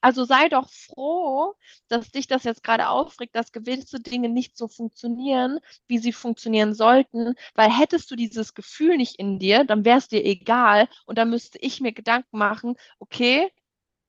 Also 0.00 0.24
sei 0.24 0.48
doch 0.48 0.70
froh, 0.70 1.54
dass 1.88 2.10
dich 2.10 2.26
das 2.26 2.44
jetzt 2.44 2.62
gerade 2.62 2.88
aufregt, 2.88 3.36
dass 3.36 3.52
gewisse 3.52 4.00
Dinge 4.00 4.28
nicht 4.28 4.56
so 4.56 4.68
funktionieren, 4.68 5.60
wie 5.88 5.98
sie 5.98 6.12
funktionieren 6.12 6.74
sollten, 6.74 7.34
weil 7.54 7.70
hättest 7.70 8.10
du 8.10 8.16
dieses 8.16 8.54
Gefühl 8.54 8.96
nicht 8.96 9.16
in 9.16 9.38
dir, 9.38 9.64
dann 9.64 9.84
wäre 9.84 9.98
es 9.98 10.08
dir 10.08 10.24
egal 10.24 10.88
und 11.06 11.18
dann 11.18 11.30
müsste 11.30 11.58
ich 11.58 11.80
mir 11.80 11.92
Gedanken 11.92 12.38
machen, 12.38 12.76
okay, 12.98 13.50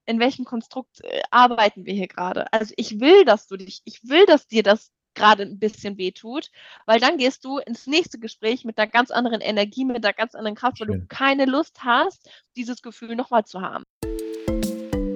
in 0.05 0.19
welchem 0.19 0.45
Konstrukt 0.45 1.01
äh, 1.03 1.21
arbeiten 1.29 1.85
wir 1.85 1.93
hier 1.93 2.07
gerade? 2.07 2.51
Also 2.53 2.73
ich 2.77 2.99
will, 2.99 3.25
dass 3.25 3.47
du 3.47 3.57
dich, 3.57 3.81
ich 3.85 4.03
will, 4.03 4.25
dass 4.25 4.47
dir 4.47 4.63
das 4.63 4.91
gerade 5.13 5.43
ein 5.43 5.59
bisschen 5.59 5.97
wehtut, 5.97 6.49
weil 6.85 6.99
dann 6.99 7.17
gehst 7.17 7.43
du 7.43 7.57
ins 7.57 7.85
nächste 7.85 8.17
Gespräch 8.17 8.63
mit 8.63 8.77
einer 8.77 8.89
ganz 8.89 9.11
anderen 9.11 9.41
Energie, 9.41 9.85
mit 9.85 10.03
einer 10.03 10.13
ganz 10.13 10.35
anderen 10.35 10.55
Kraft, 10.55 10.79
weil 10.79 10.87
du 10.87 11.05
keine 11.07 11.45
Lust 11.45 11.83
hast, 11.83 12.29
dieses 12.55 12.81
Gefühl 12.81 13.15
nochmal 13.15 13.45
zu 13.45 13.61
haben. 13.61 13.83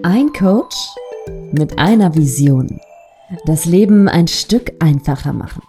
Ein 0.07 0.31
Coach 0.33 0.75
mit 1.51 1.79
einer 1.79 2.13
Vision. 2.13 2.79
Das 3.47 3.65
Leben 3.65 4.07
ein 4.07 4.27
Stück 4.27 4.73
einfacher 4.77 5.33
machen. 5.33 5.63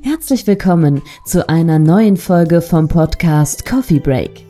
Herzlich 0.00 0.46
willkommen 0.46 1.02
zu 1.26 1.46
einer 1.46 1.78
neuen 1.78 2.16
Folge 2.16 2.62
vom 2.62 2.88
Podcast 2.88 3.66
Coffee 3.66 4.00
Break 4.00 4.46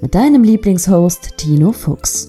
mit 0.00 0.14
deinem 0.14 0.44
Lieblingshost 0.44 1.36
Tino 1.36 1.72
Fuchs. 1.72 2.28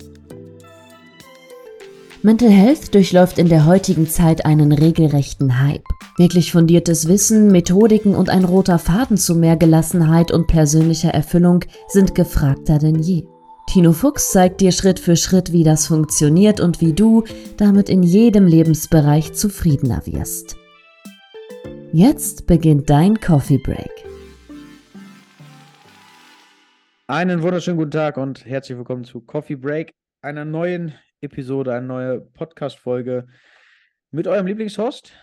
Mental 2.22 2.50
Health 2.50 2.94
durchläuft 2.94 3.40
in 3.40 3.48
der 3.48 3.66
heutigen 3.66 4.06
Zeit 4.10 4.44
einen 4.44 4.74
regelrechten 4.74 5.64
Hype. 5.64 5.86
Wirklich 6.18 6.52
fundiertes 6.52 7.08
Wissen, 7.08 7.50
Methodiken 7.50 8.14
und 8.14 8.30
ein 8.30 8.44
roter 8.44 8.78
Faden 8.78 9.16
zu 9.16 9.36
mehr 9.36 9.56
Gelassenheit 9.56 10.34
und 10.34 10.48
persönlicher 10.48 11.14
Erfüllung 11.14 11.64
sind 11.88 12.14
gefragter 12.14 12.78
denn 12.78 12.96
je. 12.96 13.24
Tino 13.72 13.94
Fuchs 13.94 14.32
zeigt 14.32 14.62
dir 14.62 14.72
Schritt 14.72 15.00
für 15.00 15.16
Schritt, 15.16 15.52
wie 15.52 15.64
das 15.64 15.86
funktioniert 15.86 16.60
und 16.60 16.82
wie 16.82 16.92
du 16.92 17.24
damit 17.56 17.88
in 17.88 18.02
jedem 18.02 18.48
Lebensbereich 18.48 19.34
zufriedener 19.34 20.08
wirst. 20.08 20.58
Jetzt 21.94 22.48
beginnt 22.48 22.90
dein 22.90 23.20
Coffee 23.20 23.60
Break. 23.60 23.92
Einen 27.06 27.44
wunderschönen 27.44 27.78
guten 27.78 27.92
Tag 27.92 28.18
und 28.18 28.44
herzlich 28.44 28.76
willkommen 28.76 29.04
zu 29.04 29.22
Coffee 29.22 29.56
Break, 29.56 29.94
einer 30.24 30.46
neuen 30.46 30.96
Episode, 31.22 31.72
eine 31.72 31.86
neue 31.86 32.22
Podcast-Folge 32.22 33.28
mit 34.10 34.28
eurem 34.28 34.48
Lieblingshost, 34.48 35.14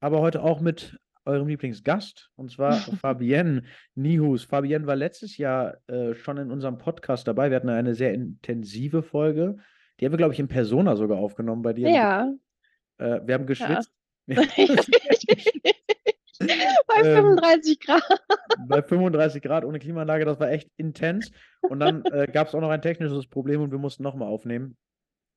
aber 0.00 0.20
heute 0.20 0.42
auch 0.42 0.60
mit 0.60 0.96
eurem 1.24 1.48
Lieblingsgast, 1.48 2.30
und 2.36 2.50
zwar 2.50 2.72
Fabienne 3.00 3.62
Nihus. 3.94 4.44
Fabienne 4.44 4.86
war 4.86 4.96
letztes 4.96 5.36
Jahr 5.36 5.76
äh, 5.88 6.14
schon 6.14 6.38
in 6.38 6.50
unserem 6.50 6.78
Podcast 6.78 7.28
dabei. 7.28 7.50
Wir 7.50 7.56
hatten 7.56 7.68
eine 7.68 7.94
sehr 7.94 8.12
intensive 8.12 9.02
Folge. 9.02 9.56
Die 10.00 10.04
haben 10.04 10.12
wir, 10.12 10.18
glaube 10.18 10.34
ich, 10.34 10.40
in 10.40 10.48
Persona 10.48 10.96
sogar 10.96 11.18
aufgenommen 11.18 11.62
bei 11.62 11.72
dir. 11.72 11.88
Ja. 11.88 12.32
Äh, 12.98 13.20
wir 13.24 13.34
haben 13.34 13.46
geschwitzt. 13.46 13.92
Ja. 14.26 14.42
bei 16.86 17.02
35 17.02 17.78
ähm, 17.88 17.98
Grad. 18.00 18.22
Bei 18.66 18.82
35 18.82 19.42
Grad 19.42 19.64
ohne 19.64 19.78
Klimaanlage, 19.78 20.24
das 20.24 20.40
war 20.40 20.50
echt 20.50 20.68
intens. 20.76 21.30
Und 21.60 21.80
dann 21.80 22.04
äh, 22.06 22.26
gab 22.32 22.48
es 22.48 22.54
auch 22.54 22.60
noch 22.60 22.70
ein 22.70 22.82
technisches 22.82 23.26
Problem 23.26 23.60
und 23.60 23.70
wir 23.70 23.78
mussten 23.78 24.02
nochmal 24.02 24.28
aufnehmen. 24.28 24.76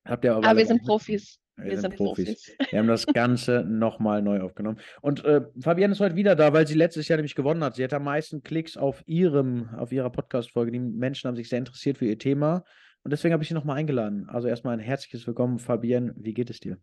Habt 0.06 0.24
ihr 0.24 0.34
aber, 0.34 0.46
aber 0.46 0.58
wir 0.58 0.66
sind 0.66 0.82
Profis. 0.82 1.38
Wir, 1.56 1.66
wir 1.66 1.72
sind, 1.72 1.92
sind 1.92 1.96
Profis. 1.96 2.24
Profis. 2.26 2.70
Wir 2.70 2.78
haben 2.78 2.88
das 2.88 3.06
Ganze 3.06 3.64
nochmal 3.68 4.22
neu 4.22 4.40
aufgenommen. 4.40 4.78
Und 5.00 5.24
äh, 5.24 5.42
Fabienne 5.60 5.92
ist 5.92 6.00
heute 6.00 6.16
wieder 6.16 6.36
da, 6.36 6.52
weil 6.52 6.66
sie 6.66 6.74
letztes 6.74 7.08
Jahr 7.08 7.16
nämlich 7.16 7.34
gewonnen 7.34 7.64
hat. 7.64 7.76
Sie 7.76 7.84
hat 7.84 7.94
am 7.94 8.04
meisten 8.04 8.42
Klicks 8.42 8.76
auf 8.76 9.02
ihrem, 9.06 9.70
auf 9.74 9.90
ihrer 9.90 10.10
Podcast-Folge. 10.10 10.72
Die 10.72 10.78
Menschen 10.80 11.28
haben 11.28 11.36
sich 11.36 11.48
sehr 11.48 11.58
interessiert 11.58 11.98
für 11.98 12.06
ihr 12.06 12.18
Thema. 12.18 12.64
Und 13.02 13.12
deswegen 13.12 13.32
habe 13.32 13.42
ich 13.42 13.48
sie 13.48 13.54
nochmal 13.54 13.78
eingeladen. 13.78 14.28
Also 14.28 14.48
erstmal 14.48 14.74
ein 14.74 14.80
herzliches 14.80 15.26
Willkommen, 15.26 15.58
Fabienne. 15.58 16.14
Wie 16.16 16.34
geht 16.34 16.50
es 16.50 16.60
dir? 16.60 16.78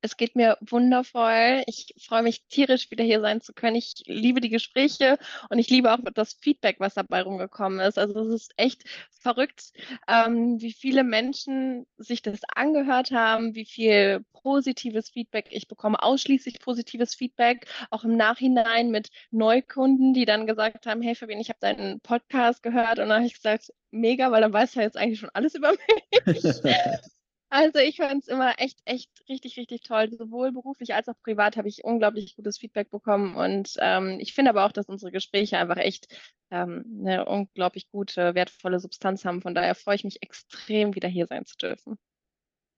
Es 0.00 0.16
geht 0.16 0.36
mir 0.36 0.56
wundervoll. 0.60 1.62
Ich 1.66 1.94
freue 2.06 2.22
mich 2.22 2.46
tierisch, 2.48 2.90
wieder 2.90 3.04
hier 3.04 3.20
sein 3.20 3.40
zu 3.40 3.52
können. 3.52 3.76
Ich 3.76 3.94
liebe 4.06 4.40
die 4.40 4.48
Gespräche 4.48 5.18
und 5.50 5.58
ich 5.58 5.70
liebe 5.70 5.92
auch 5.92 5.98
das 6.14 6.34
Feedback, 6.34 6.76
was 6.78 6.94
dabei 6.94 7.22
rumgekommen 7.22 7.80
ist. 7.80 7.98
Also 7.98 8.20
es 8.20 8.42
ist 8.42 8.52
echt 8.56 8.84
verrückt, 9.20 9.72
ähm, 10.06 10.60
wie 10.60 10.72
viele 10.72 11.04
Menschen 11.04 11.86
sich 11.96 12.22
das 12.22 12.40
angehört 12.54 13.10
haben, 13.10 13.54
wie 13.54 13.64
viel 13.64 14.24
positives 14.32 15.10
Feedback 15.10 15.48
ich 15.50 15.68
bekomme, 15.68 16.02
ausschließlich 16.02 16.60
positives 16.60 17.14
Feedback, 17.14 17.66
auch 17.90 18.04
im 18.04 18.16
Nachhinein 18.16 18.90
mit 18.90 19.08
Neukunden, 19.30 20.14
die 20.14 20.24
dann 20.24 20.46
gesagt 20.46 20.86
haben, 20.86 21.02
hey 21.02 21.14
Fabian, 21.14 21.40
ich 21.40 21.48
habe 21.48 21.58
deinen 21.60 22.00
Podcast 22.00 22.62
gehört 22.62 22.98
und 22.98 23.08
dann 23.08 23.18
habe 23.18 23.26
ich 23.26 23.34
gesagt, 23.34 23.72
mega, 23.90 24.30
weil 24.30 24.40
dann 24.40 24.52
weiß 24.52 24.76
er 24.76 24.82
jetzt 24.82 24.96
eigentlich 24.96 25.20
schon 25.20 25.30
alles 25.32 25.54
über 25.54 25.72
mich. 25.72 26.44
Also 27.50 27.78
ich 27.78 27.96
fand 27.96 28.22
es 28.22 28.28
immer 28.28 28.58
echt, 28.58 28.78
echt 28.84 29.10
richtig, 29.28 29.56
richtig 29.56 29.82
toll. 29.82 30.10
Sowohl 30.10 30.52
beruflich 30.52 30.94
als 30.94 31.08
auch 31.08 31.18
privat 31.22 31.56
habe 31.56 31.68
ich 31.68 31.82
unglaublich 31.82 32.36
gutes 32.36 32.58
Feedback 32.58 32.90
bekommen. 32.90 33.36
Und 33.36 33.74
ähm, 33.78 34.18
ich 34.20 34.34
finde 34.34 34.50
aber 34.50 34.66
auch, 34.66 34.72
dass 34.72 34.86
unsere 34.86 35.10
Gespräche 35.10 35.56
einfach 35.56 35.78
echt 35.78 36.08
ähm, 36.50 36.84
eine 37.00 37.24
unglaublich 37.24 37.88
gute, 37.90 38.34
wertvolle 38.34 38.80
Substanz 38.80 39.24
haben. 39.24 39.40
Von 39.40 39.54
daher 39.54 39.74
freue 39.74 39.96
ich 39.96 40.04
mich 40.04 40.22
extrem, 40.22 40.94
wieder 40.94 41.08
hier 41.08 41.26
sein 41.26 41.46
zu 41.46 41.56
dürfen. 41.56 41.96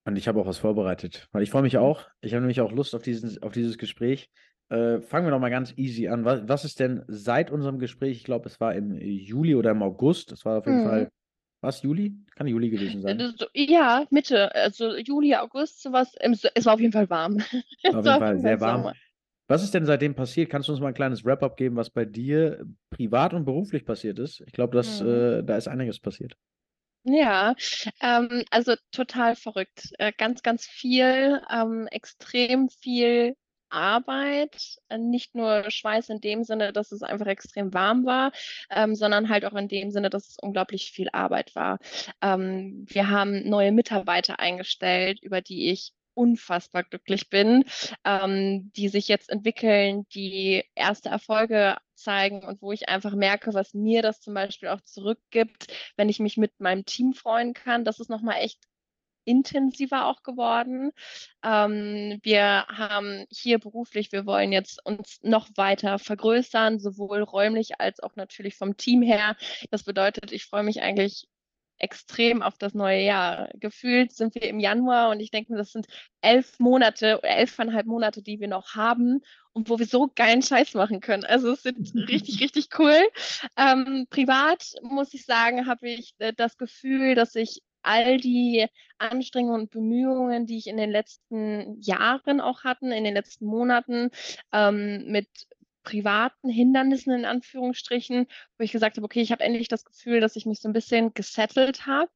Und 0.04 0.16
ich 0.16 0.28
habe 0.28 0.40
auch 0.40 0.46
was 0.46 0.58
vorbereitet, 0.58 1.28
weil 1.32 1.42
ich 1.42 1.50
freue 1.50 1.62
mich 1.62 1.76
auch. 1.76 2.08
Ich 2.20 2.32
habe 2.32 2.40
nämlich 2.40 2.60
auch 2.60 2.72
Lust 2.72 2.94
auf, 2.94 3.02
diesen, 3.02 3.42
auf 3.42 3.52
dieses 3.52 3.76
Gespräch. 3.76 4.30
Äh, 4.68 5.00
fangen 5.00 5.26
wir 5.26 5.32
doch 5.32 5.40
mal 5.40 5.50
ganz 5.50 5.74
easy 5.76 6.06
an. 6.06 6.24
Was, 6.24 6.48
was 6.48 6.64
ist 6.64 6.78
denn 6.78 7.02
seit 7.08 7.50
unserem 7.50 7.80
Gespräch, 7.80 8.18
ich 8.18 8.24
glaube, 8.24 8.48
es 8.48 8.60
war 8.60 8.74
im 8.74 8.96
Juli 8.96 9.56
oder 9.56 9.72
im 9.72 9.82
August, 9.82 10.30
das 10.30 10.44
war 10.44 10.58
auf 10.58 10.66
jeden 10.66 10.82
hm. 10.82 10.88
Fall 10.88 11.10
was, 11.60 11.82
Juli? 11.82 12.14
Kann 12.34 12.46
Juli 12.46 12.70
gewesen 12.70 13.02
sein. 13.02 13.34
Ja, 13.54 14.04
Mitte, 14.10 14.54
also 14.54 14.96
Juli, 14.96 15.34
August, 15.34 15.82
sowas. 15.82 16.14
Es 16.54 16.64
war 16.64 16.74
auf 16.74 16.80
jeden 16.80 16.92
Fall 16.92 17.10
warm. 17.10 17.38
Auf 17.84 18.04
jeden 18.04 18.04
Fall 18.04 18.38
sehr 18.38 18.60
warm. 18.60 18.82
Sommer. 18.82 18.94
Was 19.48 19.64
ist 19.64 19.74
denn 19.74 19.84
seitdem 19.84 20.14
passiert? 20.14 20.48
Kannst 20.48 20.68
du 20.68 20.72
uns 20.72 20.80
mal 20.80 20.88
ein 20.88 20.94
kleines 20.94 21.24
Wrap-up 21.24 21.56
geben, 21.56 21.74
was 21.74 21.90
bei 21.90 22.04
dir 22.04 22.64
privat 22.88 23.34
und 23.34 23.44
beruflich 23.44 23.84
passiert 23.84 24.20
ist? 24.20 24.42
Ich 24.46 24.52
glaube, 24.52 24.80
mhm. 24.80 25.08
äh, 25.08 25.42
da 25.42 25.56
ist 25.56 25.66
einiges 25.66 25.98
passiert. 25.98 26.36
Ja, 27.02 27.54
ähm, 28.00 28.44
also 28.50 28.74
total 28.92 29.34
verrückt. 29.34 29.92
Äh, 29.98 30.12
ganz, 30.16 30.42
ganz 30.42 30.66
viel, 30.66 31.40
ähm, 31.50 31.88
extrem 31.90 32.68
viel 32.68 33.34
Arbeit, 33.70 34.78
äh, 34.88 34.98
nicht 34.98 35.34
nur 35.34 35.70
Schweiß 35.70 36.08
in 36.10 36.20
dem 36.20 36.44
Sinne, 36.44 36.72
dass 36.72 36.92
es 36.92 37.02
einfach 37.02 37.26
extrem 37.26 37.72
warm 37.74 38.04
war, 38.04 38.32
ähm, 38.70 38.94
sondern 38.94 39.28
halt 39.28 39.44
auch 39.44 39.54
in 39.54 39.68
dem 39.68 39.90
Sinne, 39.90 40.10
dass 40.10 40.28
es 40.28 40.36
unglaublich 40.40 40.92
viel 40.92 41.08
Arbeit 41.12 41.54
war. 41.54 41.78
Ähm, 42.22 42.84
wir 42.88 43.10
haben 43.10 43.48
neue 43.48 43.72
Mitarbeiter 43.72 44.38
eingestellt, 44.40 45.22
über 45.22 45.40
die 45.40 45.70
ich 45.70 45.92
unfassbar 46.14 46.84
glücklich 46.84 47.30
bin, 47.30 47.64
ähm, 48.04 48.70
die 48.76 48.88
sich 48.88 49.08
jetzt 49.08 49.30
entwickeln, 49.30 50.06
die 50.14 50.64
erste 50.74 51.08
Erfolge 51.08 51.76
zeigen 51.94 52.44
und 52.44 52.62
wo 52.62 52.72
ich 52.72 52.88
einfach 52.88 53.14
merke, 53.14 53.54
was 53.54 53.74
mir 53.74 54.02
das 54.02 54.20
zum 54.20 54.34
Beispiel 54.34 54.68
auch 54.68 54.80
zurückgibt, 54.82 55.68
wenn 55.96 56.08
ich 56.08 56.18
mich 56.20 56.36
mit 56.36 56.58
meinem 56.60 56.84
Team 56.84 57.12
freuen 57.14 57.54
kann. 57.54 57.84
Das 57.84 58.00
ist 58.00 58.10
nochmal 58.10 58.36
echt 58.40 58.58
intensiver 59.30 60.06
auch 60.06 60.22
geworden. 60.22 60.90
Ähm, 61.44 62.18
wir 62.22 62.66
haben 62.68 63.26
hier 63.30 63.58
beruflich, 63.58 64.12
wir 64.12 64.26
wollen 64.26 64.52
jetzt 64.52 64.84
uns 64.84 65.20
noch 65.22 65.48
weiter 65.56 65.98
vergrößern, 65.98 66.80
sowohl 66.80 67.22
räumlich 67.22 67.80
als 67.80 68.00
auch 68.00 68.16
natürlich 68.16 68.56
vom 68.56 68.76
Team 68.76 69.02
her. 69.02 69.36
Das 69.70 69.84
bedeutet, 69.84 70.32
ich 70.32 70.46
freue 70.46 70.64
mich 70.64 70.82
eigentlich 70.82 71.28
extrem 71.80 72.42
auf 72.42 72.58
das 72.58 72.74
neue 72.74 73.02
Jahr. 73.02 73.48
Gefühlt 73.54 74.12
sind 74.12 74.34
wir 74.34 74.42
im 74.42 74.60
Januar 74.60 75.10
und 75.10 75.20
ich 75.20 75.30
denke 75.30 75.52
mir, 75.52 75.58
das 75.58 75.72
sind 75.72 75.86
elf 76.20 76.58
Monate 76.60 77.18
oder 77.18 77.28
elfeinhalb 77.28 77.86
Monate, 77.86 78.22
die 78.22 78.38
wir 78.38 78.48
noch 78.48 78.74
haben 78.74 79.22
und 79.52 79.68
wo 79.68 79.78
wir 79.78 79.86
so 79.86 80.10
geilen 80.14 80.42
Scheiß 80.42 80.74
machen 80.74 81.00
können. 81.00 81.24
Also 81.24 81.52
es 81.52 81.62
sind 81.62 81.94
richtig, 82.08 82.40
richtig 82.40 82.68
cool. 82.78 82.98
Ähm, 83.56 84.06
privat 84.10 84.74
muss 84.82 85.14
ich 85.14 85.24
sagen, 85.24 85.66
habe 85.66 85.88
ich 85.88 86.14
äh, 86.18 86.32
das 86.36 86.56
Gefühl, 86.58 87.14
dass 87.14 87.34
ich 87.34 87.62
all 87.82 88.18
die 88.18 88.66
Anstrengungen 88.98 89.62
und 89.62 89.70
Bemühungen, 89.70 90.46
die 90.46 90.58
ich 90.58 90.66
in 90.66 90.76
den 90.76 90.90
letzten 90.90 91.80
Jahren 91.80 92.40
auch 92.40 92.64
hatten, 92.64 92.92
in 92.92 93.04
den 93.04 93.14
letzten 93.14 93.46
Monaten 93.46 94.10
ähm, 94.52 95.04
mit 95.06 95.28
privaten 95.82 96.48
Hindernissen 96.48 97.12
in 97.12 97.24
Anführungsstrichen, 97.24 98.26
wo 98.58 98.64
ich 98.64 98.72
gesagt 98.72 98.96
habe, 98.96 99.04
okay, 99.04 99.20
ich 99.20 99.32
habe 99.32 99.44
endlich 99.44 99.68
das 99.68 99.84
Gefühl, 99.84 100.20
dass 100.20 100.36
ich 100.36 100.46
mich 100.46 100.60
so 100.60 100.68
ein 100.68 100.74
bisschen 100.74 101.14
gesettelt 101.14 101.86
habe. 101.86 102.10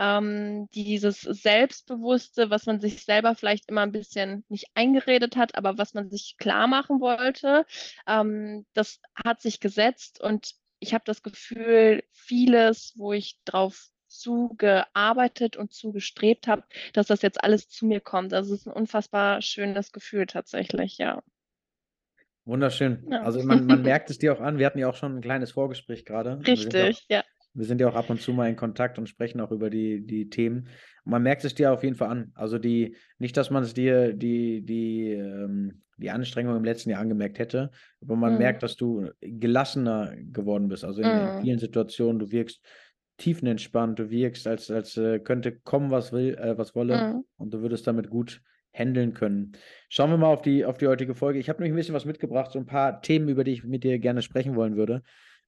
Ähm, 0.00 0.68
dieses 0.74 1.22
Selbstbewusste, 1.22 2.50
was 2.50 2.66
man 2.66 2.80
sich 2.80 3.04
selber 3.04 3.34
vielleicht 3.34 3.68
immer 3.68 3.80
ein 3.82 3.90
bisschen 3.90 4.44
nicht 4.48 4.66
eingeredet 4.74 5.36
hat, 5.36 5.56
aber 5.56 5.76
was 5.76 5.92
man 5.92 6.08
sich 6.08 6.36
klar 6.38 6.68
machen 6.68 7.00
wollte, 7.00 7.66
ähm, 8.06 8.64
das 8.74 9.00
hat 9.24 9.40
sich 9.42 9.58
gesetzt 9.58 10.20
und 10.20 10.54
ich 10.78 10.94
habe 10.94 11.02
das 11.04 11.24
Gefühl, 11.24 12.04
vieles, 12.12 12.92
wo 12.96 13.12
ich 13.12 13.38
drauf 13.44 13.90
zugearbeitet 14.18 15.56
und 15.56 15.72
zugestrebt 15.72 16.46
habe, 16.48 16.64
dass 16.92 17.06
das 17.08 17.22
jetzt 17.22 17.42
alles 17.44 17.68
zu 17.68 17.86
mir 17.86 18.00
kommt. 18.00 18.32
Also 18.34 18.54
es 18.54 18.60
ist 18.62 18.66
ein 18.68 18.72
unfassbar 18.74 19.42
schönes 19.42 19.92
Gefühl 19.92 20.26
tatsächlich, 20.26 20.98
ja. 20.98 21.22
Wunderschön. 22.44 23.10
Ja. 23.10 23.20
Also 23.20 23.42
man, 23.42 23.64
man 23.66 23.82
merkt 23.82 24.10
es 24.10 24.18
dir 24.18 24.32
auch 24.32 24.40
an. 24.40 24.58
Wir 24.58 24.66
hatten 24.66 24.78
ja 24.78 24.88
auch 24.88 24.94
schon 24.96 25.16
ein 25.16 25.20
kleines 25.20 25.52
Vorgespräch 25.52 26.04
gerade. 26.04 26.46
Richtig, 26.46 27.04
ja. 27.08 27.22
Wir 27.54 27.64
sind 27.66 27.80
ja 27.80 27.88
auch 27.88 27.94
ab 27.94 28.10
und 28.10 28.20
zu 28.20 28.32
mal 28.32 28.48
in 28.48 28.56
Kontakt 28.56 28.98
und 28.98 29.08
sprechen 29.08 29.40
auch 29.40 29.50
über 29.50 29.70
die, 29.70 30.06
die 30.06 30.30
Themen. 30.30 30.68
Man 31.04 31.22
merkt 31.22 31.44
es 31.44 31.54
dir 31.54 31.72
auf 31.72 31.82
jeden 31.82 31.96
Fall 31.96 32.08
an. 32.10 32.32
Also 32.34 32.58
die, 32.58 32.96
nicht, 33.18 33.36
dass 33.36 33.50
man 33.50 33.62
es 33.64 33.74
dir 33.74 34.12
die, 34.14 34.64
die, 34.64 35.12
ähm, 35.12 35.82
die 35.98 36.10
Anstrengung 36.10 36.56
im 36.56 36.64
letzten 36.64 36.90
Jahr 36.90 37.00
angemerkt 37.00 37.38
hätte, 37.40 37.70
aber 38.00 38.14
man 38.16 38.34
Mhm. 38.34 38.38
merkt, 38.38 38.62
dass 38.62 38.76
du 38.76 39.10
gelassener 39.20 40.14
geworden 40.16 40.68
bist. 40.68 40.84
Also 40.84 41.02
in, 41.02 41.16
in 41.16 41.32
Mhm. 41.32 41.38
vielen 41.40 41.58
Situationen, 41.58 42.20
du 42.20 42.30
wirkst 42.30 42.64
tiefenentspannt, 43.18 43.98
du 43.98 44.10
wirkst, 44.10 44.46
als, 44.46 44.70
als 44.70 44.96
äh, 44.96 45.18
könnte 45.18 45.52
kommen, 45.52 45.90
was 45.90 46.12
will, 46.12 46.34
äh, 46.36 46.56
was 46.56 46.74
wolle, 46.74 46.96
Mhm. 47.14 47.24
und 47.36 47.52
du 47.54 47.60
würdest 47.60 47.86
damit 47.86 48.10
gut 48.10 48.40
handeln 48.72 49.12
können. 49.14 49.52
Schauen 49.88 50.10
wir 50.10 50.18
mal 50.18 50.32
auf 50.32 50.42
die, 50.42 50.64
auf 50.64 50.78
die 50.78 50.86
heutige 50.86 51.14
Folge. 51.14 51.38
Ich 51.38 51.48
habe 51.48 51.60
nämlich 51.60 51.74
ein 51.74 51.76
bisschen 51.76 51.94
was 51.94 52.04
mitgebracht, 52.04 52.52
so 52.52 52.58
ein 52.58 52.66
paar 52.66 53.02
Themen, 53.02 53.28
über 53.28 53.44
die 53.44 53.52
ich 53.52 53.64
mit 53.64 53.84
dir 53.84 53.98
gerne 53.98 54.22
sprechen 54.22 54.54
wollen 54.56 54.76
würde. 54.76 55.02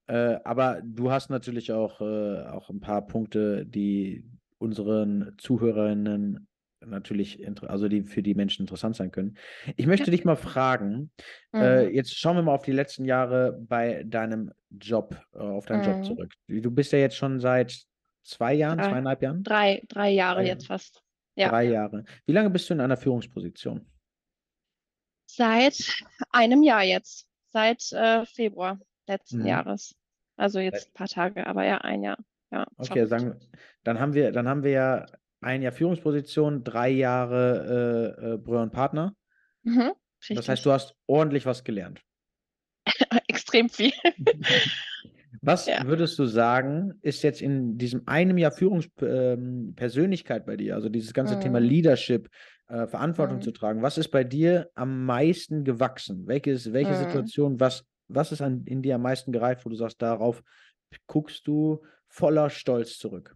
Äh, 0.06 0.38
aber 0.44 0.82
du 0.84 1.10
hast 1.10 1.30
natürlich 1.30 1.72
auch, 1.72 2.00
äh, 2.00 2.42
auch 2.44 2.70
ein 2.70 2.80
paar 2.80 3.06
Punkte, 3.06 3.64
die 3.66 4.24
unseren 4.58 5.34
Zuhörerinnen 5.38 6.48
natürlich, 6.84 7.46
also 7.68 7.88
die 7.88 8.02
für 8.02 8.22
die 8.22 8.34
Menschen 8.34 8.62
interessant 8.62 8.96
sein 8.96 9.10
können. 9.10 9.36
Ich 9.76 9.86
möchte 9.86 10.10
dich 10.10 10.24
mal 10.24 10.36
fragen, 10.36 11.10
äh, 11.54 11.86
Mhm. 11.86 11.94
jetzt 11.94 12.16
schauen 12.18 12.36
wir 12.36 12.42
mal 12.42 12.54
auf 12.54 12.62
die 12.64 12.72
letzten 12.72 13.04
Jahre 13.04 13.52
bei 13.68 14.02
deinem 14.04 14.52
Job, 14.70 15.20
äh, 15.34 15.38
auf 15.38 15.66
deinen 15.66 15.82
Job 15.82 15.96
Mhm. 15.98 16.02
zurück. 16.04 16.32
Du 16.48 16.70
bist 16.70 16.92
ja 16.92 16.98
jetzt 16.98 17.16
schon 17.16 17.40
seit 17.40 17.78
zwei 18.22 18.54
Jahren, 18.54 18.78
Drei. 18.78 18.88
zweieinhalb 18.88 19.22
Jahren? 19.22 19.42
Drei, 19.42 19.82
drei 19.88 20.10
Jahre 20.10 20.40
Drei 20.40 20.48
jetzt 20.48 20.66
fast. 20.66 21.02
Ja. 21.36 21.48
Drei 21.48 21.64
Jahre. 21.64 22.04
Wie 22.26 22.32
lange 22.32 22.50
bist 22.50 22.68
du 22.68 22.74
in 22.74 22.80
einer 22.80 22.96
Führungsposition? 22.96 23.86
Seit 25.26 25.78
einem 26.32 26.62
Jahr 26.62 26.82
jetzt. 26.82 27.26
Seit 27.52 27.92
äh, 27.92 28.24
Februar 28.26 28.78
letzten 29.06 29.40
Mhm. 29.40 29.46
Jahres. 29.46 29.94
Also 30.36 30.58
jetzt 30.60 30.88
ein 30.88 30.92
paar 30.94 31.08
Tage, 31.08 31.46
aber 31.46 31.64
ja, 31.64 31.78
ein 31.78 32.02
Jahr. 32.02 32.18
Ja, 32.50 32.66
Okay, 32.78 33.06
sagen, 33.06 33.38
dann 33.84 34.00
haben 34.00 34.14
wir, 34.14 34.32
dann 34.32 34.48
haben 34.48 34.62
wir 34.64 34.70
ja 34.72 35.06
ein 35.40 35.62
Jahr 35.62 35.72
Führungsposition, 35.72 36.64
drei 36.64 36.90
Jahre 36.90 38.16
äh, 38.20 38.34
äh, 38.34 38.36
Brüder 38.38 38.62
und 38.62 38.72
Partner. 38.72 39.14
Mhm, 39.64 39.92
Das 40.28 40.48
heißt, 40.48 40.64
du 40.66 40.72
hast 40.72 40.94
ordentlich 41.06 41.46
was 41.46 41.64
gelernt. 41.64 42.02
Extrem 43.28 43.68
viel. 43.68 43.92
Was 45.42 45.68
Ja. 45.68 45.82
würdest 45.86 46.18
du 46.18 46.26
sagen, 46.26 46.94
ist 47.02 47.22
jetzt 47.22 47.40
in 47.40 47.78
diesem 47.78 48.02
einem 48.06 48.36
Jahr 48.36 48.52
Führungspersönlichkeit 48.52 50.44
bei 50.44 50.56
dir, 50.56 50.74
also 50.74 50.88
dieses 50.90 51.14
ganze 51.14 51.38
Thema 51.38 51.60
Mhm. 51.60 51.64
Leadership, 51.66 52.28
äh, 52.68 52.86
Verantwortung 52.86 53.38
Mhm. 53.38 53.42
zu 53.42 53.52
tragen, 53.52 53.80
was 53.82 53.96
ist 53.96 54.08
bei 54.10 54.22
dir 54.24 54.70
am 54.74 55.06
meisten 55.06 55.64
gewachsen? 55.64 56.26
Welches, 56.26 56.72
welche 56.72 56.92
Mhm. 56.92 56.98
Situation, 56.98 57.58
was, 57.60 57.84
was 58.08 58.32
ist 58.32 58.42
an, 58.42 58.64
in 58.66 58.82
dir 58.82 58.96
am 58.96 59.02
meisten 59.02 59.32
gereift, 59.32 59.64
wo 59.64 59.70
du 59.70 59.76
sagst, 59.76 60.02
darauf 60.02 60.42
guckst 61.06 61.46
du 61.46 61.82
voller 62.08 62.50
Stolz 62.50 62.98
zurück? 62.98 63.34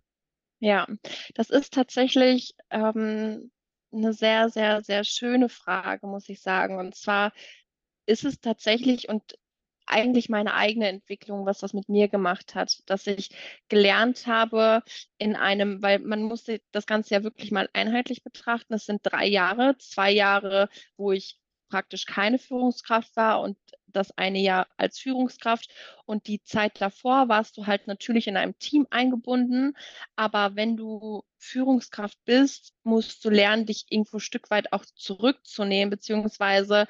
Ja, 0.65 0.87
das 1.35 1.51
ist 1.51 1.75
tatsächlich 1.75 2.55
ähm, 2.71 3.51
eine 3.93 4.15
sehr, 4.15 4.49
sehr, 4.49 4.83
sehr 4.83 5.05
schöne 5.05 5.51
Frage, 5.51 6.07
muss 6.07 6.27
ich 6.31 6.41
sagen. 6.41 6.79
Und 6.79 6.95
zwar 6.95 7.35
ist 8.07 8.25
es 8.25 8.41
tatsächlich 8.41 9.09
und 9.11 9.39
eigentlich 9.87 10.31
meine 10.31 10.55
eigene 10.55 10.89
Entwicklung, 10.89 11.45
was 11.45 11.59
das 11.59 11.75
mit 11.75 11.91
mir 11.91 12.09
gemacht 12.09 12.55
hat, 12.55 12.79
dass 12.87 13.07
ich 13.07 13.29
gelernt 13.69 14.27
habe 14.27 14.83
in 15.19 15.37
einem, 15.37 15.83
weil 15.83 15.99
man 15.99 16.23
musste 16.23 16.63
das 16.73 16.87
Ganze 16.87 17.15
ja 17.15 17.23
wirklich 17.25 17.51
mal 17.53 17.69
einheitlich 17.75 18.23
betrachten. 18.25 18.73
Es 18.73 18.87
sind 18.87 19.03
drei 19.05 19.27
Jahre, 19.27 19.77
zwei 19.79 20.11
Jahre, 20.13 20.71
wo 20.97 21.13
ich 21.13 21.39
praktisch 21.69 22.07
keine 22.07 22.39
Führungskraft 22.39 23.17
war 23.17 23.41
und 23.41 23.57
das 23.87 24.17
eine 24.19 24.41
Jahr 24.41 24.67
als 24.77 24.99
Führungskraft. 24.99 25.71
Und 26.05 26.27
die 26.27 26.43
Zeit 26.43 26.81
davor 26.81 27.29
warst 27.29 27.57
du 27.57 27.67
halt 27.67 27.87
natürlich 27.87 28.27
in 28.27 28.37
einem 28.37 28.59
Team 28.59 28.87
eingebunden. 28.91 29.77
Aber 30.17 30.57
wenn 30.57 30.77
du 30.77 31.25
Führungskraft 31.39 32.19
bist, 32.25 32.75
musst 32.83 33.25
du 33.25 33.31
lernen, 33.31 33.67
dich 33.67 33.87
irgendwo 33.89 34.19
ein 34.19 34.21
Stück 34.21 34.51
weit 34.51 34.73
auch 34.73 34.85
zurückzunehmen, 34.85 35.91
beziehungsweise 35.91 36.87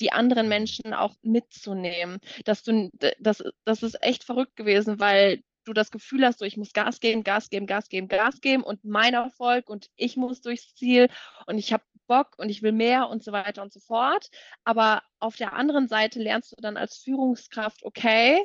die 0.00 0.12
anderen 0.12 0.48
Menschen 0.48 0.94
auch 0.94 1.14
mitzunehmen. 1.22 2.18
Dass 2.44 2.62
du, 2.62 2.90
das, 3.18 3.42
das 3.64 3.82
ist 3.82 4.02
echt 4.02 4.24
verrückt 4.24 4.56
gewesen, 4.56 5.00
weil 5.00 5.42
du 5.64 5.72
das 5.72 5.90
Gefühl 5.90 6.24
hast, 6.24 6.38
so 6.38 6.44
ich 6.44 6.56
muss 6.56 6.72
Gas 6.72 7.00
geben, 7.00 7.24
Gas 7.24 7.50
geben, 7.50 7.66
Gas 7.66 7.88
geben, 7.88 8.08
Gas 8.08 8.40
geben 8.40 8.62
und 8.62 8.84
mein 8.84 9.14
Erfolg 9.14 9.68
und 9.68 9.90
ich 9.96 10.16
muss 10.16 10.40
durchs 10.40 10.74
Ziel 10.74 11.08
und 11.46 11.58
ich 11.58 11.72
habe 11.72 11.82
Bock 12.06 12.34
und 12.38 12.48
ich 12.48 12.62
will 12.62 12.72
mehr 12.72 13.08
und 13.08 13.22
so 13.22 13.32
weiter 13.32 13.62
und 13.62 13.72
so 13.72 13.80
fort. 13.80 14.30
Aber 14.64 15.02
auf 15.18 15.36
der 15.36 15.52
anderen 15.52 15.88
Seite 15.88 16.20
lernst 16.20 16.52
du 16.52 16.56
dann 16.56 16.76
als 16.76 16.98
Führungskraft, 16.98 17.84
okay, 17.84 18.38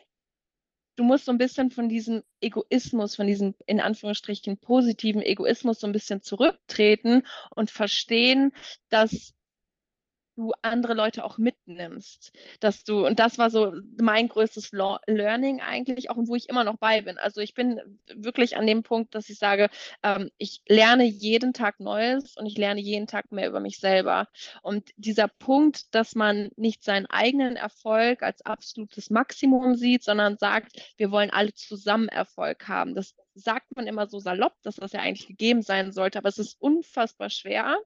du 0.96 1.04
musst 1.04 1.25
so 1.25 1.31
ein 1.31 1.38
bisschen 1.38 1.72
von 1.72 1.90
diesem 1.90 2.24
Egoismus, 2.42 3.16
von 3.16 3.28
diesem 3.28 3.56
in 3.66 3.80
Anführungsstrichen 3.80 4.58
positiven 4.58 5.22
Egoismus 5.22 5.80
so 5.80 5.88
ein 5.88 5.94
bisschen 5.94 6.22
zurücktreten 6.22 7.24
und 7.56 7.72
verstehen, 7.72 8.52
dass 8.90 9.34
du 10.42 10.54
andere 10.62 10.94
Leute 10.94 11.24
auch 11.24 11.38
mitnimmst, 11.38 12.34
dass 12.60 12.84
du, 12.84 13.06
und 13.06 13.20
das 13.20 13.38
war 13.38 13.50
so 13.50 13.74
mein 14.02 14.28
größtes 14.28 14.72
Learning 14.72 15.62
eigentlich, 15.62 16.10
auch 16.10 16.18
wo 16.18 16.36
ich 16.36 16.50
immer 16.50 16.64
noch 16.64 16.78
bei 16.78 17.02
bin. 17.02 17.18
Also 17.18 17.42
ich 17.42 17.54
bin 17.54 17.80
wirklich 18.14 18.58
an 18.58 18.66
dem 18.66 18.84
Punkt, 18.84 19.14
dass 19.14 19.30
ich 19.30 19.38
sage, 19.38 19.70
ähm, 20.04 20.32
ich 20.38 20.62
lerne 20.68 21.06
jeden 21.06 21.54
Tag 21.54 21.80
Neues 21.80 22.36
und 22.38 22.46
ich 22.48 22.58
lerne 22.58 22.82
jeden 22.82 23.08
Tag 23.08 23.32
mehr 23.32 23.48
über 23.48 23.60
mich 23.60 23.80
selber. 23.80 24.28
Und 24.64 24.90
dieser 24.98 25.28
Punkt, 25.28 25.94
dass 25.94 26.16
man 26.16 26.50
nicht 26.56 26.84
seinen 26.84 27.06
eigenen 27.06 27.56
Erfolg 27.56 28.24
als 28.24 28.44
absolutes 28.44 29.10
Maximum 29.10 29.76
sieht, 29.76 30.04
sondern 30.04 30.38
sagt, 30.38 30.94
wir 30.98 31.12
wollen 31.12 31.30
alle 31.30 31.54
zusammen 31.54 32.08
Erfolg 32.08 32.68
haben. 32.68 32.96
Das 32.96 33.16
sagt 33.36 33.76
man 33.76 33.88
immer 33.88 34.08
so 34.08 34.20
salopp, 34.20 34.56
dass 34.64 34.76
das 34.76 34.92
ja 34.92 35.02
eigentlich 35.02 35.28
gegeben 35.28 35.62
sein 35.62 35.92
sollte, 35.92 36.18
aber 36.18 36.30
es 36.30 36.40
ist 36.40 36.60
unfassbar 36.60 37.30
schwer 37.30 37.78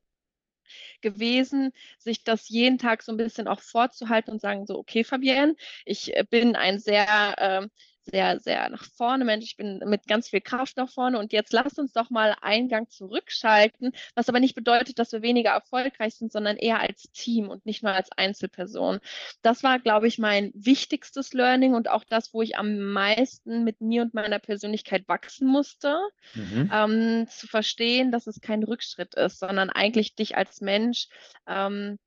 gewesen, 1.01 1.71
sich 1.99 2.23
das 2.23 2.49
jeden 2.49 2.77
Tag 2.77 3.03
so 3.03 3.11
ein 3.11 3.17
bisschen 3.17 3.47
auch 3.47 3.61
vorzuhalten 3.61 4.31
und 4.31 4.41
sagen 4.41 4.65
so, 4.65 4.77
okay, 4.77 5.03
Fabienne, 5.03 5.55
ich 5.85 6.13
bin 6.29 6.55
ein 6.55 6.79
sehr, 6.79 7.35
äh, 7.37 7.67
sehr, 8.11 8.39
sehr 8.39 8.69
nach 8.69 8.83
vorne 8.85 9.25
Mensch, 9.25 9.45
ich 9.45 9.57
bin 9.57 9.79
mit 9.85 10.07
ganz 10.07 10.29
viel 10.29 10.41
Kraft 10.41 10.77
nach 10.77 10.89
vorne 10.89 11.19
und 11.19 11.33
jetzt 11.33 11.53
lasst 11.53 11.79
uns 11.79 11.93
doch 11.93 12.09
mal 12.09 12.35
einen 12.41 12.69
Gang 12.69 12.89
zurückschalten, 12.91 13.91
was 14.15 14.29
aber 14.29 14.39
nicht 14.39 14.55
bedeutet, 14.55 14.99
dass 14.99 15.11
wir 15.11 15.21
weniger 15.21 15.51
erfolgreich 15.51 16.15
sind, 16.15 16.31
sondern 16.31 16.57
eher 16.57 16.79
als 16.79 17.03
Team 17.13 17.49
und 17.49 17.65
nicht 17.65 17.83
nur 17.83 17.93
als 17.93 18.11
Einzelperson. 18.11 18.99
Das 19.41 19.63
war, 19.63 19.79
glaube 19.79 20.07
ich, 20.07 20.17
mein 20.19 20.51
wichtigstes 20.53 21.33
Learning 21.33 21.73
und 21.73 21.89
auch 21.89 22.03
das, 22.03 22.33
wo 22.33 22.41
ich 22.41 22.57
am 22.57 22.77
meisten 22.93 23.63
mit 23.63 23.81
mir 23.81 24.03
und 24.03 24.13
meiner 24.13 24.39
Persönlichkeit 24.39 25.07
wachsen 25.07 25.47
musste, 25.47 25.99
Mhm. 26.33 26.69
ähm, 26.71 27.27
zu 27.29 27.47
verstehen, 27.47 28.11
dass 28.11 28.27
es 28.27 28.41
kein 28.41 28.63
Rückschritt 28.63 29.15
ist, 29.15 29.39
sondern 29.39 29.69
eigentlich 29.69 30.15
dich 30.15 30.35
als 30.37 30.61
Mensch 30.61 31.07
ähm, 31.47 31.97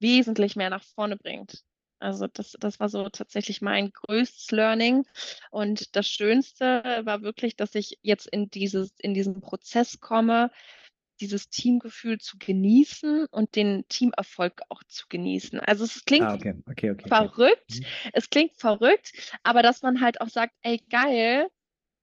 wesentlich 0.00 0.56
mehr 0.56 0.70
nach 0.70 0.84
vorne 0.84 1.16
bringt. 1.16 1.62
Also 2.02 2.26
das, 2.26 2.56
das 2.60 2.80
war 2.80 2.88
so 2.88 3.08
tatsächlich 3.08 3.62
mein 3.62 3.92
größtes 3.92 4.50
Learning. 4.50 5.06
Und 5.50 5.94
das 5.96 6.08
Schönste 6.08 6.82
war 7.04 7.22
wirklich, 7.22 7.56
dass 7.56 7.74
ich 7.74 7.98
jetzt 8.02 8.26
in, 8.26 8.50
dieses, 8.50 8.92
in 8.98 9.14
diesen 9.14 9.40
Prozess 9.40 10.00
komme, 10.00 10.50
dieses 11.20 11.48
Teamgefühl 11.48 12.18
zu 12.18 12.36
genießen 12.38 13.26
und 13.30 13.54
den 13.56 13.84
Teamerfolg 13.88 14.62
auch 14.68 14.82
zu 14.84 15.06
genießen. 15.08 15.60
Also 15.60 15.84
es 15.84 16.04
klingt 16.04 16.28
Ah, 16.28 16.34
okay, 16.34 16.54
okay, 16.66 16.90
okay. 16.90 17.06
verrückt, 17.08 17.80
Mhm. 17.80 17.86
es 18.12 18.30
klingt 18.30 18.56
verrückt, 18.56 19.12
aber 19.42 19.62
dass 19.62 19.82
man 19.82 20.00
halt 20.00 20.20
auch 20.20 20.28
sagt, 20.28 20.54
ey 20.62 20.78
geil, 20.90 21.48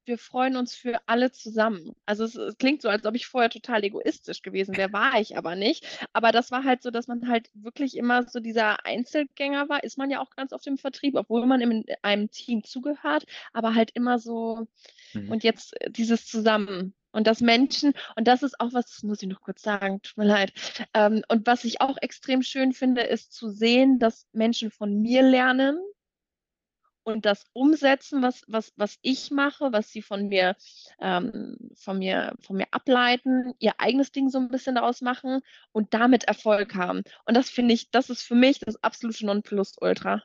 wir 0.10 0.18
freuen 0.18 0.58
uns 0.58 0.76
für 0.76 1.00
alle 1.06 1.32
zusammen. 1.32 1.96
Also 2.06 2.26
es, 2.26 2.36
es, 2.36 2.58
klingt 2.58 2.82
so, 2.82 2.90
als 2.90 3.06
ob 3.06 3.16
ich 3.16 3.28
vorher 3.28 3.50
total 3.50 3.84
egoistisch 3.86 4.42
gewesen 4.42 4.76
wäre, 4.76 4.92
war 4.92 5.22
ich 5.22 5.38
aber 5.38 5.56
nicht. 5.56 5.86
Aber 6.12 6.34
das 6.34 6.52
war 6.52 6.66
halt 6.66 6.84
so, 6.84 6.92
dass 6.92 7.08
man 7.08 7.30
halt 7.30 7.50
wirklich 7.54 7.96
immer 7.96 8.28
so 8.28 8.42
dieser 8.42 8.86
Einzelgänger 8.86 9.70
war, 9.70 9.84
ist 9.84 9.98
man 9.98 10.10
ja 10.10 10.20
auch 10.20 10.32
ganz 10.36 10.52
oft 10.52 10.68
im 10.68 10.78
Vertrieb, 10.78 11.16
obwohl 11.16 11.46
man 11.46 11.62
in 11.62 11.86
einem 12.02 12.30
Team 12.32 12.66
zugehört, 12.66 13.26
aber 13.54 13.76
halt 13.76 13.92
immer 13.94 14.20
so 14.20 14.68
Mhm. 15.14 15.32
und 15.32 15.44
jetzt 15.44 15.76
dieses 15.90 16.26
Zusammen. 16.26 16.94
Und 17.12 17.26
das 17.26 17.42
Menschen, 17.42 17.94
und 18.16 18.28
das 18.28 18.44
ist 18.44 18.60
auch 18.60 18.72
was, 18.74 18.86
das 18.86 19.04
muss 19.04 19.22
ich 19.24 19.28
noch 19.28 19.42
kurz 19.42 19.64
sagen, 19.64 20.00
tut 20.04 20.18
mir 20.18 20.26
leid. 20.26 20.54
Ähm, 20.94 21.24
und 21.28 21.48
was 21.48 21.64
ich 21.64 21.82
auch 21.82 21.98
extrem 22.02 22.44
schön 22.44 22.72
finde, 22.72 23.02
ist 23.02 23.34
zu 23.34 23.50
sehen, 23.50 23.98
dass 23.98 24.28
Menschen 24.32 24.70
von 24.70 25.02
mir 25.02 25.24
lernen, 25.24 25.80
und 27.10 27.26
das 27.26 27.46
umsetzen, 27.54 28.22
was, 28.22 28.44
was, 28.48 28.74
was 28.78 28.98
ich 29.02 29.32
mache, 29.32 29.72
was 29.72 29.92
sie 29.92 30.02
von 30.02 30.28
mir, 30.28 30.56
ähm, 31.00 31.58
von 31.76 32.00
mir, 32.00 32.36
von 32.42 32.58
mir 32.58 32.68
ableiten, 32.72 33.54
ihr 33.60 33.74
eigenes 33.80 34.12
Ding 34.12 34.30
so 34.30 34.40
ein 34.40 34.50
bisschen 34.50 34.76
daraus 34.76 35.02
machen 35.02 35.42
und 35.72 35.94
damit 35.94 36.26
Erfolg 36.26 36.76
haben. 36.76 37.04
Und 37.26 37.36
das 37.36 37.50
finde 37.50 37.74
ich, 37.74 37.92
das 37.92 38.10
ist 38.10 38.24
für 38.24 38.36
mich 38.36 38.60
das 38.60 38.82
absolute 38.84 39.26
Nonplusultra. 39.26 40.24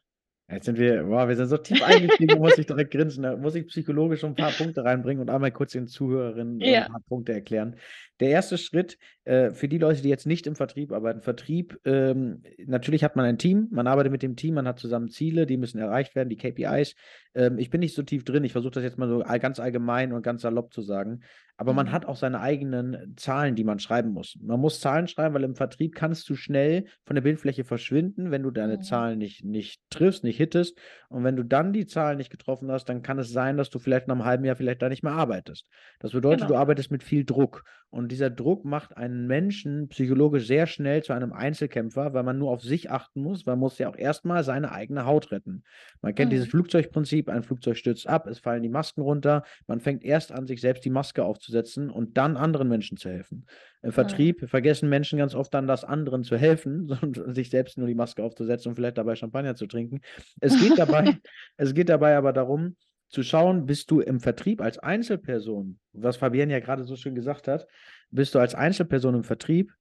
Jetzt 0.50 0.66
sind 0.66 0.76
wir, 0.78 1.04
boah, 1.04 1.26
wir 1.26 1.36
sind 1.36 1.46
so 1.48 1.56
tief 1.56 1.80
eingestiegen, 1.80 2.38
muss 2.38 2.58
ich 2.58 2.66
direkt 2.66 2.90
grinsen. 2.92 3.22
Da 3.22 3.34
muss 3.34 3.54
ich 3.54 3.66
psychologisch 3.68 4.20
schon 4.20 4.32
ein 4.32 4.36
paar 4.36 4.52
Punkte 4.52 4.84
reinbringen 4.84 5.22
und 5.22 5.30
einmal 5.30 5.50
kurz 5.50 5.72
den 5.72 5.86
Zuhörerinnen 5.86 6.60
äh, 6.60 6.70
Ja. 6.72 6.82
ein 6.84 6.92
paar 6.92 7.00
Punkte 7.08 7.32
erklären. 7.32 7.76
Der 8.20 8.28
erste 8.28 8.58
Schritt 8.58 8.98
äh, 9.24 9.50
für 9.52 9.68
die 9.68 9.78
Leute, 9.78 10.02
die 10.02 10.10
jetzt 10.10 10.26
nicht 10.26 10.46
im 10.46 10.54
Vertrieb 10.54 10.92
arbeiten, 10.92 11.22
Vertrieb, 11.22 11.80
ähm, 11.86 12.42
natürlich 12.66 13.02
hat 13.04 13.16
man 13.16 13.24
ein 13.24 13.38
Team, 13.38 13.68
man 13.70 13.86
arbeitet 13.86 14.12
mit 14.12 14.22
dem 14.22 14.36
Team, 14.36 14.54
man 14.54 14.68
hat 14.68 14.78
zusammen 14.78 15.08
Ziele, 15.08 15.46
die 15.46 15.56
müssen 15.56 15.78
erreicht 15.78 16.14
werden, 16.14 16.28
die 16.28 16.36
KPIs. 16.36 16.94
Ähm, 17.34 17.58
ich 17.58 17.70
bin 17.70 17.80
nicht 17.80 17.94
so 17.94 18.02
tief 18.02 18.22
drin, 18.24 18.44
ich 18.44 18.52
versuche 18.52 18.72
das 18.72 18.84
jetzt 18.84 18.98
mal 18.98 19.08
so 19.08 19.20
ganz 19.40 19.58
allgemein 19.58 20.12
und 20.12 20.22
ganz 20.22 20.42
salopp 20.42 20.74
zu 20.74 20.82
sagen. 20.82 21.22
Aber 21.56 21.72
man 21.72 21.86
Mhm. 21.86 21.92
hat 21.92 22.04
auch 22.06 22.16
seine 22.16 22.40
eigenen 22.40 23.14
Zahlen, 23.16 23.54
die 23.54 23.62
man 23.62 23.78
schreiben 23.78 24.10
muss. 24.10 24.36
Man 24.42 24.58
muss 24.60 24.80
Zahlen 24.80 25.06
schreiben, 25.06 25.34
weil 25.34 25.44
im 25.44 25.54
Vertrieb 25.54 25.94
kannst 25.94 26.28
du 26.28 26.34
schnell 26.34 26.86
von 27.04 27.14
der 27.14 27.22
Bildfläche 27.22 27.62
verschwinden, 27.64 28.32
wenn 28.32 28.42
du 28.42 28.50
deine 28.50 28.76
Mhm. 28.78 28.82
Zahlen 28.82 29.18
nicht, 29.18 29.44
nicht 29.44 29.80
triffst, 29.88 30.24
nicht 30.24 30.33
hittest. 30.36 30.78
Und 31.08 31.24
wenn 31.24 31.36
du 31.36 31.42
dann 31.44 31.72
die 31.72 31.86
Zahlen 31.86 32.18
nicht 32.18 32.30
getroffen 32.30 32.70
hast, 32.70 32.86
dann 32.86 33.02
kann 33.02 33.18
es 33.18 33.30
sein, 33.30 33.56
dass 33.56 33.70
du 33.70 33.78
vielleicht 33.78 34.08
nach 34.08 34.14
einem 34.14 34.24
halben 34.24 34.44
Jahr 34.44 34.56
vielleicht 34.56 34.82
da 34.82 34.88
nicht 34.88 35.02
mehr 35.02 35.12
arbeitest. 35.12 35.68
Das 36.00 36.12
bedeutet, 36.12 36.40
Genau. 36.42 36.54
du 36.54 36.56
arbeitest 36.56 36.90
mit 36.90 37.02
viel 37.02 37.24
Druck. 37.24 37.64
Und 37.94 38.10
dieser 38.10 38.28
Druck 38.28 38.64
macht 38.64 38.96
einen 38.96 39.28
Menschen 39.28 39.86
psychologisch 39.86 40.48
sehr 40.48 40.66
schnell 40.66 41.04
zu 41.04 41.12
einem 41.12 41.32
Einzelkämpfer, 41.32 42.12
weil 42.12 42.24
man 42.24 42.36
nur 42.38 42.50
auf 42.50 42.60
sich 42.60 42.90
achten 42.90 43.22
muss, 43.22 43.46
man 43.46 43.56
muss 43.56 43.78
ja 43.78 43.88
auch 43.88 43.96
erstmal 43.96 44.42
seine 44.42 44.72
eigene 44.72 45.06
Haut 45.06 45.30
retten. 45.30 45.62
Man 46.02 46.12
kennt 46.12 46.32
dieses 46.32 46.46
Mhm. 46.46 46.50
Flugzeugprinzip, 46.50 47.28
ein 47.28 47.44
Flugzeug 47.44 47.76
stürzt 47.76 48.08
ab, 48.08 48.26
es 48.26 48.40
fallen 48.40 48.64
die 48.64 48.68
Masken 48.68 49.00
runter, 49.00 49.44
man 49.68 49.78
fängt 49.78 50.02
erst 50.02 50.32
an, 50.32 50.48
sich 50.48 50.60
selbst 50.60 50.84
die 50.84 50.90
Maske 50.90 51.24
aufzusetzen 51.24 51.88
und 51.88 52.18
dann 52.18 52.36
anderen 52.36 52.68
Menschen 52.68 52.96
zu 52.96 53.10
helfen. 53.10 53.46
Im 53.80 53.92
Vertrieb 53.92 54.48
vergessen 54.50 54.88
Menschen 54.88 55.20
ganz 55.20 55.36
oft 55.36 55.54
dann, 55.54 55.68
das 55.68 55.84
anderen 55.84 56.24
zu 56.24 56.36
helfen 56.36 56.90
und 57.00 57.22
sich 57.32 57.48
selbst 57.48 57.78
nur 57.78 57.86
die 57.86 57.94
Maske 57.94 58.24
aufzusetzen 58.24 58.70
und 58.70 58.74
vielleicht 58.74 58.98
dabei 58.98 59.14
Champagner 59.14 59.54
zu 59.54 59.68
trinken. 59.68 60.00
Es 60.40 60.60
geht 60.60 60.76
dabei, 60.80 61.16
es 61.58 61.74
geht 61.74 61.88
dabei 61.90 62.16
aber 62.16 62.32
darum, 62.32 62.74
zu 63.14 63.22
schauen, 63.22 63.66
bist 63.66 63.90
du 63.90 64.00
im 64.00 64.20
Vertrieb 64.20 64.60
als 64.60 64.78
Einzelperson, 64.78 65.78
was 65.92 66.16
Fabienne 66.18 66.52
ja 66.52 66.60
gerade 66.60 66.84
so 66.84 66.96
schön 66.96 67.14
gesagt 67.14 67.48
hat, 67.48 67.66
bist 68.10 68.34
du 68.34 68.38
als 68.38 68.54
Einzelperson 68.54 69.14
im 69.14 69.24
Vertrieb 69.24 69.72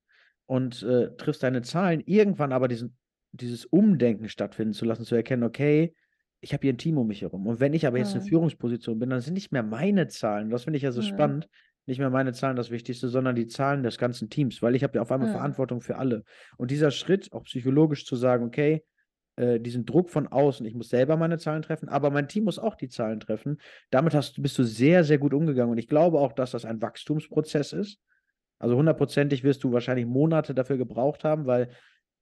und 0.45 0.83
äh, 0.83 1.15
triffst 1.17 1.43
deine 1.43 1.61
Zahlen, 1.61 2.01
irgendwann 2.05 2.51
aber 2.53 2.67
diesen, 2.67 2.97
dieses 3.31 3.65
Umdenken 3.65 4.29
stattfinden 4.29 4.73
zu 4.73 4.85
lassen, 4.85 5.05
zu 5.05 5.15
erkennen, 5.15 5.43
okay, 5.43 5.93
ich 6.39 6.53
habe 6.53 6.61
hier 6.61 6.73
ein 6.73 6.77
Team 6.77 6.97
um 6.97 7.07
mich 7.07 7.21
herum. 7.21 7.47
Und 7.47 7.59
wenn 7.59 7.73
ich 7.73 7.87
aber 7.87 7.97
jetzt 7.97 8.15
in. 8.15 8.21
Führungsposition 8.21 8.99
bin, 8.99 9.09
dann 9.09 9.21
sind 9.21 9.33
nicht 9.33 9.51
mehr 9.51 9.63
meine 9.63 10.07
Zahlen, 10.07 10.49
das 10.49 10.63
finde 10.65 10.77
ich 10.77 10.83
ja 10.83 10.91
so 10.91 11.01
Mhm. 11.01 11.05
spannend, 11.05 11.49
nicht 11.85 11.99
mehr 11.99 12.09
meine 12.09 12.33
Zahlen 12.33 12.55
das 12.55 12.71
Wichtigste, 12.71 13.09
sondern 13.09 13.35
die 13.35 13.47
Zahlen 13.47 13.83
des 13.83 13.97
ganzen 13.97 14.29
Teams, 14.29 14.61
weil 14.61 14.75
ich 14.75 14.83
habe 14.83 14.95
ja 14.95 15.01
auf 15.01 15.11
einmal 15.11 15.27
Mhm. 15.27 15.33
Verantwortung 15.33 15.81
für 15.81 15.97
alle. 15.97 16.23
Und 16.57 16.71
dieser 16.71 16.91
Schritt, 16.91 17.31
auch 17.33 17.43
psychologisch 17.43 18.05
zu 18.05 18.15
sagen, 18.15 18.45
okay, 18.45 18.83
äh, 19.35 19.59
diesen 19.59 19.85
Druck 19.85 20.09
von 20.09 20.27
außen, 20.27 20.65
ich 20.65 20.75
muss 20.75 20.89
selber 20.89 21.17
meine 21.17 21.37
Zahlen 21.37 21.61
treffen, 21.61 21.89
aber 21.89 22.11
mein 22.11 22.27
Team 22.27 22.43
muss 22.43 22.59
auch 22.59 22.75
die 22.75 22.89
Zahlen 22.89 23.19
treffen. 23.19 23.59
Damit 23.89 24.13
hast, 24.13 24.41
bist 24.41 24.57
du 24.57 24.63
sehr, 24.63 25.03
sehr 25.03 25.17
gut 25.17 25.33
umgegangen. 25.33 25.71
Und 25.71 25.77
ich 25.77 25.87
glaube 25.87 26.19
auch, 26.19 26.33
dass 26.33 26.51
das 26.51 26.65
ein 26.65 26.81
Wachstumsprozess 26.81 27.73
ist. 27.73 27.99
Also 28.59 28.75
hundertprozentig 28.75 29.43
wirst 29.43 29.63
du 29.63 29.71
wahrscheinlich 29.73 30.05
Monate 30.05 30.53
dafür 30.53 30.77
gebraucht 30.77 31.23
haben, 31.23 31.45
weil 31.45 31.69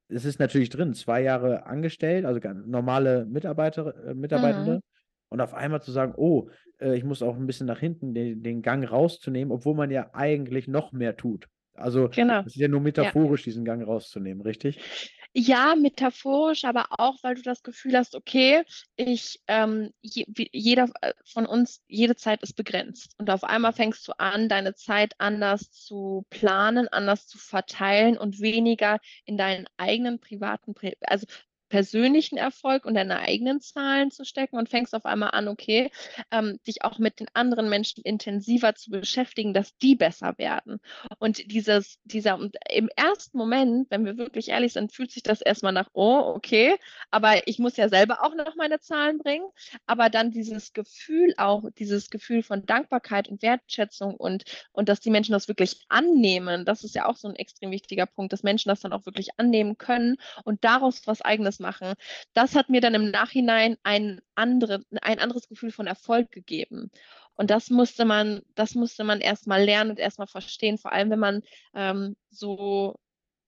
es 0.07 0.25
ist 0.25 0.39
natürlich 0.39 0.69
drin, 0.69 0.93
zwei 0.93 1.21
Jahre 1.21 1.65
angestellt, 1.65 2.25
also 2.25 2.39
normale 2.65 3.25
Mitarbeiter, 3.25 4.07
äh, 4.07 4.13
Mitarbeitende. 4.13 4.75
Mhm. 4.75 4.81
Und 5.29 5.39
auf 5.39 5.53
einmal 5.53 5.81
zu 5.81 5.91
sagen, 5.91 6.13
oh, 6.17 6.49
äh, 6.79 6.97
ich 6.97 7.03
muss 7.03 7.21
auch 7.21 7.37
ein 7.37 7.47
bisschen 7.47 7.67
nach 7.67 7.79
hinten 7.79 8.13
den, 8.13 8.43
den 8.43 8.61
Gang 8.61 8.89
rauszunehmen, 8.89 9.51
obwohl 9.51 9.75
man 9.75 9.91
ja 9.91 10.09
eigentlich 10.13 10.67
noch 10.67 10.91
mehr 10.91 11.15
tut. 11.15 11.47
Also 11.73 12.09
Genau. 12.09 12.41
es 12.41 12.47
ist 12.47 12.55
ja 12.57 12.67
nur 12.67 12.81
metaphorisch, 12.81 13.43
diesen 13.43 13.63
Gang 13.63 13.85
rauszunehmen, 13.85 14.41
richtig? 14.41 15.13
Ja, 15.33 15.75
metaphorisch, 15.75 16.65
aber 16.65 16.87
auch, 16.99 17.15
weil 17.23 17.35
du 17.35 17.41
das 17.41 17.63
Gefühl 17.63 17.95
hast, 17.97 18.15
okay, 18.15 18.63
ich, 18.97 19.39
ähm, 19.47 19.93
je, 20.01 20.25
jeder 20.51 20.89
äh, 21.01 21.13
von 21.23 21.45
uns, 21.45 21.81
jede 21.87 22.17
Zeit 22.17 22.43
ist 22.43 22.55
begrenzt. 22.57 23.15
Und 23.17 23.29
auf 23.29 23.45
einmal 23.45 23.71
fängst 23.71 24.05
du 24.09 24.11
an, 24.19 24.49
deine 24.49 24.75
Zeit 24.75 25.13
anders 25.19 25.71
zu 25.71 26.25
planen, 26.29 26.89
anders 26.89 27.27
zu 27.27 27.37
verteilen 27.37 28.17
und 28.17 28.41
weniger 28.41 28.99
in 29.23 29.37
deinen 29.37 29.67
eigenen 29.77 30.19
privaten, 30.19 30.73
Pri- 30.73 30.97
also 31.01 31.25
persönlichen 31.71 32.37
Erfolg 32.37 32.85
und 32.85 32.95
deine 32.95 33.19
eigenen 33.19 33.61
Zahlen 33.61 34.11
zu 34.11 34.25
stecken 34.25 34.57
und 34.57 34.67
fängst 34.67 34.93
auf 34.93 35.05
einmal 35.05 35.31
an, 35.31 35.47
okay, 35.47 35.89
ähm, 36.29 36.59
dich 36.67 36.83
auch 36.83 36.99
mit 36.99 37.21
den 37.21 37.27
anderen 37.33 37.69
Menschen 37.69 38.03
intensiver 38.03 38.75
zu 38.75 38.91
beschäftigen, 38.91 39.53
dass 39.53 39.77
die 39.77 39.95
besser 39.95 40.37
werden. 40.37 40.81
Und 41.17 41.49
dieses, 41.49 41.97
dieser, 42.03 42.37
im 42.69 42.89
ersten 42.97 43.37
Moment, 43.37 43.89
wenn 43.89 44.03
wir 44.03 44.17
wirklich 44.17 44.49
ehrlich 44.49 44.73
sind, 44.73 44.91
fühlt 44.91 45.11
sich 45.11 45.23
das 45.23 45.39
erstmal 45.39 45.71
nach, 45.71 45.89
oh, 45.93 46.33
okay, 46.35 46.75
aber 47.09 47.47
ich 47.47 47.57
muss 47.57 47.77
ja 47.77 47.87
selber 47.87 48.21
auch 48.21 48.35
noch 48.35 48.55
meine 48.55 48.81
Zahlen 48.81 49.17
bringen. 49.17 49.45
Aber 49.85 50.09
dann 50.09 50.31
dieses 50.31 50.73
Gefühl 50.73 51.33
auch, 51.37 51.63
dieses 51.77 52.09
Gefühl 52.09 52.43
von 52.43 52.65
Dankbarkeit 52.65 53.29
und 53.29 53.41
Wertschätzung 53.41 54.15
und, 54.15 54.43
und 54.73 54.89
dass 54.89 54.99
die 54.99 55.09
Menschen 55.09 55.31
das 55.31 55.47
wirklich 55.47 55.85
annehmen, 55.87 56.65
das 56.65 56.83
ist 56.83 56.95
ja 56.95 57.05
auch 57.05 57.15
so 57.15 57.29
ein 57.29 57.35
extrem 57.37 57.71
wichtiger 57.71 58.07
Punkt, 58.07 58.33
dass 58.33 58.43
Menschen 58.43 58.67
das 58.67 58.81
dann 58.81 58.91
auch 58.91 59.05
wirklich 59.05 59.39
annehmen 59.39 59.77
können 59.77 60.17
und 60.43 60.65
daraus 60.65 61.07
was 61.07 61.21
Eigenes 61.21 61.60
machen. 61.61 61.93
Das 62.33 62.55
hat 62.55 62.69
mir 62.69 62.81
dann 62.81 62.93
im 62.95 63.11
Nachhinein 63.11 63.77
ein, 63.83 64.19
andere, 64.35 64.83
ein 65.01 65.19
anderes 65.19 65.47
Gefühl 65.47 65.71
von 65.71 65.87
Erfolg 65.87 66.31
gegeben. 66.31 66.91
Und 67.35 67.49
das 67.49 67.69
musste 67.69 68.03
man, 68.05 68.41
das 68.55 68.75
musste 68.75 69.03
man 69.03 69.21
erstmal 69.21 69.63
lernen 69.63 69.91
und 69.91 69.99
erstmal 69.99 70.27
verstehen, 70.27 70.77
vor 70.77 70.91
allem 70.91 71.09
wenn 71.09 71.19
man 71.19 71.41
ähm, 71.73 72.15
so 72.29 72.99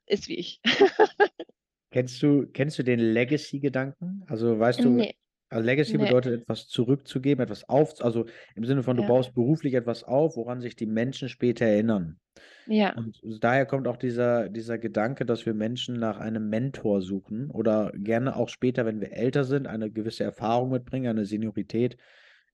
ist 0.05 0.27
wie 0.27 0.35
ich. 0.35 0.61
Kennst 1.91 2.23
du, 2.23 2.47
kennst 2.47 2.79
du 2.79 2.83
den 2.83 2.99
Legacy-Gedanken? 2.99 4.23
Also 4.27 4.57
weißt 4.57 4.83
du, 4.83 4.89
Nee, 4.89 5.13
also 5.53 5.65
Legacy 5.65 5.97
nee, 5.97 5.97
bedeutet 5.97 6.41
etwas 6.41 6.67
zurückzugeben, 6.67 7.43
etwas 7.43 7.67
auf, 7.69 7.93
also 8.03 8.25
im 8.55 8.65
Sinne 8.65 8.83
von, 8.83 8.97
du 8.97 9.03
ja, 9.03 9.05
baust 9.05 9.33
beruflich 9.33 9.73
etwas 9.75 10.03
auf, 10.03 10.35
woran 10.37 10.61
sich 10.61 10.75
die 10.75 10.85
Menschen 10.85 11.29
später 11.29 11.65
erinnern. 11.65 12.19
ja, 12.65 12.95
Und 12.95 13.19
daher 13.41 13.65
kommt 13.65 13.87
auch 13.87 13.97
dieser, 13.97 14.49
dieser 14.49 14.77
Gedanke, 14.77 15.25
dass 15.25 15.45
wir 15.45 15.53
Menschen 15.55 15.95
nach 15.99 16.19
einem 16.19 16.49
Mentor 16.49 17.01
suchen 17.01 17.49
oder 17.51 17.91
gerne 17.95 18.35
auch 18.35 18.49
später, 18.49 18.85
wenn 18.85 19.01
wir 19.01 19.13
älter 19.13 19.45
sind, 19.45 19.67
eine 19.67 19.91
gewisse 19.91 20.23
Erfahrung 20.23 20.71
mitbringen, 20.71 21.07
eine 21.07 21.25
Seniorität, 21.25 21.97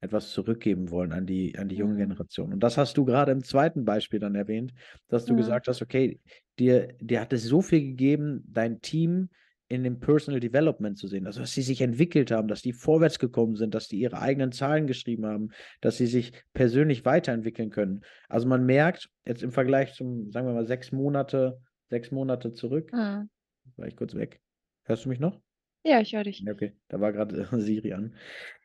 etwas 0.01 0.31
zurückgeben 0.31 0.91
wollen 0.91 1.11
an 1.11 1.25
die, 1.25 1.57
an 1.57 1.67
die 1.67 1.75
junge 1.75 1.95
mhm. 1.95 1.97
Generation. 1.97 2.53
Und 2.53 2.61
das 2.61 2.77
hast 2.77 2.97
du 2.97 3.03
gerade 3.05 3.31
im 3.33 3.43
zweiten 3.43 3.83
Beispiel 3.83 4.19
dann 4.19 4.35
erwähnt, 4.35 4.73
dass 5.09 5.25
du 5.25 5.35
Mhm. 5.35 5.35
gesagt 5.35 5.67
hast, 5.67 5.81
okay, 5.81 6.21
dir, 6.57 6.95
dir 7.01 7.19
hat 7.21 7.33
es 7.33 7.43
so 7.43 7.61
viel 7.61 7.81
gegeben, 7.81 8.43
dein 8.47 8.81
Team 8.81 9.29
in 9.69 9.83
dem 9.83 9.99
Personal 9.99 10.39
Development 10.39 10.97
zu 10.97 11.07
sehen, 11.07 11.25
also 11.27 11.39
dass 11.41 11.53
sie 11.53 11.61
sich 11.61 11.79
entwickelt 11.81 12.31
haben, 12.31 12.47
dass 12.47 12.61
die 12.61 12.73
vorwärts 12.73 13.19
gekommen 13.19 13.55
sind, 13.55 13.73
dass 13.75 13.87
die 13.87 13.99
ihre 13.99 14.19
eigenen 14.19 14.51
Zahlen 14.51 14.87
geschrieben 14.87 15.25
haben, 15.25 15.49
dass 15.79 15.97
sie 15.97 16.07
sich 16.07 16.33
persönlich 16.53 17.05
weiterentwickeln 17.05 17.69
können. 17.69 18.01
Also 18.27 18.47
man 18.47 18.65
merkt 18.65 19.09
jetzt 19.25 19.43
im 19.43 19.51
Vergleich 19.51 19.93
zum, 19.93 20.31
sagen 20.31 20.47
wir 20.47 20.53
mal, 20.53 20.65
sechs 20.65 20.91
Monate, 20.91 21.59
sechs 21.89 22.11
Monate 22.11 22.51
zurück, 22.53 22.91
Mhm. 22.91 23.29
war 23.77 23.87
ich 23.87 23.95
kurz 23.95 24.15
weg. 24.15 24.41
Hörst 24.83 25.05
du 25.05 25.09
mich 25.09 25.19
noch? 25.19 25.39
Ja, 25.85 26.01
ich 26.01 26.13
höre 26.13 26.23
dich. 26.23 26.43
Okay, 26.49 26.73
da 26.89 26.99
war 26.99 27.13
gerade 27.13 27.47
Siri 27.61 27.93
an. 27.93 28.15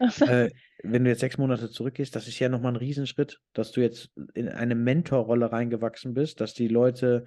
Äh, 0.27 0.51
wenn 0.83 1.05
du 1.05 1.11
jetzt 1.11 1.21
sechs 1.21 1.39
Monate 1.39 1.71
zurückgehst, 1.71 2.17
das 2.17 2.29
ist 2.29 2.39
ja 2.41 2.49
nochmal 2.49 2.73
ein 2.73 2.77
Riesenschritt, 2.77 3.41
dass 3.53 3.73
du 3.73 3.81
jetzt 3.81 4.11
in 4.35 4.49
eine 4.49 4.75
Mentorrolle 4.75 5.53
reingewachsen 5.53 6.13
bist, 6.15 6.41
dass 6.41 6.55
die 6.55 6.69
Leute 6.69 7.27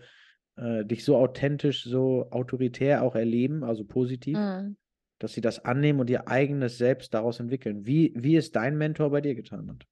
äh, 0.58 0.86
dich 0.86 1.04
so 1.06 1.18
authentisch, 1.18 1.84
so 1.84 2.28
autoritär 2.32 3.04
auch 3.04 3.16
erleben, 3.16 3.64
also 3.64 3.84
positiv, 3.86 4.38
Mhm. 4.38 4.78
dass 5.20 5.34
sie 5.34 5.42
das 5.42 5.64
annehmen 5.66 6.00
und 6.00 6.10
ihr 6.10 6.28
eigenes 6.28 6.78
Selbst 6.78 7.14
daraus 7.14 7.40
entwickeln. 7.40 7.86
Wie, 7.86 8.14
wie 8.16 8.36
es 8.36 8.52
dein 8.52 8.78
Mentor 8.78 9.12
bei 9.12 9.22
dir 9.22 9.36
getan 9.36 9.70
hat. 9.70 9.86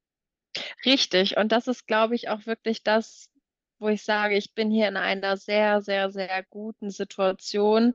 Richtig. 0.86 1.38
Und 1.38 1.52
das 1.52 1.68
ist, 1.68 1.88
glaube 1.88 2.16
ich, 2.16 2.30
auch 2.30 2.46
wirklich 2.46 2.84
das, 2.84 3.30
wo 3.80 3.90
ich 3.90 4.04
sage, 4.04 4.36
ich 4.38 4.54
bin 4.54 4.72
hier 4.72 4.88
in 4.88 4.96
einer 4.98 5.36
sehr, 5.38 5.82
sehr, 5.82 6.10
sehr 6.12 6.44
guten 6.50 6.90
Situation, 6.92 7.94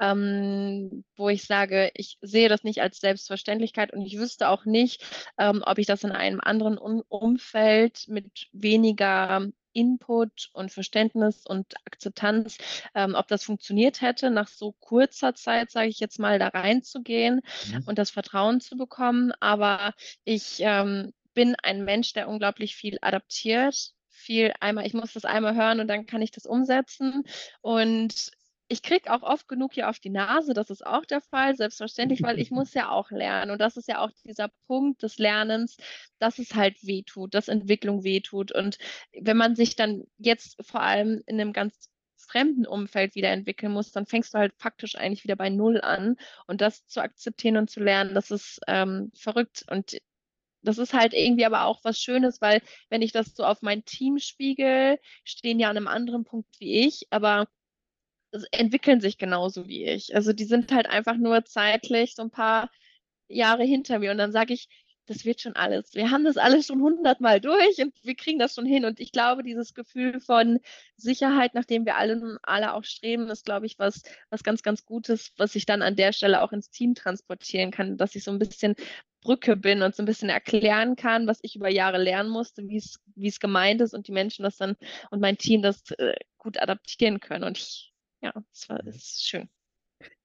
ähm, 0.00 1.04
wo 1.16 1.28
ich 1.30 1.44
sage, 1.44 1.90
ich 1.94 2.18
sehe 2.20 2.48
das 2.48 2.62
nicht 2.62 2.82
als 2.82 2.98
Selbstverständlichkeit 3.00 3.92
und 3.92 4.02
ich 4.02 4.18
wüsste 4.18 4.48
auch 4.48 4.64
nicht, 4.66 5.02
ähm, 5.38 5.62
ob 5.64 5.78
ich 5.78 5.86
das 5.86 6.04
in 6.04 6.12
einem 6.12 6.40
anderen 6.40 6.76
um 6.76 7.02
Umfeld 7.08 8.06
mit 8.08 8.48
weniger 8.52 9.48
Input 9.74 10.50
und 10.54 10.72
Verständnis 10.72 11.44
und 11.46 11.74
Akzeptanz, 11.86 12.56
ähm, 12.94 13.14
ob 13.14 13.28
das 13.28 13.44
funktioniert 13.44 14.00
hätte, 14.00 14.30
nach 14.30 14.48
so 14.48 14.72
kurzer 14.80 15.34
Zeit, 15.34 15.70
sage 15.70 15.88
ich 15.88 16.00
jetzt 16.00 16.18
mal, 16.18 16.38
da 16.38 16.48
reinzugehen 16.48 17.40
Mhm. 17.64 17.82
und 17.86 17.98
das 17.98 18.10
Vertrauen 18.10 18.60
zu 18.60 18.76
bekommen. 18.76 19.32
Aber 19.40 19.92
ich 20.24 20.58
ähm, 20.60 21.12
bin 21.34 21.54
ein 21.62 21.84
Mensch, 21.84 22.12
der 22.12 22.28
unglaublich 22.28 22.76
viel 22.76 22.98
adaptiert, 23.02 23.92
viel 24.08 24.52
einmal, 24.60 24.86
ich 24.86 24.94
muss 24.94 25.12
das 25.12 25.24
einmal 25.24 25.54
hören 25.56 25.80
und 25.80 25.88
dann 25.88 26.06
kann 26.06 26.22
ich 26.22 26.30
das 26.30 26.46
umsetzen. 26.46 27.24
Und 27.60 28.30
ich 28.68 28.82
kriege 28.82 29.12
auch 29.12 29.22
oft 29.22 29.46
genug 29.48 29.74
hier 29.74 29.88
auf 29.90 29.98
die 29.98 30.10
Nase, 30.10 30.54
das 30.54 30.70
ist 30.70 30.86
auch 30.86 31.04
der 31.04 31.20
Fall, 31.20 31.56
selbstverständlich, 31.56 32.22
weil 32.22 32.38
ich 32.38 32.50
muss 32.50 32.74
ja 32.74 32.90
auch 32.90 33.10
lernen. 33.10 33.50
Und 33.50 33.60
das 33.60 33.76
ist 33.76 33.88
ja 33.88 34.00
auch 34.00 34.10
dieser 34.24 34.48
Punkt 34.66 35.02
des 35.02 35.18
Lernens, 35.18 35.76
dass 36.18 36.38
es 36.38 36.54
halt 36.54 36.82
wehtut, 36.82 37.34
dass 37.34 37.48
Entwicklung 37.48 38.04
wehtut. 38.04 38.52
Und 38.52 38.78
wenn 39.12 39.36
man 39.36 39.54
sich 39.54 39.76
dann 39.76 40.04
jetzt 40.18 40.56
vor 40.66 40.80
allem 40.80 41.22
in 41.26 41.40
einem 41.40 41.52
ganz 41.52 41.90
fremden 42.16 42.66
Umfeld 42.66 43.14
wieder 43.14 43.30
entwickeln 43.30 43.72
musst, 43.72 43.94
dann 43.96 44.06
fängst 44.06 44.32
du 44.34 44.38
halt 44.38 44.54
faktisch 44.56 44.96
eigentlich 44.96 45.24
wieder 45.24 45.36
bei 45.36 45.50
Null 45.50 45.80
an. 45.82 46.16
Und 46.46 46.60
das 46.62 46.86
zu 46.86 47.02
akzeptieren 47.02 47.58
und 47.58 47.70
zu 47.70 47.80
lernen, 47.80 48.14
das 48.14 48.30
ist 48.30 48.60
ähm, 48.66 49.12
verrückt. 49.14 49.64
Und 49.70 49.98
das 50.62 50.78
ist 50.78 50.94
halt 50.94 51.12
irgendwie 51.12 51.44
aber 51.44 51.64
auch 51.64 51.80
was 51.84 51.98
Schönes, 51.98 52.40
weil 52.40 52.62
wenn 52.88 53.02
ich 53.02 53.12
das 53.12 53.34
so 53.34 53.44
auf 53.44 53.60
mein 53.60 53.84
Team 53.84 54.18
spiegel, 54.18 54.98
stehen 55.24 55.60
ja 55.60 55.68
an 55.68 55.76
einem 55.76 55.88
anderen 55.88 56.24
Punkt 56.24 56.48
wie 56.58 56.86
ich, 56.86 57.06
aber 57.10 57.46
entwickeln 58.50 59.00
sich 59.00 59.18
genauso 59.18 59.68
wie 59.68 59.84
ich. 59.84 60.14
Also 60.14 60.32
die 60.32 60.44
sind 60.44 60.72
halt 60.72 60.86
einfach 60.86 61.16
nur 61.16 61.44
zeitlich 61.44 62.14
so 62.14 62.22
ein 62.22 62.30
paar 62.30 62.70
Jahre 63.28 63.64
hinter 63.64 63.98
mir 63.98 64.10
und 64.10 64.18
dann 64.18 64.32
sage 64.32 64.54
ich, 64.54 64.68
das 65.06 65.24
wird 65.24 65.40
schon 65.40 65.54
alles. 65.54 65.94
Wir 65.94 66.10
haben 66.10 66.24
das 66.24 66.36
alles 66.36 66.66
schon 66.66 66.80
hundertmal 66.80 67.40
durch 67.40 67.78
und 67.78 67.94
wir 68.02 68.14
kriegen 68.14 68.38
das 68.38 68.54
schon 68.54 68.66
hin. 68.66 68.84
Und 68.84 69.00
ich 69.00 69.12
glaube, 69.12 69.42
dieses 69.42 69.74
Gefühl 69.74 70.20
von 70.20 70.60
Sicherheit, 70.96 71.54
nach 71.54 71.64
dem 71.64 71.84
wir 71.84 71.96
alle, 71.96 72.38
alle 72.42 72.72
auch 72.72 72.84
streben, 72.84 73.28
ist, 73.28 73.44
glaube 73.44 73.66
ich, 73.66 73.78
was, 73.78 74.02
was 74.30 74.42
ganz, 74.42 74.62
ganz 74.62 74.86
Gutes, 74.86 75.32
was 75.36 75.54
ich 75.54 75.66
dann 75.66 75.82
an 75.82 75.96
der 75.96 76.12
Stelle 76.12 76.42
auch 76.42 76.52
ins 76.52 76.70
Team 76.70 76.94
transportieren 76.94 77.70
kann, 77.70 77.96
dass 77.98 78.14
ich 78.14 78.24
so 78.24 78.30
ein 78.30 78.38
bisschen 78.38 78.76
Brücke 79.20 79.56
bin 79.56 79.82
und 79.82 79.94
so 79.94 80.02
ein 80.02 80.06
bisschen 80.06 80.28
erklären 80.28 80.96
kann, 80.96 81.26
was 81.26 81.38
ich 81.42 81.56
über 81.56 81.68
Jahre 81.68 81.98
lernen 81.98 82.30
musste, 82.30 82.66
wie 82.68 82.76
es, 82.76 83.40
gemeint 83.40 83.80
ist 83.80 83.94
und 83.94 84.06
die 84.06 84.12
Menschen 84.12 84.42
das 84.42 84.56
dann 84.56 84.76
und 85.10 85.20
mein 85.20 85.38
Team 85.38 85.62
das 85.62 85.90
äh, 85.92 86.14
gut 86.38 86.60
adaptieren 86.60 87.20
können. 87.20 87.44
Und 87.44 87.58
ich, 87.58 87.93
ja, 88.24 88.32
es 88.52 88.68
war 88.68 88.84
ist 88.86 89.28
schön. 89.28 89.48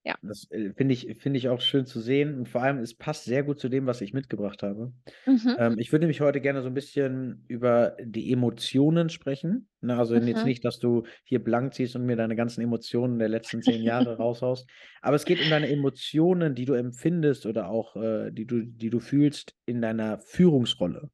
Ja. 0.05 0.15
Das 0.21 0.49
äh, 0.51 0.71
finde 0.73 0.93
ich, 0.93 1.17
find 1.19 1.35
ich 1.35 1.49
auch 1.49 1.59
schön 1.59 1.85
zu 1.85 1.99
sehen 1.99 2.37
und 2.37 2.47
vor 2.47 2.63
allem, 2.63 2.79
es 2.79 2.95
passt 2.95 3.25
sehr 3.25 3.43
gut 3.43 3.59
zu 3.59 3.67
dem, 3.67 3.85
was 3.85 3.99
ich 4.01 4.13
mitgebracht 4.13 4.63
habe. 4.63 4.93
Mhm. 5.25 5.55
Ähm, 5.57 5.75
ich 5.77 5.91
würde 5.91 6.03
nämlich 6.03 6.21
heute 6.21 6.39
gerne 6.39 6.61
so 6.61 6.67
ein 6.67 6.73
bisschen 6.73 7.43
über 7.47 7.97
die 8.01 8.31
Emotionen 8.31 9.09
sprechen. 9.09 9.67
Ne, 9.81 9.97
also 9.97 10.15
mhm. 10.15 10.27
jetzt 10.27 10.45
nicht, 10.45 10.63
dass 10.63 10.79
du 10.79 11.03
hier 11.23 11.43
blank 11.43 11.73
ziehst 11.73 11.95
und 11.95 12.05
mir 12.05 12.15
deine 12.15 12.37
ganzen 12.37 12.61
Emotionen 12.61 13.19
der 13.19 13.29
letzten 13.29 13.61
zehn 13.61 13.83
Jahre 13.83 14.15
raushaust, 14.17 14.69
aber 15.01 15.17
es 15.17 15.25
geht 15.25 15.41
um 15.43 15.49
deine 15.49 15.69
Emotionen, 15.69 16.55
die 16.55 16.65
du 16.65 16.73
empfindest 16.73 17.45
oder 17.45 17.69
auch 17.69 17.95
äh, 17.97 18.31
die, 18.31 18.45
du, 18.45 18.61
die 18.61 18.89
du 18.89 18.99
fühlst 18.99 19.53
in 19.65 19.81
deiner 19.81 20.19
Führungsrolle. 20.19 21.11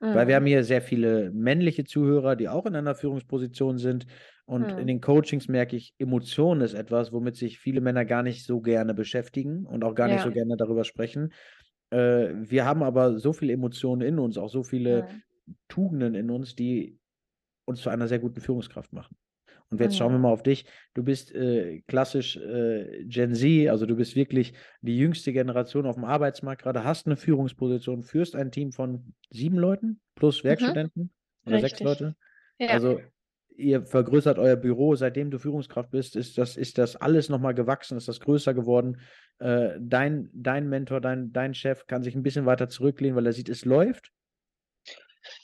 Mhm. 0.00 0.14
Weil 0.14 0.28
wir 0.28 0.36
haben 0.36 0.44
mhm. 0.44 0.48
hier 0.48 0.64
sehr 0.64 0.82
viele 0.82 1.30
männliche 1.32 1.84
Zuhörer, 1.84 2.36
die 2.36 2.48
auch 2.48 2.66
in 2.66 2.76
einer 2.76 2.94
Führungsposition 2.94 3.78
sind. 3.78 4.06
Und 4.46 4.70
hm. 4.70 4.78
in 4.78 4.86
den 4.86 5.00
Coachings 5.00 5.48
merke 5.48 5.74
ich, 5.74 5.92
Emotionen 5.98 6.60
ist 6.60 6.74
etwas, 6.74 7.12
womit 7.12 7.34
sich 7.34 7.58
viele 7.58 7.80
Männer 7.80 8.04
gar 8.04 8.22
nicht 8.22 8.44
so 8.44 8.60
gerne 8.60 8.94
beschäftigen 8.94 9.66
und 9.66 9.82
auch 9.82 9.96
gar 9.96 10.06
ja. 10.06 10.14
nicht 10.14 10.22
so 10.22 10.30
gerne 10.30 10.56
darüber 10.56 10.84
sprechen. 10.84 11.32
Äh, 11.90 12.28
wir 12.32 12.64
haben 12.64 12.84
aber 12.84 13.18
so 13.18 13.32
viele 13.32 13.52
Emotionen 13.52 14.02
in 14.02 14.20
uns, 14.20 14.38
auch 14.38 14.48
so 14.48 14.62
viele 14.62 15.08
hm. 15.08 15.22
Tugenden 15.66 16.14
in 16.14 16.30
uns, 16.30 16.54
die 16.54 16.96
uns 17.64 17.80
zu 17.82 17.90
einer 17.90 18.06
sehr 18.06 18.20
guten 18.20 18.40
Führungskraft 18.40 18.92
machen. 18.92 19.16
Und 19.70 19.80
jetzt 19.80 19.96
schauen 19.96 20.12
wir 20.12 20.18
mal 20.18 20.30
auf 20.30 20.42
dich. 20.42 20.64
Du 20.94 21.02
bist 21.02 21.34
äh, 21.34 21.82
klassisch 21.88 22.36
äh, 22.36 23.04
Gen 23.04 23.34
Z, 23.34 23.68
also 23.68 23.84
du 23.84 23.96
bist 23.96 24.14
wirklich 24.14 24.52
die 24.80 24.96
jüngste 24.96 25.32
Generation 25.32 25.86
auf 25.86 25.96
dem 25.96 26.04
Arbeitsmarkt 26.04 26.62
gerade, 26.62 26.84
hast 26.84 27.06
eine 27.06 27.16
Führungsposition, 27.16 28.02
führst 28.02 28.36
ein 28.36 28.52
Team 28.52 28.72
von 28.72 29.12
sieben 29.30 29.58
Leuten 29.58 30.00
plus 30.14 30.42
mhm. 30.42 30.48
Werkstudenten 30.48 31.02
mhm. 31.02 31.10
oder 31.46 31.56
Richtig. 31.56 31.70
sechs 31.70 31.80
Leute. 31.82 32.16
Ja. 32.58 32.68
Also 32.68 33.00
ihr 33.56 33.84
vergrößert 33.84 34.38
euer 34.38 34.56
Büro, 34.56 34.94
seitdem 34.94 35.30
du 35.30 35.38
Führungskraft 35.38 35.90
bist, 35.90 36.14
ist 36.14 36.38
das, 36.38 36.56
ist 36.56 36.78
das 36.78 36.94
alles 36.96 37.28
nochmal 37.28 37.54
gewachsen, 37.54 37.96
ist 37.96 38.06
das 38.06 38.20
größer 38.20 38.54
geworden. 38.54 39.00
Äh, 39.38 39.70
dein, 39.80 40.30
dein 40.32 40.68
Mentor, 40.68 41.00
dein, 41.00 41.32
dein 41.32 41.54
Chef 41.54 41.86
kann 41.86 42.02
sich 42.02 42.14
ein 42.14 42.22
bisschen 42.22 42.46
weiter 42.46 42.68
zurücklehnen, 42.68 43.16
weil 43.16 43.26
er 43.26 43.32
sieht, 43.32 43.48
es 43.48 43.64
läuft 43.64 44.12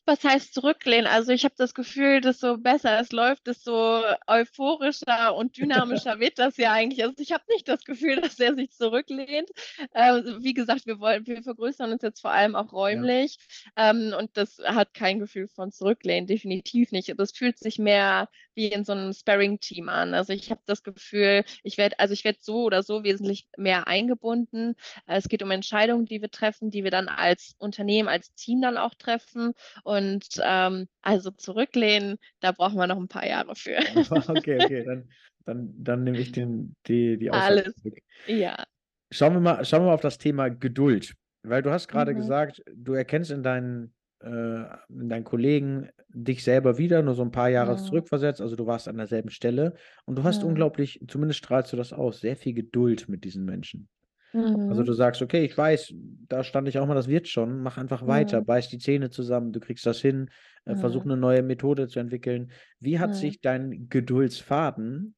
was 0.04 0.24
heißt 0.24 0.54
zurücklehnen? 0.54 1.06
Also 1.06 1.32
ich 1.32 1.44
habe 1.44 1.54
das 1.56 1.74
Gefühl, 1.74 2.20
desto 2.20 2.58
besser 2.58 3.00
es 3.00 3.12
läuft, 3.12 3.46
desto 3.46 4.02
euphorischer 4.26 5.34
und 5.34 5.56
dynamischer 5.58 6.18
wird 6.20 6.38
das 6.38 6.56
ja 6.56 6.72
eigentlich. 6.72 7.02
Also 7.02 7.14
ich 7.18 7.32
habe 7.32 7.44
nicht 7.48 7.68
das 7.68 7.84
Gefühl, 7.84 8.20
dass 8.20 8.38
er 8.38 8.54
sich 8.54 8.70
zurücklehnt. 8.72 9.50
Äh, 9.92 10.22
wie 10.40 10.54
gesagt, 10.54 10.86
wir 10.86 11.00
wollen, 11.00 11.26
wir 11.26 11.42
vergrößern 11.42 11.92
uns 11.92 12.02
jetzt 12.02 12.20
vor 12.20 12.30
allem 12.32 12.56
auch 12.56 12.72
räumlich 12.72 13.38
ja. 13.76 13.90
ähm, 13.90 14.14
und 14.18 14.36
das 14.36 14.58
hat 14.64 14.94
kein 14.94 15.18
Gefühl 15.18 15.48
von 15.48 15.72
zurücklehnen, 15.72 16.26
definitiv 16.26 16.92
nicht. 16.92 17.12
Das 17.18 17.32
fühlt 17.32 17.58
sich 17.58 17.78
mehr 17.78 18.28
wie 18.54 18.68
in 18.68 18.84
so 18.84 18.92
einem 18.92 19.12
Sparring-Team 19.12 19.88
an. 19.88 20.14
Also 20.14 20.32
ich 20.32 20.50
habe 20.50 20.60
das 20.66 20.82
Gefühl, 20.82 21.44
ich 21.62 21.78
werde, 21.78 21.98
also 21.98 22.12
ich 22.14 22.24
werde 22.24 22.38
so 22.40 22.64
oder 22.64 22.82
so 22.82 23.04
wesentlich 23.04 23.46
mehr 23.56 23.86
eingebunden. 23.86 24.74
Es 25.06 25.28
geht 25.28 25.42
um 25.42 25.50
Entscheidungen, 25.50 26.06
die 26.06 26.20
wir 26.20 26.30
treffen, 26.30 26.70
die 26.70 26.84
wir 26.84 26.90
dann 26.90 27.08
als 27.08 27.54
Unternehmen, 27.58 28.08
als 28.08 28.34
Team 28.34 28.60
dann 28.60 28.76
auch 28.76 28.94
treffen. 28.94 29.52
Und 29.84 30.26
ähm, 30.42 30.88
also 31.00 31.30
zurücklehnen, 31.30 32.18
da 32.40 32.52
brauchen 32.52 32.76
wir 32.76 32.86
noch 32.86 32.98
ein 32.98 33.08
paar 33.08 33.26
Jahre 33.26 33.54
für. 33.54 33.76
okay, 34.28 34.58
okay, 34.62 34.84
dann, 34.84 35.08
dann, 35.44 35.74
dann 35.76 36.04
nehme 36.04 36.18
ich 36.18 36.32
den, 36.32 36.76
die, 36.86 37.16
die 37.18 37.30
Aussage 37.30 37.46
Alles. 37.46 37.74
zurück. 37.76 37.98
Ja. 38.26 38.64
Schauen 39.10 39.34
wir, 39.34 39.40
mal, 39.40 39.64
schauen 39.64 39.82
wir 39.82 39.86
mal 39.88 39.94
auf 39.94 40.00
das 40.00 40.18
Thema 40.18 40.48
Geduld. 40.48 41.14
Weil 41.42 41.62
du 41.62 41.70
hast 41.70 41.88
gerade 41.88 42.12
mhm. 42.12 42.18
gesagt, 42.18 42.62
du 42.72 42.94
erkennst 42.94 43.30
in 43.30 43.42
deinen, 43.42 43.92
äh, 44.22 44.64
in 44.88 45.08
deinen 45.08 45.24
Kollegen 45.24 45.88
dich 46.08 46.44
selber 46.44 46.78
wieder, 46.78 47.02
nur 47.02 47.14
so 47.14 47.22
ein 47.22 47.32
paar 47.32 47.48
Jahre 47.48 47.72
mhm. 47.72 47.78
zurückversetzt. 47.78 48.40
Also 48.40 48.56
du 48.56 48.66
warst 48.66 48.88
an 48.88 48.96
derselben 48.96 49.30
Stelle 49.30 49.74
und 50.04 50.16
du 50.16 50.24
hast 50.24 50.42
mhm. 50.42 50.50
unglaublich, 50.50 51.04
zumindest 51.08 51.38
strahlst 51.38 51.72
du 51.72 51.76
das 51.76 51.92
aus, 51.92 52.20
sehr 52.20 52.36
viel 52.36 52.54
Geduld 52.54 53.08
mit 53.08 53.24
diesen 53.24 53.44
Menschen. 53.44 53.88
Also 54.34 54.80
mhm. 54.80 54.86
du 54.86 54.92
sagst, 54.94 55.20
okay, 55.20 55.44
ich 55.44 55.56
weiß, 55.56 55.92
da 56.28 56.42
stand 56.42 56.66
ich 56.66 56.78
auch 56.78 56.86
mal, 56.86 56.94
das 56.94 57.08
wird 57.08 57.28
schon, 57.28 57.62
mach 57.62 57.76
einfach 57.76 58.06
weiter, 58.06 58.40
mhm. 58.40 58.46
beiß 58.46 58.68
die 58.68 58.78
Zähne 58.78 59.10
zusammen, 59.10 59.52
du 59.52 59.60
kriegst 59.60 59.84
das 59.84 60.00
hin, 60.00 60.30
äh, 60.64 60.74
versuch 60.74 61.04
eine 61.04 61.18
neue 61.18 61.42
Methode 61.42 61.86
zu 61.88 62.00
entwickeln. 62.00 62.50
Wie 62.80 62.98
hat 62.98 63.14
sich 63.14 63.42
dein 63.42 63.88
Geduldsfaden, 63.90 65.14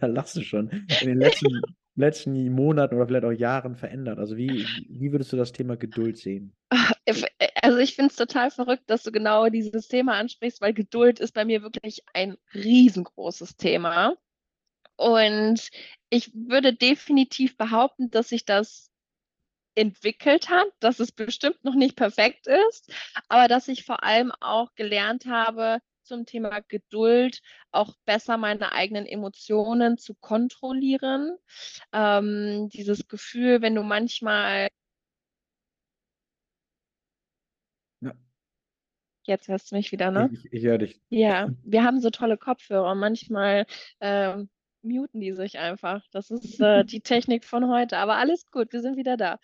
da 0.00 0.06
lachst 0.06 0.36
du 0.36 0.42
schon, 0.42 0.70
in 1.02 1.08
den 1.08 1.18
letzten, 1.18 1.60
letzten 2.00 2.52
Monaten 2.52 2.96
oder 2.96 3.06
vielleicht 3.06 3.24
auch 3.24 3.32
Jahren 3.32 3.76
verändert? 3.76 4.18
Also 4.18 4.36
wie, 4.36 4.66
wie 4.88 5.12
würdest 5.12 5.32
du 5.32 5.36
das 5.36 5.52
Thema 5.52 5.76
Geduld 5.76 6.18
sehen? 6.18 6.52
Äh, 7.04 7.14
also 7.62 7.78
ich 7.78 7.94
finde 7.94 8.10
es 8.10 8.16
total 8.16 8.50
verrückt, 8.50 8.84
dass 8.86 9.02
du 9.02 9.12
genau 9.12 9.48
dieses 9.48 9.88
Thema 9.88 10.14
ansprichst, 10.14 10.60
weil 10.60 10.74
Geduld 10.74 11.20
ist 11.20 11.32
bei 11.32 11.44
mir 11.44 11.62
wirklich 11.62 12.02
ein 12.14 12.36
riesengroßes 12.54 13.56
Thema. 13.56 14.16
Und 14.96 15.70
ich 16.10 16.30
würde 16.34 16.74
definitiv 16.74 17.56
behaupten, 17.56 18.10
dass 18.10 18.28
sich 18.28 18.44
das 18.44 18.90
entwickelt 19.74 20.50
hat, 20.50 20.68
dass 20.80 21.00
es 21.00 21.12
bestimmt 21.12 21.64
noch 21.64 21.74
nicht 21.74 21.96
perfekt 21.96 22.46
ist, 22.46 22.92
aber 23.28 23.48
dass 23.48 23.68
ich 23.68 23.84
vor 23.84 24.02
allem 24.04 24.32
auch 24.40 24.74
gelernt 24.74 25.26
habe, 25.26 25.78
zum 26.02 26.26
Thema 26.26 26.60
Geduld 26.60 27.40
auch 27.70 27.94
besser 28.04 28.36
meine 28.36 28.72
eigenen 28.72 29.06
Emotionen 29.06 29.98
zu 29.98 30.14
kontrollieren. 30.14 31.36
Ähm, 31.92 32.68
dieses 32.70 33.08
Gefühl, 33.08 33.62
wenn 33.62 33.74
du 33.74 33.82
manchmal 33.82 34.68
ja. 38.00 38.12
Jetzt 39.24 39.48
hörst 39.48 39.70
du 39.70 39.76
mich 39.76 39.92
wieder, 39.92 40.10
ne? 40.10 40.30
Ich, 40.32 40.52
ich 40.52 40.64
höre 40.64 40.78
dich. 40.78 41.00
Ja, 41.08 41.50
wir 41.62 41.84
haben 41.84 42.00
so 42.00 42.10
tolle 42.10 42.36
Kopfhörer. 42.36 42.94
Manchmal 42.94 43.66
ähm, 44.00 44.48
muten 44.82 45.20
die 45.20 45.32
sich 45.32 45.58
einfach. 45.58 46.02
Das 46.12 46.30
ist 46.30 46.60
äh, 46.60 46.84
die 46.84 47.00
Technik 47.00 47.44
von 47.44 47.68
heute. 47.68 47.98
Aber 47.98 48.16
alles 48.16 48.50
gut, 48.50 48.72
wir 48.72 48.80
sind 48.80 48.96
wieder 48.96 49.16
da. 49.16 49.38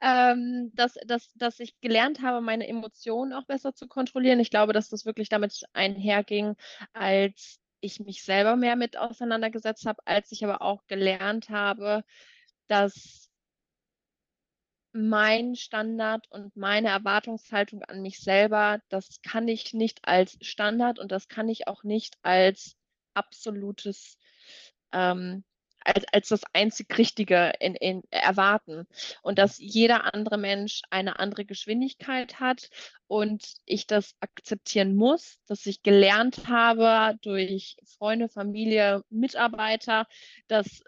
Ähm, 0.00 0.70
dass, 0.74 0.94
dass, 1.06 1.32
dass 1.34 1.60
ich 1.60 1.80
gelernt 1.80 2.22
habe, 2.22 2.40
meine 2.40 2.66
Emotionen 2.66 3.32
auch 3.32 3.44
besser 3.44 3.74
zu 3.74 3.86
kontrollieren. 3.88 4.40
Ich 4.40 4.50
glaube, 4.50 4.72
dass 4.72 4.88
das 4.88 5.06
wirklich 5.06 5.28
damit 5.28 5.64
einherging, 5.72 6.56
als 6.92 7.60
ich 7.80 8.00
mich 8.00 8.22
selber 8.22 8.56
mehr 8.56 8.76
mit 8.76 8.96
auseinandergesetzt 8.96 9.86
habe, 9.86 10.00
als 10.04 10.32
ich 10.32 10.44
aber 10.44 10.62
auch 10.62 10.86
gelernt 10.86 11.48
habe, 11.48 12.04
dass 12.68 13.30
mein 14.92 15.54
Standard 15.54 16.26
und 16.30 16.56
meine 16.56 16.88
Erwartungshaltung 16.88 17.84
an 17.84 18.02
mich 18.02 18.18
selber, 18.18 18.80
das 18.88 19.20
kann 19.22 19.46
ich 19.46 19.72
nicht 19.72 20.00
als 20.06 20.36
Standard 20.40 20.98
und 20.98 21.12
das 21.12 21.28
kann 21.28 21.48
ich 21.48 21.68
auch 21.68 21.84
nicht 21.84 22.18
als 22.22 22.76
absolutes 23.14 24.18
ähm, 24.92 25.44
als, 25.82 26.04
als 26.12 26.28
das 26.28 26.42
einzig 26.52 26.96
Richtige 26.98 27.52
in, 27.60 27.74
in 27.74 28.02
erwarten. 28.10 28.86
Und 29.22 29.38
dass 29.38 29.58
jeder 29.58 30.14
andere 30.14 30.38
Mensch 30.38 30.82
eine 30.90 31.18
andere 31.18 31.44
Geschwindigkeit 31.44 32.40
hat 32.40 32.70
und 33.06 33.44
ich 33.64 33.86
das 33.86 34.14
akzeptieren 34.20 34.94
muss, 34.94 35.38
dass 35.46 35.66
ich 35.66 35.82
gelernt 35.82 36.48
habe 36.48 37.18
durch 37.22 37.76
Freunde, 37.98 38.28
Familie, 38.28 39.02
Mitarbeiter, 39.10 40.06
dass 40.48 40.82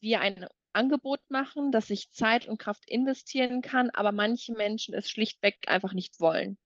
wir 0.00 0.20
ein 0.20 0.46
Angebot 0.72 1.20
machen, 1.28 1.72
dass 1.72 1.90
ich 1.90 2.12
Zeit 2.12 2.46
und 2.46 2.58
Kraft 2.58 2.88
investieren 2.88 3.62
kann, 3.62 3.90
aber 3.90 4.12
manche 4.12 4.52
Menschen 4.52 4.94
es 4.94 5.10
schlichtweg 5.10 5.56
einfach 5.66 5.92
nicht 5.92 6.20
wollen 6.20 6.58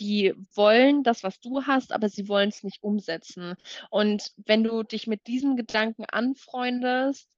die 0.00 0.34
wollen 0.54 1.02
das, 1.02 1.22
was 1.22 1.40
du 1.40 1.64
hast, 1.66 1.92
aber 1.92 2.08
sie 2.08 2.28
wollen 2.28 2.48
es 2.50 2.62
nicht 2.62 2.82
umsetzen. 2.82 3.54
Und 3.90 4.32
wenn 4.36 4.64
du 4.64 4.82
dich 4.82 5.06
mit 5.06 5.26
diesem 5.26 5.56
Gedanken 5.56 6.04
anfreundest, 6.04 7.28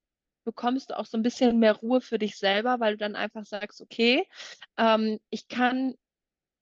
bekommst 0.45 0.91
du 0.91 0.99
auch 0.99 1.07
so 1.07 1.17
ein 1.19 1.23
bisschen 1.23 1.59
mehr 1.59 1.75
Ruhe 1.75 2.01
für 2.01 2.19
dich 2.19 2.37
selber, 2.37 2.81
weil 2.81 2.93
du 2.95 2.99
dann 2.99 3.17
einfach 3.17 3.45
sagst, 3.47 3.81
okay, 3.81 4.27
ähm, 4.79 5.19
ich 5.31 5.49
kann 5.49 5.95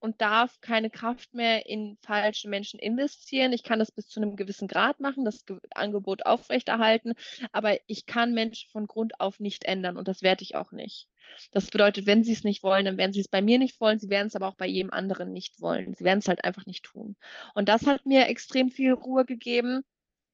und 0.00 0.20
darf 0.20 0.60
keine 0.60 0.90
Kraft 0.90 1.34
mehr 1.34 1.66
in 1.66 1.98
falsche 2.02 2.48
Menschen 2.48 2.78
investieren. 2.78 3.52
Ich 3.52 3.62
kann 3.62 3.78
das 3.78 3.92
bis 3.92 4.08
zu 4.08 4.20
einem 4.20 4.36
gewissen 4.36 4.68
Grad 4.68 5.00
machen, 5.00 5.24
das 5.24 5.44
Ge 5.44 5.58
Angebot 5.74 6.26
aufrechterhalten, 6.26 7.14
aber 7.52 7.78
ich 7.86 8.06
kann 8.06 8.34
Menschen 8.34 8.70
von 8.70 8.86
Grund 8.86 9.20
auf 9.20 9.40
nicht 9.40 9.64
ändern 9.64 9.96
und 9.96 10.08
das 10.08 10.22
werde 10.22 10.42
ich 10.42 10.54
auch 10.54 10.72
nicht. 10.72 11.08
Das 11.52 11.66
bedeutet, 11.66 12.06
wenn 12.06 12.24
sie 12.24 12.32
es 12.32 12.44
nicht 12.44 12.62
wollen, 12.62 12.84
dann 12.84 12.96
werden 12.96 13.12
sie 13.12 13.20
es 13.20 13.28
bei 13.28 13.42
mir 13.42 13.58
nicht 13.58 13.80
wollen, 13.80 13.98
sie 13.98 14.08
werden 14.08 14.28
es 14.28 14.36
aber 14.36 14.48
auch 14.48 14.56
bei 14.56 14.66
jedem 14.66 14.90
anderen 14.90 15.32
nicht 15.32 15.60
wollen. 15.60 15.94
Sie 15.94 16.04
werden 16.04 16.20
es 16.20 16.28
halt 16.28 16.44
einfach 16.44 16.66
nicht 16.66 16.84
tun. 16.84 17.16
Und 17.54 17.68
das 17.68 17.86
hat 17.86 18.06
mir 18.06 18.28
extrem 18.28 18.70
viel 18.70 18.92
Ruhe 18.92 19.24
gegeben, 19.24 19.82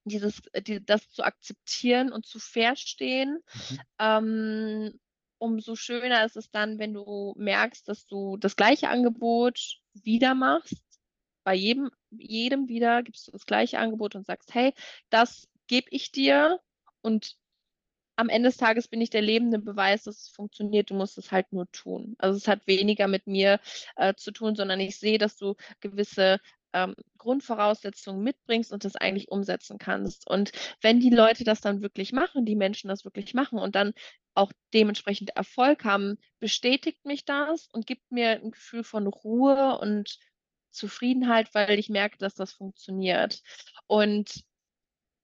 dieses, 0.04 0.42
die, 0.66 0.84
das 0.84 1.08
zu 1.10 1.22
akzeptieren 1.22 2.12
und 2.12 2.26
zu 2.26 2.38
verstehen. 2.38 3.40
Mhm. 3.54 3.80
Ähm, 3.98 5.00
umso 5.38 5.76
schöner 5.76 6.24
ist 6.24 6.36
es 6.36 6.50
dann, 6.50 6.78
wenn 6.78 6.94
du 6.94 7.34
merkst, 7.36 7.88
dass 7.88 8.06
du 8.06 8.36
das 8.36 8.56
gleiche 8.56 8.88
Angebot 8.88 9.78
wieder 9.94 10.34
machst. 10.34 10.82
Bei 11.44 11.54
jedem, 11.54 11.90
jedem 12.10 12.68
wieder 12.68 13.02
gibst 13.02 13.26
du 13.28 13.32
das 13.32 13.46
gleiche 13.46 13.78
Angebot 13.78 14.14
und 14.14 14.26
sagst, 14.26 14.54
hey, 14.54 14.72
das 15.10 15.46
gebe 15.66 15.88
ich 15.90 16.12
dir 16.12 16.60
und 17.02 17.36
am 18.16 18.28
Ende 18.28 18.48
des 18.48 18.56
Tages 18.56 18.88
bin 18.88 19.00
ich 19.00 19.10
der 19.10 19.22
lebende 19.22 19.58
Beweis, 19.58 20.04
dass 20.04 20.22
es 20.22 20.28
funktioniert. 20.28 20.90
Du 20.90 20.94
musst 20.94 21.18
es 21.18 21.32
halt 21.32 21.52
nur 21.52 21.70
tun. 21.72 22.14
Also 22.18 22.36
es 22.36 22.48
hat 22.48 22.66
weniger 22.66 23.08
mit 23.08 23.26
mir 23.26 23.60
äh, 23.96 24.14
zu 24.14 24.30
tun, 24.30 24.54
sondern 24.54 24.80
ich 24.80 24.98
sehe, 24.98 25.18
dass 25.18 25.36
du 25.36 25.56
gewisse 25.80 26.38
ähm, 26.72 26.94
Grundvoraussetzungen 27.18 28.22
mitbringst 28.22 28.72
und 28.72 28.84
das 28.84 28.96
eigentlich 28.96 29.30
umsetzen 29.30 29.78
kannst. 29.78 30.28
Und 30.28 30.52
wenn 30.80 31.00
die 31.00 31.10
Leute 31.10 31.44
das 31.44 31.60
dann 31.60 31.82
wirklich 31.82 32.12
machen, 32.12 32.44
die 32.44 32.56
Menschen 32.56 32.88
das 32.88 33.04
wirklich 33.04 33.34
machen 33.34 33.58
und 33.58 33.74
dann 33.74 33.94
auch 34.34 34.52
dementsprechend 34.72 35.30
Erfolg 35.30 35.84
haben, 35.84 36.18
bestätigt 36.40 37.04
mich 37.04 37.24
das 37.24 37.68
und 37.72 37.86
gibt 37.86 38.10
mir 38.10 38.40
ein 38.40 38.50
Gefühl 38.50 38.84
von 38.84 39.06
Ruhe 39.06 39.78
und 39.78 40.18
Zufriedenheit, 40.70 41.54
weil 41.54 41.78
ich 41.78 41.88
merke, 41.88 42.18
dass 42.18 42.34
das 42.34 42.52
funktioniert. 42.52 43.42
Und 43.86 44.44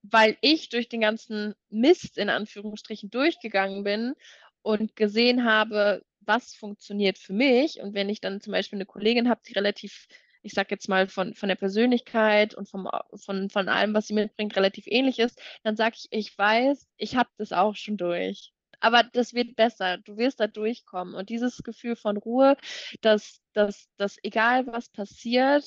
weil 0.03 0.39
ich 0.41 0.69
durch 0.71 0.89
den 0.89 1.01
ganzen 1.01 1.55
Mist 1.69 2.17
in 2.17 2.31
Anführungsstrichen 2.31 3.11
durchgegangen 3.11 3.85
bin 3.85 4.15
und 4.63 4.97
gesehen 4.97 5.45
habe, 5.45 6.05
was 6.21 6.55
funktioniert 6.55 7.19
für 7.19 7.33
mich. 7.33 7.81
Und 7.81 7.95
wenn 7.95 8.09
ich 8.09 8.21
dann 8.21 8.41
zum 8.41 8.53
Beispiel 8.53 8.77
eine 8.77 8.87
Kollegin 8.87 9.29
habe, 9.29 9.41
die 9.47 9.53
relativ 9.55 10.07
ich 10.43 10.55
sag 10.55 10.71
jetzt 10.71 10.89
mal, 10.89 11.07
von, 11.09 11.35
von 11.35 11.49
der 11.49 11.57
Persönlichkeit 11.57 12.55
und 12.55 12.69
vom, 12.69 12.89
von, 13.15 13.51
von 13.51 13.69
allem, 13.69 13.95
was 13.95 14.07
sie 14.07 14.15
mitbringt, 14.15 14.57
relativ 14.57 14.87
ähnlich 14.87 15.19
ist, 15.19 15.41
dann 15.63 15.77
sage 15.77 15.97
ich, 15.99 16.09
ich 16.11 16.39
weiß, 16.39 16.89
ich 16.97 17.17
habe 17.17 17.29
das 17.37 17.53
auch 17.53 17.77
schon 17.77 17.97
durch. 17.97 18.53
Aber 18.81 19.03
das 19.05 19.35
wird 19.35 19.57
besser. 19.57 19.99
Du 19.99 20.17
wirst 20.17 20.41
da 20.41 20.47
durchkommen. 20.47 21.15
Und 21.15 21.29
dieses 21.29 21.63
Gefühl 21.63 21.97
von 21.97 22.17
Ruhe, 22.17 22.57
dass, 23.03 23.41
dass, 23.53 23.89
dass 23.97 24.17
egal 24.23 24.67
was 24.67 24.89
passiert, 24.89 25.65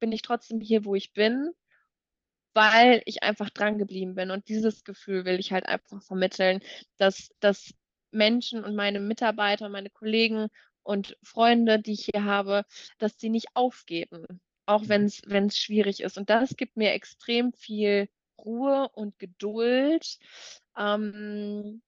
bin 0.00 0.12
ich 0.12 0.22
trotzdem 0.22 0.60
hier, 0.60 0.84
wo 0.84 0.94
ich 0.94 1.12
bin, 1.12 1.50
weil 2.54 3.02
ich 3.04 3.22
einfach 3.22 3.50
dran 3.50 3.78
geblieben 3.78 4.14
bin. 4.14 4.30
Und 4.30 4.48
dieses 4.48 4.84
Gefühl 4.84 5.24
will 5.24 5.38
ich 5.38 5.52
halt 5.52 5.66
einfach 5.66 6.02
vermitteln, 6.02 6.60
dass, 6.96 7.30
dass 7.40 7.72
Menschen 8.10 8.64
und 8.64 8.74
meine 8.74 9.00
Mitarbeiter, 9.00 9.68
meine 9.68 9.90
Kollegen 9.90 10.48
und 10.82 11.16
Freunde, 11.22 11.80
die 11.80 11.92
ich 11.92 12.08
hier 12.12 12.24
habe, 12.24 12.64
dass 12.98 13.18
sie 13.18 13.28
nicht 13.28 13.48
aufgeben, 13.54 14.40
auch 14.66 14.82
mhm. 14.82 15.12
wenn 15.26 15.46
es 15.46 15.58
schwierig 15.58 16.02
ist. 16.02 16.18
Und 16.18 16.30
das 16.30 16.56
gibt 16.56 16.76
mir 16.76 16.92
extrem 16.92 17.52
viel 17.52 18.08
Ruhe 18.38 18.88
und 18.94 19.18
Geduld. 19.18 20.18
Ähm, 20.76 21.82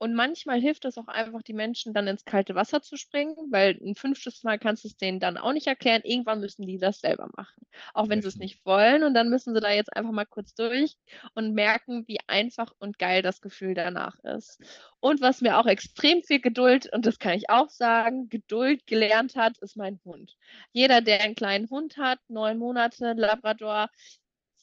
und 0.00 0.14
manchmal 0.14 0.58
hilft 0.58 0.86
es 0.86 0.96
auch 0.96 1.08
einfach, 1.08 1.42
die 1.42 1.52
Menschen 1.52 1.92
dann 1.92 2.06
ins 2.08 2.24
kalte 2.24 2.54
Wasser 2.54 2.80
zu 2.80 2.96
springen, 2.96 3.36
weil 3.50 3.78
ein 3.84 3.94
fünftes 3.94 4.42
Mal 4.42 4.58
kannst 4.58 4.82
du 4.84 4.88
es 4.88 4.96
denen 4.96 5.20
dann 5.20 5.36
auch 5.36 5.52
nicht 5.52 5.66
erklären. 5.66 6.00
Irgendwann 6.04 6.40
müssen 6.40 6.66
die 6.66 6.78
das 6.78 7.00
selber 7.00 7.28
machen, 7.36 7.66
auch 7.92 8.08
wenn 8.08 8.22
sie 8.22 8.28
es 8.28 8.36
nicht 8.36 8.64
wollen. 8.64 9.02
Und 9.02 9.12
dann 9.12 9.28
müssen 9.28 9.54
sie 9.54 9.60
da 9.60 9.70
jetzt 9.70 9.94
einfach 9.94 10.12
mal 10.12 10.24
kurz 10.24 10.54
durch 10.54 10.96
und 11.34 11.52
merken, 11.52 12.08
wie 12.08 12.16
einfach 12.28 12.72
und 12.78 12.98
geil 12.98 13.20
das 13.20 13.42
Gefühl 13.42 13.74
danach 13.74 14.18
ist. 14.20 14.58
Und 15.00 15.20
was 15.20 15.42
mir 15.42 15.58
auch 15.58 15.66
extrem 15.66 16.22
viel 16.22 16.40
Geduld, 16.40 16.90
und 16.94 17.04
das 17.04 17.18
kann 17.18 17.34
ich 17.34 17.50
auch 17.50 17.68
sagen, 17.68 18.30
Geduld 18.30 18.86
gelernt 18.86 19.36
hat, 19.36 19.58
ist 19.58 19.76
mein 19.76 20.00
Hund. 20.06 20.34
Jeder, 20.72 21.02
der 21.02 21.20
einen 21.20 21.34
kleinen 21.34 21.68
Hund 21.68 21.98
hat, 21.98 22.20
neun 22.28 22.56
Monate, 22.56 23.12
Labrador, 23.12 23.90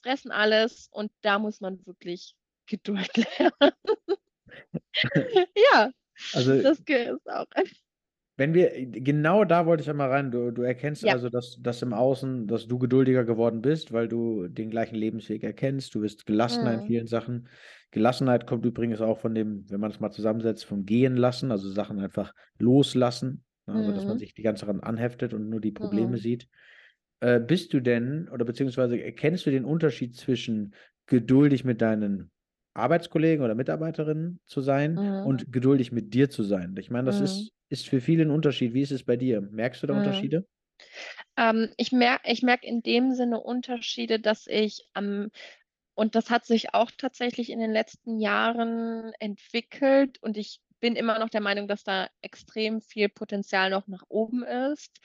fressen 0.02 0.32
alles 0.32 0.90
und 0.92 1.12
da 1.22 1.38
muss 1.38 1.62
man 1.62 1.86
wirklich 1.86 2.36
Geduld 2.66 3.12
lernen. 3.38 3.76
ja, 5.74 5.92
also, 6.34 6.62
das 6.62 6.80
ist 6.80 7.30
auch. 7.30 7.46
Wenn 8.38 8.54
wir, 8.54 8.72
genau 8.86 9.46
da 9.46 9.66
wollte 9.66 9.82
ich 9.82 9.90
einmal 9.90 10.10
rein. 10.10 10.30
Du, 10.30 10.52
du 10.52 10.62
erkennst 10.62 11.02
ja. 11.04 11.14
also, 11.14 11.30
dass, 11.30 11.58
dass 11.60 11.82
im 11.82 11.94
Außen, 11.94 12.48
dass 12.48 12.68
du 12.68 12.78
geduldiger 12.78 13.26
geworden 13.26 13.62
bist, 13.62 13.92
weil 13.92 14.08
du 14.08 14.48
den 14.48 14.70
gleichen 14.70 14.96
Lebensweg 14.96 15.44
erkennst. 15.44 15.96
Du 15.96 16.02
bist 16.02 16.28
gelassener 16.28 16.74
mhm. 16.74 16.80
in 16.80 16.86
vielen 16.86 17.08
Sachen. 17.08 17.50
Gelassenheit 17.90 18.46
kommt 18.46 18.64
übrigens 18.66 19.02
auch 19.02 19.18
von 19.18 19.34
dem, 19.34 19.66
wenn 19.70 19.80
man 19.80 19.90
es 19.90 20.00
mal 20.00 20.12
zusammensetzt, 20.12 20.66
vom 20.66 20.86
Gehen 20.86 21.18
lassen, 21.18 21.52
also 21.52 21.68
Sachen 21.70 22.00
einfach 22.00 22.34
loslassen. 22.60 23.44
Also, 23.66 23.90
mhm. 23.90 23.96
dass 23.96 24.06
man 24.06 24.16
mhm. 24.16 24.20
sich 24.20 24.36
die 24.36 24.44
ganze 24.44 24.68
Zeit 24.68 24.84
anheftet 24.84 25.34
und 25.34 25.50
nur 25.50 25.60
die 25.60 25.72
Probleme 25.72 26.12
mhm. 26.12 26.18
sieht. 26.18 26.48
Äh, 27.20 27.40
bist 27.40 27.74
du 27.74 27.80
denn, 27.80 28.30
oder 28.30 28.46
beziehungsweise 28.46 29.02
erkennst 29.02 29.48
du 29.48 29.52
den 29.52 29.66
Unterschied 29.66 30.16
zwischen 30.16 30.76
geduldig 31.08 31.66
mit 31.66 31.82
deinen 31.82 32.30
Arbeitskollegen 32.78 33.44
oder 33.44 33.56
Mitarbeiterinnen 33.56 34.40
zu 34.46 34.62
sein 34.62 34.94
mhm. 34.94 35.26
und 35.26 35.52
geduldig 35.52 35.92
mit 35.92 36.14
dir 36.14 36.30
zu 36.30 36.44
sein. 36.44 36.76
Ich 36.78 36.90
meine, 36.90 37.06
das 37.06 37.20
mhm. 37.20 37.26
ist, 37.26 37.52
ist 37.70 37.90
für 37.90 38.02
viele 38.02 38.24
ein 38.24 38.32
Unterschied. 38.32 38.74
Wie 38.74 38.82
ist 38.82 38.92
es 38.92 39.04
bei 39.04 39.18
dir? 39.18 39.42
Merkst 39.42 39.84
du 39.84 39.88
da 39.88 39.94
mhm. 39.94 40.00
Unterschiede? 40.00 40.48
Ähm, 41.38 41.70
ich 41.78 41.92
merke 41.92 42.32
ich 42.32 42.44
merk 42.44 42.64
in 42.64 42.82
dem 42.82 43.14
Sinne 43.14 43.40
Unterschiede, 43.40 44.20
dass 44.20 44.48
ich 44.48 44.88
am, 44.94 45.30
und 45.96 46.16
das 46.16 46.30
hat 46.30 46.46
sich 46.46 46.74
auch 46.74 46.92
tatsächlich 46.98 47.50
in 47.50 47.60
den 47.60 47.72
letzten 47.72 48.20
Jahren 48.20 49.12
entwickelt 49.20 50.22
und 50.22 50.38
ich 50.38 50.60
bin 50.80 50.96
immer 50.96 51.18
noch 51.18 51.30
der 51.30 51.42
Meinung, 51.42 51.68
dass 51.68 51.84
da 51.84 52.08
extrem 52.22 52.82
viel 52.82 53.10
Potenzial 53.10 53.72
noch 53.72 53.88
nach 53.88 54.04
oben 54.10 54.44
ist. 54.44 55.00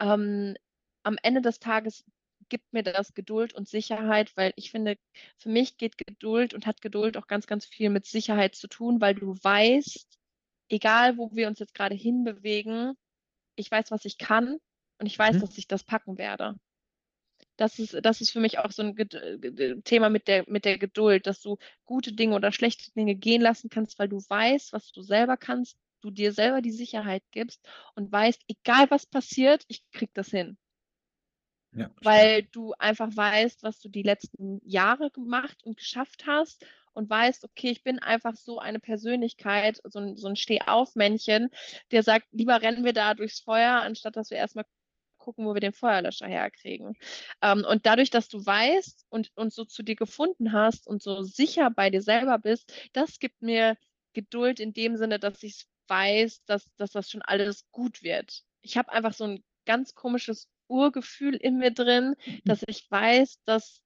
Ähm, 0.00 0.54
am 1.02 1.16
Ende 1.22 1.42
des 1.42 1.58
Tages 1.58 2.04
gibt 2.50 2.72
mir 2.72 2.82
das 2.82 3.14
Geduld 3.14 3.54
und 3.54 3.68
Sicherheit, 3.68 4.36
weil 4.36 4.52
ich 4.56 4.70
finde, 4.70 4.98
für 5.38 5.48
mich 5.48 5.78
geht 5.78 5.96
Geduld 5.96 6.52
und 6.52 6.66
hat 6.66 6.82
Geduld 6.82 7.16
auch 7.16 7.26
ganz, 7.26 7.46
ganz 7.46 7.64
viel 7.64 7.88
mit 7.88 8.06
Sicherheit 8.06 8.54
zu 8.54 8.68
tun, 8.68 9.00
weil 9.00 9.14
du 9.14 9.34
weißt, 9.42 10.18
egal 10.68 11.16
wo 11.16 11.30
wir 11.32 11.48
uns 11.48 11.58
jetzt 11.58 11.74
gerade 11.74 11.94
hinbewegen, 11.94 12.94
ich 13.56 13.70
weiß, 13.70 13.90
was 13.90 14.04
ich 14.04 14.18
kann 14.18 14.58
und 14.98 15.06
ich 15.06 15.18
weiß, 15.18 15.36
mhm. 15.36 15.40
dass 15.40 15.56
ich 15.56 15.68
das 15.68 15.84
packen 15.84 16.18
werde. 16.18 16.56
Das 17.56 17.78
ist, 17.78 17.98
das 18.02 18.20
ist 18.20 18.30
für 18.30 18.40
mich 18.40 18.58
auch 18.58 18.70
so 18.70 18.82
ein 18.82 19.82
Thema 19.84 20.08
mit 20.08 20.28
der, 20.28 20.44
mit 20.48 20.64
der 20.64 20.78
Geduld, 20.78 21.26
dass 21.26 21.40
du 21.42 21.58
gute 21.84 22.12
Dinge 22.12 22.34
oder 22.34 22.52
schlechte 22.52 22.90
Dinge 22.92 23.14
gehen 23.14 23.42
lassen 23.42 23.68
kannst, 23.70 23.98
weil 23.98 24.08
du 24.08 24.18
weißt, 24.18 24.72
was 24.72 24.92
du 24.92 25.02
selber 25.02 25.36
kannst, 25.36 25.76
du 26.00 26.10
dir 26.10 26.32
selber 26.32 26.62
die 26.62 26.72
Sicherheit 26.72 27.22
gibst 27.30 27.60
und 27.94 28.10
weißt, 28.10 28.42
egal 28.48 28.90
was 28.90 29.06
passiert, 29.06 29.64
ich 29.68 29.82
krieg 29.90 30.10
das 30.14 30.28
hin. 30.28 30.56
Ja, 31.72 31.90
weil 32.02 32.42
du 32.44 32.72
einfach 32.78 33.14
weißt, 33.14 33.62
was 33.62 33.80
du 33.80 33.88
die 33.88 34.02
letzten 34.02 34.60
Jahre 34.64 35.10
gemacht 35.10 35.62
und 35.64 35.76
geschafft 35.76 36.24
hast 36.26 36.64
und 36.92 37.08
weißt, 37.08 37.44
okay, 37.44 37.70
ich 37.70 37.84
bin 37.84 37.98
einfach 38.00 38.34
so 38.34 38.58
eine 38.58 38.80
Persönlichkeit, 38.80 39.80
so 39.84 40.00
ein, 40.00 40.16
so 40.16 40.28
ein 40.28 40.36
Stehaufmännchen, 40.36 41.50
der 41.92 42.02
sagt, 42.02 42.26
lieber 42.32 42.60
rennen 42.60 42.84
wir 42.84 42.92
da 42.92 43.14
durchs 43.14 43.40
Feuer, 43.40 43.82
anstatt 43.82 44.16
dass 44.16 44.30
wir 44.30 44.38
erstmal 44.38 44.64
gucken, 45.18 45.46
wo 45.46 45.54
wir 45.54 45.60
den 45.60 45.72
Feuerlöscher 45.72 46.26
herkriegen. 46.26 46.96
Ähm, 47.42 47.64
und 47.68 47.86
dadurch, 47.86 48.10
dass 48.10 48.28
du 48.28 48.44
weißt 48.44 49.06
und, 49.10 49.30
und 49.36 49.52
so 49.52 49.64
zu 49.64 49.82
dir 49.82 49.94
gefunden 49.96 50.52
hast 50.52 50.86
und 50.86 51.02
so 51.02 51.22
sicher 51.22 51.70
bei 51.70 51.90
dir 51.90 52.02
selber 52.02 52.38
bist, 52.38 52.72
das 52.92 53.18
gibt 53.18 53.42
mir 53.42 53.76
Geduld 54.12 54.58
in 54.58 54.72
dem 54.72 54.96
Sinne, 54.96 55.20
dass 55.20 55.42
ich 55.42 55.66
weiß, 55.86 56.44
dass, 56.46 56.74
dass 56.76 56.90
das 56.90 57.10
schon 57.10 57.22
alles 57.22 57.70
gut 57.70 58.02
wird. 58.02 58.42
Ich 58.62 58.76
habe 58.76 58.90
einfach 58.90 59.12
so 59.12 59.24
ein 59.24 59.44
ganz 59.66 59.94
komisches 59.94 60.48
Urgefühl 60.70 61.36
in 61.36 61.58
mir 61.58 61.72
drin, 61.72 62.16
mhm. 62.24 62.40
dass 62.44 62.62
ich 62.66 62.90
weiß, 62.90 63.42
dass 63.44 63.82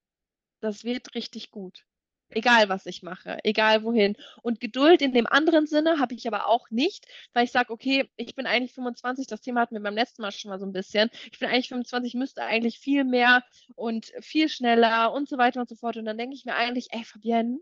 das 0.61 0.83
wird 0.83 1.15
richtig 1.15 1.51
gut. 1.51 1.85
Egal, 2.29 2.69
was 2.69 2.87
ich 2.87 3.03
mache, 3.03 3.37
egal 3.43 3.83
wohin. 3.83 4.17
Und 4.41 4.59
Geduld 4.59 5.01
in 5.01 5.13
dem 5.13 5.27
anderen 5.27 5.67
Sinne 5.67 5.99
habe 5.99 6.15
ich 6.15 6.27
aber 6.27 6.47
auch 6.47 6.69
nicht, 6.71 7.05
weil 7.33 7.45
ich 7.45 7.51
sage, 7.51 7.71
okay, 7.71 8.09
ich 8.15 8.33
bin 8.35 8.47
eigentlich 8.47 8.73
25, 8.73 9.27
das 9.27 9.41
Thema 9.41 9.61
hatten 9.61 9.75
wir 9.75 9.81
beim 9.81 9.93
letzten 9.93 10.23
Mal 10.23 10.31
schon 10.31 10.49
mal 10.49 10.59
so 10.59 10.65
ein 10.65 10.73
bisschen. 10.73 11.09
Ich 11.31 11.39
bin 11.39 11.49
eigentlich 11.49 11.69
25, 11.69 12.15
müsste 12.15 12.43
eigentlich 12.43 12.79
viel 12.79 13.03
mehr 13.03 13.43
und 13.75 14.11
viel 14.21 14.49
schneller 14.49 15.13
und 15.13 15.29
so 15.29 15.37
weiter 15.37 15.61
und 15.61 15.69
so 15.69 15.75
fort. 15.75 15.97
Und 15.97 16.05
dann 16.05 16.17
denke 16.17 16.35
ich 16.35 16.45
mir 16.45 16.55
eigentlich, 16.55 16.87
ey, 16.91 17.03
Fabienne, 17.03 17.59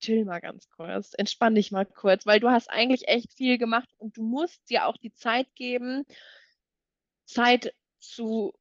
chill 0.00 0.24
mal 0.24 0.40
ganz 0.40 0.68
kurz, 0.70 1.12
entspann 1.14 1.54
dich 1.54 1.70
mal 1.70 1.84
kurz, 1.84 2.24
weil 2.24 2.40
du 2.40 2.48
hast 2.48 2.70
eigentlich 2.70 3.08
echt 3.08 3.34
viel 3.34 3.58
gemacht 3.58 3.88
und 3.98 4.16
du 4.16 4.22
musst 4.22 4.70
dir 4.70 4.86
auch 4.86 4.96
die 4.96 5.12
Zeit 5.12 5.54
geben, 5.54 6.04
Zeit 7.28 7.74
zu, 8.00 8.54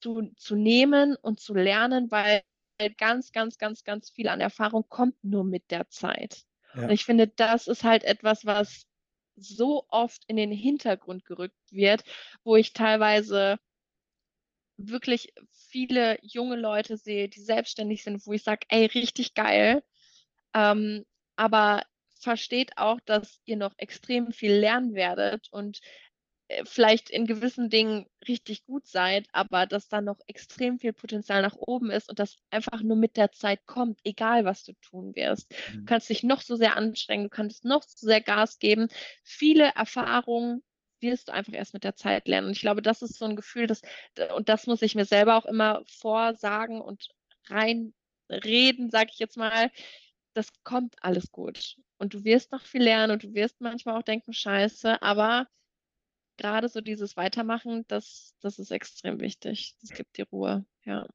zu, 0.00 0.30
zu 0.36 0.54
nehmen 0.54 1.16
und 1.16 1.40
zu 1.40 1.54
lernen, 1.54 2.10
weil 2.10 2.42
ganz, 2.98 3.32
ganz, 3.32 3.58
ganz, 3.58 3.84
ganz 3.84 4.10
viel 4.10 4.28
an 4.28 4.40
Erfahrung 4.40 4.84
kommt 4.88 5.22
nur 5.22 5.44
mit 5.44 5.70
der 5.70 5.88
Zeit. 5.88 6.44
Ja. 6.74 6.84
Und 6.84 6.90
ich 6.90 7.04
finde, 7.04 7.28
das 7.28 7.66
ist 7.66 7.82
halt 7.82 8.04
etwas, 8.04 8.44
was 8.44 8.86
so 9.36 9.86
oft 9.88 10.22
in 10.26 10.36
den 10.36 10.52
Hintergrund 10.52 11.24
gerückt 11.24 11.56
wird, 11.70 12.04
wo 12.44 12.56
ich 12.56 12.72
teilweise 12.72 13.58
wirklich 14.76 15.32
viele 15.52 16.18
junge 16.22 16.56
Leute 16.56 16.96
sehe, 16.96 17.28
die 17.28 17.40
selbstständig 17.40 18.02
sind, 18.02 18.26
wo 18.26 18.32
ich 18.32 18.42
sage, 18.42 18.66
ey, 18.68 18.86
richtig 18.86 19.34
geil. 19.34 19.82
Ähm, 20.54 21.04
aber 21.36 21.82
versteht 22.18 22.76
auch, 22.76 23.00
dass 23.00 23.40
ihr 23.44 23.56
noch 23.56 23.74
extrem 23.78 24.32
viel 24.32 24.52
lernen 24.52 24.94
werdet 24.94 25.48
und 25.52 25.80
vielleicht 26.64 27.10
in 27.10 27.26
gewissen 27.26 27.70
Dingen 27.70 28.06
richtig 28.26 28.64
gut 28.64 28.86
seid, 28.86 29.28
aber 29.32 29.66
dass 29.66 29.88
da 29.88 30.00
noch 30.00 30.18
extrem 30.26 30.78
viel 30.78 30.92
Potenzial 30.92 31.42
nach 31.42 31.56
oben 31.56 31.90
ist 31.90 32.08
und 32.08 32.18
das 32.18 32.38
einfach 32.50 32.82
nur 32.82 32.96
mit 32.96 33.16
der 33.16 33.32
Zeit 33.32 33.66
kommt, 33.66 34.00
egal 34.04 34.44
was 34.44 34.64
du 34.64 34.72
tun 34.80 35.14
wirst. 35.14 35.52
Du 35.52 35.56
Mhm. 35.68 35.86
kannst 35.86 36.08
dich 36.10 36.22
noch 36.22 36.40
so 36.40 36.56
sehr 36.56 36.76
anstrengen, 36.76 37.24
du 37.24 37.30
kannst 37.30 37.64
noch 37.64 37.82
so 37.82 38.06
sehr 38.06 38.20
Gas 38.20 38.58
geben. 38.58 38.88
Viele 39.22 39.72
Erfahrungen 39.74 40.62
wirst 41.00 41.28
du 41.28 41.32
einfach 41.32 41.52
erst 41.54 41.72
mit 41.74 41.84
der 41.84 41.96
Zeit 41.96 42.28
lernen. 42.28 42.48
Und 42.48 42.52
ich 42.52 42.60
glaube, 42.60 42.82
das 42.82 43.02
ist 43.02 43.18
so 43.18 43.24
ein 43.24 43.36
Gefühl, 43.36 43.66
das, 43.66 43.82
und 44.36 44.48
das 44.48 44.66
muss 44.66 44.82
ich 44.82 44.94
mir 44.94 45.04
selber 45.06 45.36
auch 45.36 45.46
immer 45.46 45.82
vorsagen 45.86 46.80
und 46.80 47.08
reinreden, 47.48 48.90
sage 48.90 49.10
ich 49.12 49.18
jetzt 49.18 49.36
mal. 49.36 49.70
Das 50.34 50.48
kommt 50.64 50.96
alles 51.02 51.30
gut. 51.32 51.76
Und 51.98 52.14
du 52.14 52.24
wirst 52.24 52.52
noch 52.52 52.62
viel 52.62 52.82
lernen 52.82 53.12
und 53.12 53.22
du 53.24 53.34
wirst 53.34 53.60
manchmal 53.60 53.98
auch 53.98 54.02
denken, 54.02 54.32
scheiße, 54.32 55.02
aber 55.02 55.48
gerade 56.40 56.68
so 56.68 56.80
dieses 56.80 57.16
Weitermachen, 57.16 57.84
das, 57.88 58.34
das 58.40 58.58
ist 58.58 58.70
extrem 58.72 59.20
wichtig. 59.20 59.76
Das 59.80 59.92
gibt 59.92 60.16
die 60.18 60.22
Ruhe, 60.22 60.66
ja. 60.84 61.06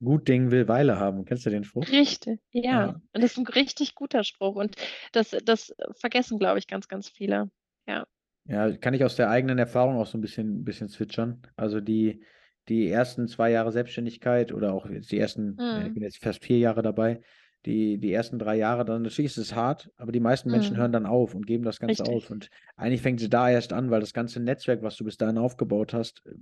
Gut 0.00 0.28
Ding 0.28 0.52
will 0.52 0.68
Weile 0.68 1.00
haben. 1.00 1.24
Kennst 1.24 1.46
du 1.46 1.50
den 1.50 1.64
Spruch? 1.64 1.88
Richtig, 1.90 2.40
ja. 2.52 2.86
Ja. 2.86 3.00
Und 3.12 3.22
das 3.22 3.32
ist 3.32 3.38
ein 3.38 3.46
richtig 3.46 3.94
guter 3.94 4.24
Spruch. 4.24 4.56
Und 4.56 4.76
das, 5.12 5.30
das 5.44 5.74
vergessen, 5.96 6.38
glaube 6.38 6.58
ich, 6.58 6.66
ganz, 6.66 6.88
ganz 6.88 7.08
viele. 7.08 7.50
Ja. 7.86 8.06
Ja, 8.46 8.76
kann 8.76 8.94
ich 8.94 9.04
aus 9.04 9.16
der 9.16 9.30
eigenen 9.30 9.58
Erfahrung 9.58 9.96
auch 9.96 10.06
so 10.06 10.18
ein 10.18 10.20
bisschen, 10.20 10.64
bisschen 10.64 10.88
zwitschern. 10.88 11.42
Also 11.56 11.80
die, 11.80 12.24
die 12.68 12.88
ersten 12.88 13.26
zwei 13.26 13.50
Jahre 13.50 13.72
Selbstständigkeit 13.72 14.52
oder 14.52 14.74
auch 14.74 14.86
jetzt 14.86 15.10
die 15.12 15.18
ersten, 15.18 15.64
ja, 15.70 15.86
ich 15.86 15.92
Mhm. 15.92 15.94
bin 15.94 16.02
jetzt 16.02 16.22
fast 16.22 16.44
vier 16.44 16.58
Jahre 16.58 16.82
dabei, 16.82 17.22
die, 17.66 17.98
die 17.98 18.12
ersten 18.12 18.38
drei 18.38 18.56
Jahre, 18.56 18.84
dann 18.84 19.02
natürlich 19.02 19.32
ist 19.32 19.38
es 19.38 19.54
hart, 19.54 19.90
aber 19.96 20.12
die 20.12 20.20
meisten 20.20 20.50
Menschen 20.50 20.76
Mhm. 20.76 20.78
hören 20.78 20.92
dann 20.92 21.06
auf 21.06 21.34
und 21.34 21.46
geben 21.46 21.64
das 21.64 21.80
Ganze 21.80 22.04
Richtig. 22.04 22.04
auf. 22.04 22.30
Und 22.30 22.48
eigentlich 22.76 23.02
fängt 23.02 23.20
sie 23.20 23.30
da 23.30 23.50
erst 23.50 23.72
an, 23.72 23.90
weil 23.90 24.00
das 24.00 24.12
ganze 24.12 24.40
Netzwerk, 24.40 24.82
was 24.82 24.96
du 24.96 25.04
bis 25.04 25.16
dahin 25.16 25.38
aufgebaut 25.38 25.94
hast, 25.94 26.22
äh, 26.26 26.34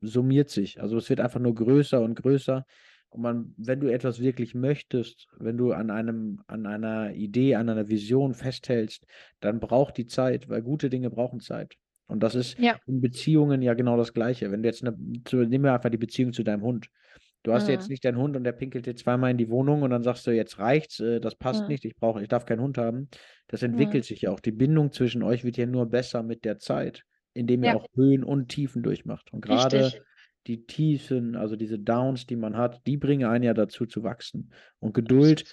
summiert 0.00 0.50
sich. 0.50 0.80
Also 0.80 0.96
es 0.96 1.08
wird 1.10 1.20
einfach 1.20 1.40
nur 1.40 1.54
größer 1.54 2.00
und 2.00 2.14
größer. 2.16 2.64
Und 3.10 3.20
man, 3.22 3.54
wenn 3.58 3.80
du 3.80 3.92
etwas 3.92 4.20
wirklich 4.20 4.54
möchtest, 4.54 5.28
wenn 5.38 5.58
du 5.58 5.72
an 5.72 5.90
einem, 5.90 6.40
an 6.46 6.66
einer 6.66 7.12
Idee, 7.12 7.54
an 7.56 7.68
einer 7.68 7.88
Vision 7.88 8.32
festhältst, 8.34 9.04
dann 9.40 9.60
braucht 9.60 9.98
die 9.98 10.06
Zeit, 10.06 10.48
weil 10.48 10.62
gute 10.62 10.88
Dinge 10.88 11.10
brauchen 11.10 11.40
Zeit. 11.40 11.74
Und 12.06 12.22
das 12.22 12.34
ist 12.34 12.56
Ja. 12.56 12.78
in 12.86 13.00
Beziehungen 13.00 13.60
ja 13.62 13.74
genau 13.74 13.96
das 13.96 14.12
Gleiche. 14.14 14.50
Wenn 14.50 14.62
du 14.62 14.68
jetzt 14.68 14.82
eine, 14.82 14.96
nehmen 14.96 15.64
wir 15.64 15.74
einfach 15.74 15.90
die 15.90 15.98
Beziehung 15.98 16.32
zu 16.32 16.42
deinem 16.42 16.62
Hund. 16.62 16.88
Du 17.42 17.52
hast 17.52 17.66
jetzt 17.68 17.88
Mhm. 17.88 17.90
nicht 17.90 18.04
deinen 18.04 18.18
Hund 18.18 18.36
und 18.36 18.44
der 18.44 18.52
pinkelt 18.52 18.86
dir 18.86 18.94
zweimal 18.94 19.30
in 19.32 19.38
die 19.38 19.50
Wohnung 19.50 19.82
und 19.82 19.90
dann 19.90 20.02
sagst 20.04 20.26
du, 20.26 20.30
jetzt 20.30 20.58
reicht's, 20.58 21.00
äh, 21.00 21.20
das 21.20 21.34
passt 21.36 21.66
Mhm. 21.66 21.68
nicht, 21.68 21.84
ich 21.84 21.94
brauche, 21.96 22.22
ich 22.22 22.28
darf 22.28 22.46
keinen 22.46 22.60
Hund 22.60 22.78
haben. 22.78 23.08
Das 23.48 23.62
Mhm. 23.72 24.02
entwickelt 24.02 24.04
sich 24.04 24.22
ja 24.22 24.30
auch. 24.30 24.40
Die 24.40 24.52
Bindung 24.52 24.92
zwischen 24.92 25.22
euch 25.22 25.44
wird 25.44 25.56
ja 25.56 25.66
nur 25.66 25.86
besser 25.86 26.22
mit 26.22 26.44
der 26.44 26.58
Zeit, 26.58 27.02
indem 27.34 27.64
ihr 27.64 27.72
Ja. 27.72 27.76
auch 27.76 27.86
Höhen 27.94 28.24
und 28.24 28.48
Tiefen 28.48 28.82
durchmacht. 28.82 29.32
Und 29.32 29.40
gerade 29.40 29.94
die 30.46 30.66
Tiefen, 30.66 31.36
also 31.36 31.56
diese 31.56 31.78
Downs, 31.78 32.26
die 32.26 32.36
man 32.36 32.56
hat, 32.56 32.86
die 32.86 32.96
bringen 32.96 33.24
einen 33.28 33.44
ja 33.44 33.54
dazu 33.54 33.86
zu 33.86 34.02
wachsen. 34.02 34.52
Und 34.80 34.92
Geduld, 34.94 35.44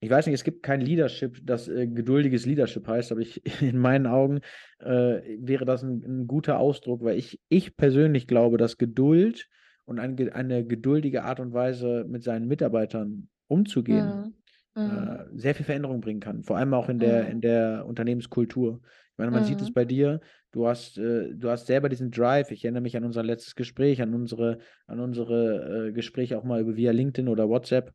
ich 0.00 0.10
weiß 0.10 0.26
nicht, 0.26 0.34
es 0.34 0.44
gibt 0.44 0.62
kein 0.62 0.80
Leadership, 0.80 1.38
das 1.42 1.68
äh, 1.68 1.86
geduldiges 1.86 2.44
Leadership 2.46 2.86
heißt, 2.86 3.12
aber 3.12 3.20
ich, 3.20 3.40
in 3.62 3.78
meinen 3.78 4.06
Augen 4.06 4.40
äh, 4.80 5.20
wäre 5.38 5.64
das 5.64 5.82
ein, 5.82 6.02
ein 6.04 6.26
guter 6.26 6.58
Ausdruck, 6.58 7.02
weil 7.02 7.16
ich, 7.18 7.40
ich 7.48 7.76
persönlich 7.76 8.26
glaube, 8.26 8.58
dass 8.58 8.76
Geduld 8.76 9.48
und 9.84 9.98
ein, 9.98 10.18
eine 10.32 10.66
geduldige 10.66 11.24
Art 11.24 11.40
und 11.40 11.52
Weise 11.52 12.04
mit 12.08 12.22
seinen 12.22 12.46
Mitarbeitern 12.48 13.28
umzugehen, 13.48 14.24
Mhm. 14.26 14.34
Mhm. 14.76 14.84
äh, 14.84 15.24
sehr 15.34 15.54
viel 15.54 15.64
Veränderung 15.66 16.00
bringen 16.00 16.20
kann. 16.20 16.42
Vor 16.44 16.56
allem 16.58 16.74
auch 16.74 16.88
in 16.88 16.98
der, 16.98 17.28
in 17.28 17.38
Mhm. 17.38 17.40
der 17.40 17.84
Unternehmenskultur. 17.86 18.80
Ich 18.84 19.18
meine, 19.18 19.30
man 19.30 19.44
sieht 19.44 19.62
es 19.62 19.70
Mhm. 19.70 19.74
bei 19.74 19.84
dir, 19.84 20.20
du 20.52 20.66
hast, 20.66 20.98
äh, 20.98 21.34
du 21.34 21.50
hast 21.50 21.66
selber 21.66 21.88
diesen 21.88 22.10
Drive. 22.10 22.50
Ich 22.50 22.64
erinnere 22.64 22.82
mich 22.82 22.96
an 22.96 23.04
unser 23.04 23.22
letztes 23.22 23.54
Gespräch, 23.54 24.02
an 24.02 24.14
unsere, 24.14 24.58
an 24.86 25.00
unsere 25.00 25.88
äh, 25.88 25.92
Gespräche 25.92 26.38
auch 26.38 26.44
mal 26.44 26.60
über 26.60 26.76
via 26.76 26.92
LinkedIn 26.92 27.28
oder 27.28 27.48
WhatsApp, 27.48 27.92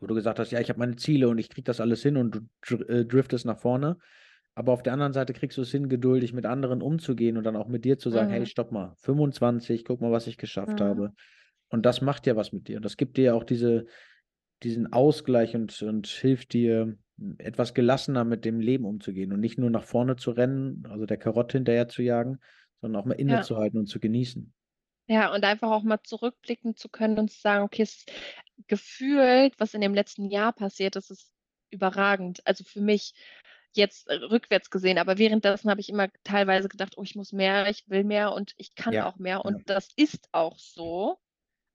wo 0.00 0.06
du 0.06 0.14
gesagt 0.14 0.38
hast, 0.38 0.50
ja, 0.50 0.60
ich 0.60 0.68
habe 0.68 0.78
meine 0.80 0.96
Ziele 0.96 1.28
und 1.28 1.38
ich 1.38 1.48
kriege 1.48 1.64
das 1.64 1.80
alles 1.80 2.02
hin 2.02 2.16
und 2.16 2.34
du 2.34 2.40
dr 2.62 2.88
äh, 2.90 3.04
driftest 3.06 3.46
nach 3.46 3.58
vorne. 3.58 3.98
Aber 4.54 4.72
auf 4.72 4.82
der 4.82 4.92
anderen 4.92 5.12
Seite 5.12 5.32
kriegst 5.32 5.56
du 5.58 5.62
es 5.62 5.70
hin, 5.70 5.88
geduldig 5.88 6.32
mit 6.34 6.46
anderen 6.46 6.82
umzugehen 6.82 7.36
und 7.38 7.44
dann 7.44 7.56
auch 7.56 7.68
mit 7.68 7.84
dir 7.84 7.98
zu 7.98 8.10
sagen, 8.10 8.30
hey, 8.30 8.44
Mhm. 8.44 8.46
stopp 8.46 8.72
mal, 8.72 8.94
25, 8.98 9.84
guck 9.84 10.00
mal, 10.00 10.12
was 10.12 10.26
ich 10.26 10.36
geschafft 10.38 10.80
Mhm. 10.80 10.82
habe. 10.82 11.12
Und 11.70 11.86
das 11.86 12.02
macht 12.02 12.26
ja 12.26 12.36
was 12.36 12.52
mit 12.52 12.68
dir. 12.68 12.76
Und 12.76 12.84
das 12.84 12.96
gibt 12.98 13.16
dir 13.16 13.24
ja 13.24 13.34
auch 13.34 13.44
diese, 13.44 13.86
diesen 14.62 14.92
Ausgleich 14.92 15.54
und, 15.54 15.82
und 15.82 16.06
hilft 16.06 16.52
dir, 16.52 16.96
etwas 17.38 17.74
gelassener 17.74 18.24
mit 18.24 18.44
dem 18.44 18.58
Leben 18.58 18.84
umzugehen 18.84 19.32
und 19.32 19.40
nicht 19.40 19.58
nur 19.58 19.70
nach 19.70 19.84
vorne 19.84 20.16
zu 20.16 20.32
rennen, 20.32 20.84
also 20.88 21.06
der 21.06 21.18
Karotte 21.18 21.58
hinterher 21.58 21.86
zu 21.88 22.02
jagen, 22.02 22.38
sondern 22.80 23.00
auch 23.00 23.06
mal 23.06 23.14
Ja. 23.26 23.48
innezuhalten 23.54 23.78
und 23.78 23.86
zu 23.86 24.00
genießen. 24.00 24.52
Ja, 25.08 25.32
und 25.34 25.44
einfach 25.44 25.70
auch 25.70 25.82
mal 25.82 26.02
zurückblicken 26.02 26.76
zu 26.76 26.88
können 26.88 27.18
und 27.18 27.30
zu 27.30 27.40
sagen, 27.40 27.64
okay, 27.64 27.82
es 27.82 27.96
ist 28.06 28.12
gefühlt, 28.68 29.54
was 29.58 29.74
in 29.74 29.80
dem 29.80 29.94
letzten 29.94 30.30
Jahr 30.30 30.52
passiert 30.52 30.96
ist, 30.96 31.10
ist 31.10 31.32
überragend. 31.70 32.46
Also 32.46 32.64
für 32.64 32.80
mich 32.80 33.14
jetzt 33.76 34.08
äh, 34.08 34.14
rückwärts 34.14 34.70
gesehen, 34.70 34.98
aber 34.98 35.18
währenddessen 35.18 35.70
habe 35.70 35.80
ich 35.80 35.88
immer 35.88 36.08
teilweise 36.24 36.68
gedacht, 36.68 36.94
oh, 36.96 37.02
ich 37.02 37.14
muss 37.16 37.32
mehr, 37.32 37.68
ich 37.68 37.88
will 37.88 38.04
mehr 38.04 38.32
und 38.32 38.54
ich 38.56 38.74
kann 38.74 38.98
Ja, 38.98 39.00
auch 39.00 39.16
mehr. 39.16 39.44
Und 39.44 39.60
das 39.66 39.88
ist 39.96 40.28
auch 40.32 40.58
so, 40.58 41.18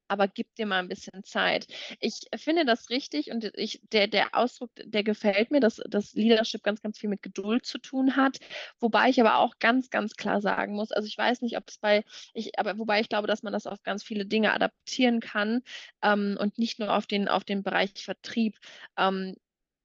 aber 0.09 0.27
gib 0.29 0.55
dir 0.55 0.65
mal 0.65 0.79
ein 0.79 0.87
bisschen 0.87 1.23
Zeit. 1.23 1.67
Ich 1.99 2.21
finde 2.37 2.63
das 2.65 2.89
richtig 2.89 3.29
und 3.31 3.43
ich, 3.55 3.81
der, 3.91 4.07
der 4.07 4.35
Ausdruck, 4.35 4.71
der 4.77 5.03
gefällt 5.03 5.51
mir, 5.51 5.59
dass, 5.59 5.81
dass 5.89 6.13
Leadership 6.13 6.63
ganz, 6.63 6.81
ganz 6.81 6.97
viel 6.97 7.09
mit 7.09 7.21
Geduld 7.23 7.65
zu 7.65 7.77
tun 7.77 8.15
hat. 8.15 8.39
Wobei 8.79 9.09
ich 9.09 9.19
aber 9.19 9.37
auch 9.39 9.59
ganz, 9.59 9.89
ganz 9.89 10.15
klar 10.15 10.41
sagen 10.41 10.75
muss, 10.75 10.91
also 10.93 11.07
ich 11.07 11.17
weiß 11.17 11.41
nicht, 11.41 11.57
ob 11.57 11.65
es 11.69 11.77
bei, 11.79 12.05
ich, 12.33 12.57
aber 12.59 12.77
wobei 12.77 13.01
ich 13.01 13.09
glaube, 13.09 13.27
dass 13.27 13.43
man 13.43 13.51
das 13.53 13.67
auf 13.67 13.83
ganz 13.83 14.03
viele 14.03 14.25
Dinge 14.25 14.53
adaptieren 14.53 15.19
kann 15.19 15.61
ähm, 16.01 16.37
und 16.39 16.57
nicht 16.57 16.79
nur 16.79 16.95
auf 16.95 17.05
den, 17.07 17.27
auf 17.27 17.43
den 17.43 17.63
Bereich 17.63 17.91
Vertrieb. 18.05 18.57
Ähm, 18.97 19.35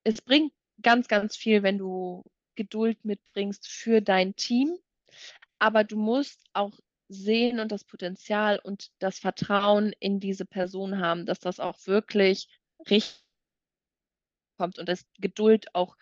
es 0.04 0.22
bringt 0.22 0.52
ganz, 0.82 1.08
ganz 1.08 1.36
viel, 1.36 1.62
wenn 1.62 1.78
du 1.78 2.24
Geduld 2.54 3.04
mitbringst 3.04 3.66
für 3.68 4.00
dein 4.02 4.36
Team, 4.36 4.76
aber 5.58 5.84
du 5.84 5.96
musst 5.96 6.44
auch 6.52 6.72
sehen 7.08 7.60
und 7.60 7.72
das 7.72 7.84
Potenzial 7.84 8.58
und 8.62 8.90
das 8.98 9.18
Vertrauen 9.18 9.92
in 10.00 10.20
diese 10.20 10.44
Person 10.44 10.98
haben, 10.98 11.26
dass 11.26 11.40
das 11.40 11.60
auch 11.60 11.78
wirklich 11.86 12.48
richtig 12.90 13.22
kommt 14.56 14.78
und 14.78 14.88
dass 14.88 15.04
Geduld 15.18 15.74
auch 15.74 15.96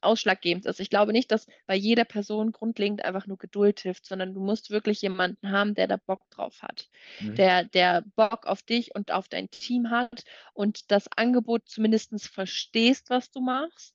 ausschlaggebend 0.00 0.66
ist. 0.66 0.80
Ich 0.80 0.90
glaube 0.90 1.12
nicht, 1.12 1.30
dass 1.30 1.46
bei 1.66 1.74
jeder 1.74 2.04
Person 2.04 2.52
grundlegend 2.52 3.04
einfach 3.04 3.26
nur 3.26 3.38
Geduld 3.38 3.80
hilft, 3.80 4.06
sondern 4.06 4.34
du 4.34 4.40
musst 4.40 4.70
wirklich 4.70 5.02
jemanden 5.02 5.50
haben, 5.50 5.74
der 5.74 5.86
da 5.86 5.96
Bock 5.96 6.28
drauf 6.30 6.62
hat, 6.62 6.88
Mhm. 7.20 7.36
der, 7.36 7.64
der 7.64 8.02
Bock 8.16 8.46
auf 8.46 8.62
dich 8.62 8.94
und 8.94 9.12
auf 9.12 9.28
dein 9.28 9.50
Team 9.50 9.90
hat 9.90 10.24
und 10.54 10.90
das 10.90 11.08
Angebot 11.16 11.68
zumindest 11.68 12.12
verstehst, 12.32 13.10
was 13.10 13.30
du 13.30 13.40
machst 13.40 13.94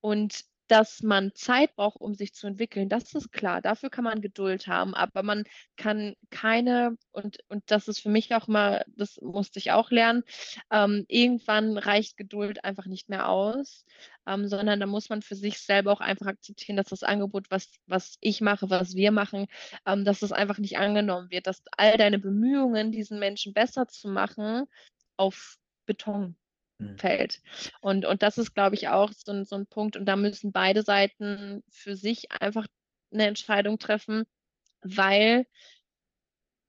und 0.00 0.44
dass 0.70 1.02
man 1.02 1.34
Zeit 1.34 1.74
braucht, 1.74 2.00
um 2.00 2.14
sich 2.14 2.32
zu 2.32 2.46
entwickeln, 2.46 2.88
das 2.88 3.12
ist 3.14 3.32
klar. 3.32 3.60
Dafür 3.60 3.90
kann 3.90 4.04
man 4.04 4.20
Geduld 4.20 4.68
haben, 4.68 4.94
aber 4.94 5.24
man 5.24 5.44
kann 5.76 6.14
keine, 6.30 6.96
und, 7.10 7.38
und 7.48 7.64
das 7.66 7.88
ist 7.88 7.98
für 8.00 8.08
mich 8.08 8.32
auch 8.34 8.46
mal, 8.46 8.84
das 8.96 9.20
musste 9.20 9.58
ich 9.58 9.72
auch 9.72 9.90
lernen, 9.90 10.22
ähm, 10.70 11.04
irgendwann 11.08 11.76
reicht 11.76 12.16
Geduld 12.16 12.62
einfach 12.64 12.86
nicht 12.86 13.08
mehr 13.08 13.28
aus, 13.28 13.84
ähm, 14.26 14.46
sondern 14.46 14.78
da 14.78 14.86
muss 14.86 15.08
man 15.08 15.22
für 15.22 15.34
sich 15.34 15.58
selber 15.58 15.92
auch 15.92 16.00
einfach 16.00 16.26
akzeptieren, 16.26 16.76
dass 16.76 16.86
das 16.86 17.02
Angebot, 17.02 17.50
was, 17.50 17.68
was 17.86 18.16
ich 18.20 18.40
mache, 18.40 18.70
was 18.70 18.94
wir 18.94 19.10
machen, 19.10 19.46
ähm, 19.86 20.04
dass 20.04 20.22
es 20.22 20.30
einfach 20.30 20.58
nicht 20.58 20.78
angenommen 20.78 21.30
wird, 21.30 21.48
dass 21.48 21.62
all 21.76 21.96
deine 21.98 22.20
Bemühungen, 22.20 22.92
diesen 22.92 23.18
Menschen 23.18 23.52
besser 23.54 23.88
zu 23.88 24.08
machen, 24.08 24.66
auf 25.16 25.56
Beton. 25.84 26.36
Fällt. 26.96 27.40
Und, 27.80 28.04
und 28.04 28.22
das 28.22 28.38
ist, 28.38 28.54
glaube 28.54 28.74
ich, 28.76 28.88
auch 28.88 29.10
so 29.12 29.32
ein, 29.32 29.44
so 29.44 29.56
ein 29.56 29.66
Punkt. 29.66 29.96
Und 29.96 30.06
da 30.06 30.16
müssen 30.16 30.52
beide 30.52 30.82
Seiten 30.82 31.62
für 31.70 31.96
sich 31.96 32.30
einfach 32.32 32.66
eine 33.12 33.26
Entscheidung 33.26 33.78
treffen, 33.78 34.24
weil 34.82 35.46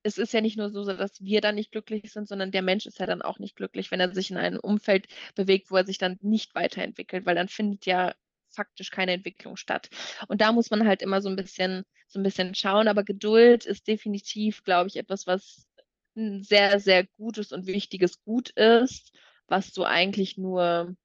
es 0.04 0.18
ist 0.18 0.34
ja 0.34 0.42
nicht 0.42 0.58
nur 0.58 0.72
so, 0.72 0.84
dass 0.84 1.22
wir 1.22 1.42
dann 1.42 1.56
nicht 1.56 1.72
glücklich 1.72 2.12
sind, 2.12 2.28
sondern 2.28 2.52
der 2.52 2.64
Mensch 2.64 2.86
ist 2.86 3.00
ja 3.00 3.06
dann 3.06 3.22
auch 3.22 3.40
nicht 3.40 3.56
glücklich, 3.56 3.92
wenn 3.92 4.00
er 4.00 4.14
sich 4.14 4.32
in 4.32 4.38
einem 4.38 4.60
Umfeld 4.60 5.08
bewegt, 5.36 5.70
wo 5.70 5.78
er 5.78 5.86
sich 5.86 5.98
dann 5.98 6.18
nicht 6.22 6.56
weiterentwickelt, 6.56 7.26
weil 7.26 7.36
dann 7.36 7.48
findet 7.48 7.86
ja 7.86 8.14
faktisch 8.50 8.90
keine 8.92 9.14
Entwicklung 9.14 9.58
statt. 9.58 9.90
Und 10.28 10.42
da 10.42 10.52
muss 10.52 10.72
man 10.72 10.88
halt 10.88 11.02
immer 11.02 11.22
so 11.22 11.30
ein 11.30 11.36
bisschen, 11.36 11.84
so 12.08 12.20
ein 12.20 12.24
bisschen 12.24 12.56
schauen. 12.56 12.88
Aber 12.88 13.04
Geduld 13.04 13.66
ist 13.66 13.88
definitiv, 13.88 14.64
glaube 14.64 14.88
ich, 14.88 14.98
etwas, 14.98 15.28
was 15.28 15.68
ein 16.16 16.44
sehr, 16.44 16.80
sehr 16.80 17.06
gutes 17.06 17.52
und 17.52 17.68
wichtiges 17.68 18.22
Gut 18.24 18.50
ist, 18.52 19.14
was 19.52 19.74
du 19.74 19.84
eigentlich 19.84 20.38
nur 20.38 20.96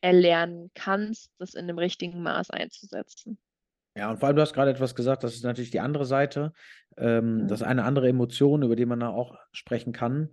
erlernen 0.00 0.70
kannst, 0.74 1.30
das 1.38 1.54
in 1.54 1.66
dem 1.68 1.78
richtigen 1.78 2.22
Maß 2.22 2.50
einzusetzen. 2.50 3.38
Ja, 3.96 4.10
und 4.10 4.18
vor 4.18 4.28
allem, 4.28 4.36
du 4.36 4.42
hast 4.42 4.54
gerade 4.54 4.70
etwas 4.70 4.94
gesagt, 4.94 5.24
das 5.24 5.34
ist 5.34 5.44
natürlich 5.44 5.70
die 5.70 5.80
andere 5.80 6.06
Seite. 6.06 6.52
Ähm, 6.96 7.46
das 7.48 7.60
ist 7.60 7.66
Mhm. 7.66 7.70
eine 7.70 7.84
andere 7.84 8.08
Emotion, 8.08 8.62
über 8.62 8.76
die 8.76 8.86
man 8.86 9.00
da 9.00 9.08
auch 9.08 9.36
sprechen 9.52 9.92
kann. 9.92 10.30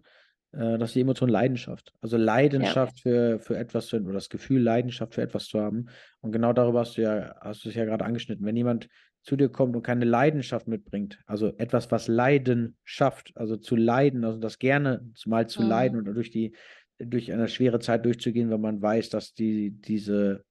Äh, 0.54 0.78
das 0.78 0.92
ist 0.92 0.96
die 0.96 1.02
Emotion 1.02 1.28
Leidenschaft. 1.30 1.94
Also 2.00 2.18
Ja. 2.18 2.24
Leidenschaft 2.24 3.00
für, 3.02 3.40
für 3.40 3.58
etwas 3.58 3.88
zu, 3.88 3.98
oder 3.98 4.14
das 4.14 4.30
Gefühl, 4.30 4.62
Leidenschaft 4.62 5.16
für 5.16 5.22
etwas 5.24 5.48
zu 5.48 5.60
haben. 5.60 5.88
Und 6.22 6.32
genau 6.32 6.54
darüber 6.54 6.82
hast 6.82 6.98
du 6.98 7.02
ja, 7.02 7.36
hast 7.42 7.66
du 7.66 7.70
es 7.70 7.76
ja 7.76 7.84
gerade 7.86 8.06
angeschnitten. 8.06 8.46
Wenn 8.46 8.56
jemand 8.56 8.88
zu 9.24 9.36
dir 9.36 9.50
kommt 9.50 9.76
und 9.76 9.82
keine 9.82 10.06
Leidenschaft 10.06 10.68
mitbringt, 10.68 11.20
also 11.26 11.48
etwas, 11.58 11.92
was 11.92 12.08
Leiden 12.08 12.78
schafft, 12.86 13.34
also 13.36 13.58
zu 13.58 13.76
leiden, 13.76 14.24
also 14.24 14.40
das 14.40 14.60
gerne 14.60 15.12
mal 15.26 15.48
zu 15.48 15.64
leiden 15.64 16.00
Mhm. 16.00 16.08
und 16.08 16.14
durch 16.16 16.30
die, 16.30 16.56
durch 17.00 17.32
eine 17.32 17.48
schwere 17.48 17.80
Zeit 17.80 18.06
durchzugehen, 18.06 18.50
wenn 18.50 18.62
man 18.62 18.82
weiß, 18.82 19.10
dass 19.10 19.34
die, 19.34 19.72
diese 19.72 20.44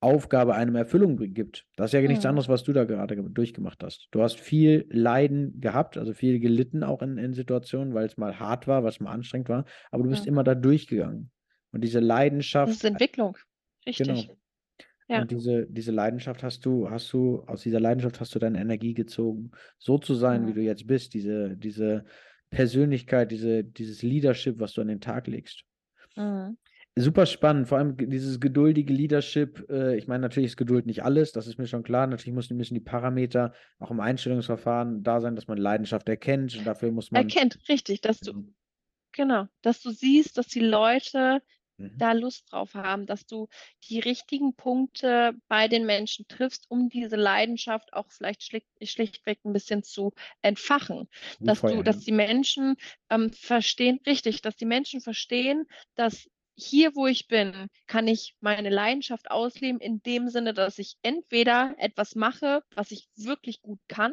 Aufgabe 0.00 0.54
einem 0.54 0.76
Erfüllung 0.76 1.16
gibt. 1.32 1.64
Das 1.76 1.86
ist 1.88 1.92
ja 1.94 2.06
nichts 2.06 2.24
Mhm. 2.24 2.30
anderes, 2.30 2.48
was 2.48 2.62
du 2.64 2.72
da 2.72 2.84
gerade 2.84 3.16
ge- 3.16 3.24
durchgemacht 3.30 3.82
hast. 3.82 4.08
Du 4.10 4.22
hast 4.22 4.38
viel 4.38 4.86
Leiden 4.90 5.58
gehabt, 5.60 5.96
also 5.96 6.12
viel 6.12 6.38
gelitten 6.38 6.82
auch 6.84 7.00
in, 7.02 7.16
in 7.16 7.32
Situationen, 7.32 7.94
weil 7.94 8.04
es 8.06 8.16
mal 8.18 8.38
hart 8.38 8.68
war, 8.68 8.82
weil 8.82 8.90
es 8.90 9.00
mal 9.00 9.10
anstrengend 9.12 9.48
war, 9.48 9.64
aber 9.90 10.04
du 10.04 10.10
bist 10.10 10.24
Mhm. 10.24 10.28
immer 10.28 10.44
da 10.44 10.54
durchgegangen. 10.54 11.30
Und 11.72 11.80
diese 11.82 11.98
Das 11.98 12.04
ist 12.04 12.08
Leidenschaft, 12.08 12.84
Entwicklung. 12.84 13.36
genau. 13.96 14.12
Richtig. 14.14 14.30
Ja. 15.08 15.22
Und 15.22 15.30
diese, 15.30 15.66
diese 15.68 15.92
Leidenschaft 15.92 16.42
hast 16.42 16.66
du, 16.66 16.90
hast 16.90 17.12
du, 17.12 17.42
aus 17.46 17.62
dieser 17.62 17.80
Leidenschaft 17.80 18.20
hast 18.20 18.34
du 18.34 18.38
deine 18.38 18.60
Energie 18.60 18.92
gezogen, 18.92 19.52
so 19.78 19.98
zu 19.98 20.14
sein, 20.14 20.46
wie 20.46 20.52
du 20.52 20.60
Mhm. 20.60 20.66
jetzt 20.66 20.86
bist, 20.86 21.14
diese, 21.14 21.56
diese 21.56 22.04
Persönlichkeit, 22.50 23.30
diese, 23.30 23.64
dieses 23.64 24.02
Leadership, 24.02 24.60
was 24.60 24.72
du 24.72 24.80
an 24.80 24.88
den 24.88 25.00
Tag 25.00 25.26
legst. 25.26 25.64
Mhm. 26.16 26.56
Super 26.98 27.26
spannend, 27.26 27.68
vor 27.68 27.76
allem 27.76 27.94
dieses 27.98 28.40
geduldige 28.40 28.90
Leadership. 28.90 29.68
Äh, 29.68 29.98
ich 29.98 30.08
meine, 30.08 30.22
natürlich 30.22 30.52
ist 30.52 30.56
Geduld 30.56 30.86
nicht 30.86 31.04
alles, 31.04 31.32
das 31.32 31.46
ist 31.46 31.58
mir 31.58 31.66
schon 31.66 31.82
klar. 31.82 32.06
Natürlich 32.06 32.34
müssen, 32.34 32.56
müssen 32.56 32.72
die 32.72 32.80
Parameter 32.80 33.52
auch 33.78 33.90
im 33.90 34.00
Einstellungsverfahren 34.00 35.02
da 35.02 35.20
sein, 35.20 35.36
dass 35.36 35.46
man 35.46 35.58
Leidenschaft 35.58 36.08
erkennt 36.08 36.56
und 36.56 36.66
dafür 36.66 36.90
muss 36.92 37.10
man. 37.10 37.28
Erkennt, 37.28 37.58
richtig, 37.68 38.00
dass 38.00 38.20
du, 38.20 38.32
Mhm. 38.32 38.54
genau, 39.12 39.46
dass 39.60 39.82
du 39.82 39.90
siehst, 39.90 40.38
dass 40.38 40.46
die 40.46 40.60
Leute 40.60 41.42
Mhm. 41.78 41.98
da 41.98 42.12
Lust 42.12 42.52
drauf 42.52 42.74
haben, 42.74 43.06
dass 43.06 43.26
du 43.26 43.48
die 43.88 43.98
richtigen 44.00 44.54
Punkte 44.54 45.32
bei 45.48 45.68
den 45.68 45.86
Menschen 45.86 46.26
triffst, 46.28 46.66
um 46.70 46.88
diese 46.90 47.16
Leidenschaft 47.16 47.92
auch 47.94 48.10
vielleicht 48.10 48.42
schlicht, 48.42 48.68
schlichtweg 48.82 49.38
ein 49.44 49.52
bisschen 49.52 49.82
zu 49.82 50.12
entfachen. 50.42 51.08
Wie 51.38 51.46
Dass 51.46 51.58
Feuer, 51.58 51.80
du, 51.80 51.82
dass 51.82 52.00
die 52.00 52.12
Menschen 52.12 52.76
ähm, 53.10 53.32
verstehen, 53.32 54.00
richtig, 54.06 54.42
dass 54.42 54.56
die 54.56 54.66
Menschen 54.66 55.00
verstehen, 55.00 55.66
dass 55.94 56.28
hier, 56.58 56.94
wo 56.94 57.06
ich 57.06 57.28
bin, 57.28 57.68
kann 57.86 58.08
ich 58.08 58.34
meine 58.40 58.70
Leidenschaft 58.70 59.30
ausleben, 59.30 59.80
in 59.80 60.02
dem 60.02 60.28
Sinne, 60.28 60.54
dass 60.54 60.78
ich 60.78 60.96
entweder 61.02 61.74
etwas 61.78 62.14
mache, 62.14 62.62
was 62.74 62.90
ich 62.92 63.08
wirklich 63.16 63.60
gut 63.62 63.80
kann 63.88 64.12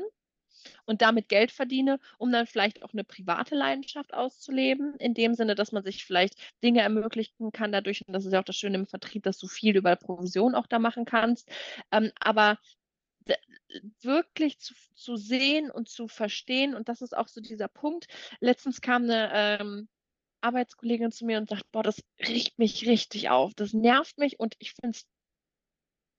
und 0.85 1.01
damit 1.01 1.29
Geld 1.29 1.51
verdiene, 1.51 1.99
um 2.17 2.31
dann 2.31 2.47
vielleicht 2.47 2.83
auch 2.83 2.93
eine 2.93 3.03
private 3.03 3.55
Leidenschaft 3.55 4.13
auszuleben, 4.13 4.95
in 4.97 5.13
dem 5.13 5.33
Sinne, 5.33 5.55
dass 5.55 5.71
man 5.71 5.83
sich 5.83 6.05
vielleicht 6.05 6.35
Dinge 6.63 6.81
ermöglichen 6.81 7.51
kann 7.51 7.71
dadurch, 7.71 8.05
und 8.07 8.13
das 8.13 8.25
ist 8.25 8.33
ja 8.33 8.39
auch 8.39 8.45
das 8.45 8.57
Schöne 8.57 8.77
im 8.77 8.87
Vertrieb, 8.87 9.23
dass 9.23 9.37
du 9.37 9.47
viel 9.47 9.75
über 9.75 9.95
Provision 9.95 10.55
auch 10.55 10.67
da 10.67 10.79
machen 10.79 11.05
kannst. 11.05 11.49
Ähm, 11.91 12.11
aber 12.19 12.57
wirklich 14.01 14.59
zu, 14.59 14.73
zu 14.93 15.15
sehen 15.15 15.71
und 15.71 15.89
zu 15.89 16.07
verstehen, 16.07 16.75
und 16.75 16.89
das 16.89 17.01
ist 17.01 17.15
auch 17.15 17.27
so 17.27 17.41
dieser 17.41 17.67
Punkt. 17.67 18.07
Letztens 18.39 18.81
kam 18.81 19.03
eine 19.03 19.31
ähm, 19.33 19.87
Arbeitskollegin 20.41 21.11
zu 21.11 21.25
mir 21.25 21.37
und 21.37 21.49
sagt, 21.49 21.71
boah, 21.71 21.83
das 21.83 22.03
riecht 22.19 22.59
mich 22.59 22.85
richtig 22.85 23.29
auf, 23.29 23.53
das 23.55 23.73
nervt 23.73 24.17
mich 24.17 24.39
und 24.39 24.55
ich 24.59 24.73
finde 24.73 24.97
es 24.97 25.07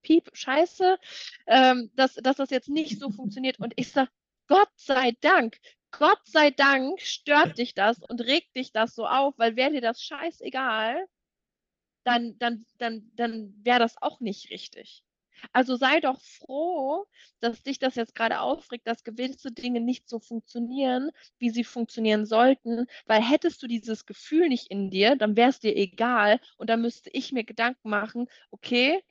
piep, 0.02 0.30
scheiße, 0.32 0.98
ähm, 1.46 1.90
dass, 1.94 2.14
dass 2.14 2.36
das 2.36 2.50
jetzt 2.50 2.68
nicht 2.68 2.98
so 2.98 3.10
funktioniert. 3.10 3.58
Und 3.58 3.72
ich 3.76 3.90
sage, 3.90 4.10
Gott 4.46 4.70
sei 4.76 5.12
Dank, 5.20 5.58
Gott 5.90 6.20
sei 6.24 6.50
Dank 6.50 7.00
stört 7.00 7.58
dich 7.58 7.74
das 7.74 7.98
und 8.02 8.20
regt 8.20 8.56
dich 8.56 8.72
das 8.72 8.94
so 8.94 9.06
auf, 9.06 9.34
weil 9.38 9.56
wäre 9.56 9.72
dir 9.72 9.80
das 9.80 10.02
scheißegal, 10.02 11.06
dann, 12.04 12.38
dann, 12.38 12.66
dann, 12.78 13.10
dann 13.14 13.54
wäre 13.64 13.78
das 13.78 14.00
auch 14.00 14.20
nicht 14.20 14.50
richtig. 14.50 15.04
Also 15.52 15.76
sei 15.76 16.00
doch 16.00 16.20
froh, 16.22 17.06
dass 17.40 17.62
dich 17.62 17.78
das 17.78 17.96
jetzt 17.96 18.14
gerade 18.14 18.40
aufregt, 18.40 18.86
dass 18.86 19.04
gewisse 19.04 19.52
Dinge 19.52 19.80
nicht 19.80 20.08
so 20.08 20.18
funktionieren, 20.18 21.10
wie 21.38 21.50
sie 21.50 21.64
funktionieren 21.64 22.24
sollten, 22.24 22.86
weil 23.06 23.22
hättest 23.22 23.62
du 23.62 23.66
dieses 23.66 24.06
Gefühl 24.06 24.48
nicht 24.48 24.70
in 24.70 24.90
dir, 24.90 25.16
dann 25.16 25.36
wäre 25.36 25.50
es 25.50 25.60
dir 25.60 25.76
egal 25.76 26.40
und 26.56 26.70
dann 26.70 26.80
müsste 26.80 27.10
ich 27.10 27.32
mir 27.32 27.44
Gedanken 27.44 27.90
machen, 27.90 28.28
okay, 28.50 29.02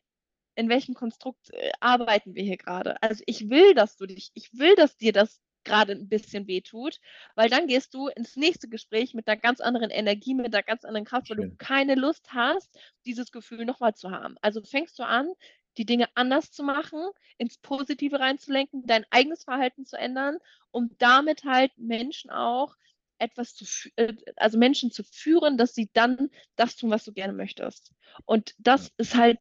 in 0.56 0.70
welchem 0.70 0.94
Konstrukt 0.94 1.52
äh, 1.52 1.72
arbeiten 1.80 2.36
wir 2.36 2.44
hier 2.44 2.58
gerade? 2.58 3.02
Also 3.02 3.24
ich 3.26 3.50
will, 3.50 3.74
dass 3.74 3.98
du 3.98 4.06
dich, 4.06 4.32
ich 4.34 4.58
will, 4.58 4.76
dass 4.76 4.98
dir 4.98 5.14
das 5.14 5.42
gerade 5.64 5.94
ein 5.94 6.10
bisschen 6.10 6.48
wehtut, 6.48 7.00
weil 7.36 7.50
dann 7.50 7.68
gehst 7.68 7.94
du 7.94 8.08
ins 8.08 8.36
nächste 8.36 8.68
Gespräch 8.68 9.14
mit 9.14 9.28
einer 9.28 9.40
ganz 9.40 9.62
anderen 9.62 9.90
Energie, 9.90 10.34
mit 10.34 10.54
einer 10.54 10.64
ganz 10.64 10.84
anderen 10.84 11.06
Kraft, 11.06 11.30
weil 11.30 11.38
du 11.38 11.44
Schön. 11.44 11.58
keine 11.58 11.96
Lust 11.96 12.34
hast, 12.34 12.78
dieses 13.06 13.32
Gefühl 13.32 13.66
nochmal 13.66 13.96
zu 13.96 14.12
haben. 14.12 14.36
Also 14.42 14.62
fängst 14.62 15.00
du 15.00 15.04
an, 15.04 15.32
die 15.78 15.86
Dinge 15.86 16.08
anders 16.16 16.52
zu 16.52 16.64
machen, 16.64 17.02
ins 17.38 17.58
Positive 17.58 18.20
reinzulenken, 18.20 18.86
dein 18.86 19.06
eigenes 19.10 19.44
Verhalten 19.44 19.86
zu 19.86 19.98
ändern, 19.98 20.38
um 20.72 20.96
damit 20.98 21.46
halt 21.46 21.72
Menschen 21.78 22.30
auch 22.30 22.76
etwas 23.18 23.56
zu, 23.56 23.66
äh, 23.96 24.14
also 24.36 24.58
Menschen 24.58 24.92
zu 24.92 25.04
führen, 25.04 25.58
dass 25.58 25.74
sie 25.74 25.90
dann 25.94 26.30
das 26.56 26.76
tun, 26.76 26.92
was 26.92 27.06
du 27.06 27.14
gerne 27.14 27.34
möchtest. 27.34 27.92
Und 28.26 28.54
das 28.58 28.92
ist 28.98 29.16
halt 29.16 29.40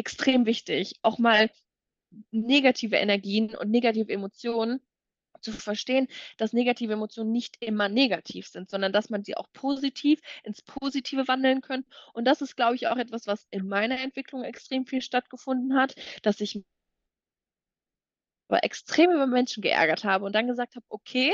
extrem 0.00 0.46
wichtig, 0.46 0.94
auch 1.02 1.18
mal 1.18 1.50
negative 2.32 2.96
Energien 2.96 3.54
und 3.54 3.70
negative 3.70 4.12
Emotionen 4.12 4.80
zu 5.42 5.52
verstehen, 5.52 6.08
dass 6.38 6.52
negative 6.52 6.92
Emotionen 6.94 7.32
nicht 7.32 7.56
immer 7.60 7.88
negativ 7.88 8.48
sind, 8.48 8.70
sondern 8.70 8.92
dass 8.92 9.10
man 9.10 9.24
sie 9.24 9.36
auch 9.36 9.48
positiv 9.52 10.20
ins 10.44 10.62
Positive 10.62 11.28
wandeln 11.28 11.60
kann. 11.62 11.84
Und 12.14 12.24
das 12.26 12.42
ist, 12.42 12.56
glaube 12.56 12.76
ich, 12.76 12.88
auch 12.88 12.96
etwas, 12.96 13.26
was 13.26 13.46
in 13.50 13.68
meiner 13.68 14.00
Entwicklung 14.00 14.42
extrem 14.44 14.86
viel 14.86 15.02
stattgefunden 15.02 15.76
hat, 15.76 15.94
dass 16.22 16.40
ich 16.40 16.62
aber 18.48 18.64
extrem 18.64 19.10
über 19.12 19.26
Menschen 19.26 19.62
geärgert 19.62 20.04
habe 20.04 20.24
und 20.24 20.34
dann 20.34 20.48
gesagt 20.48 20.74
habe, 20.76 20.84
okay, 20.88 21.32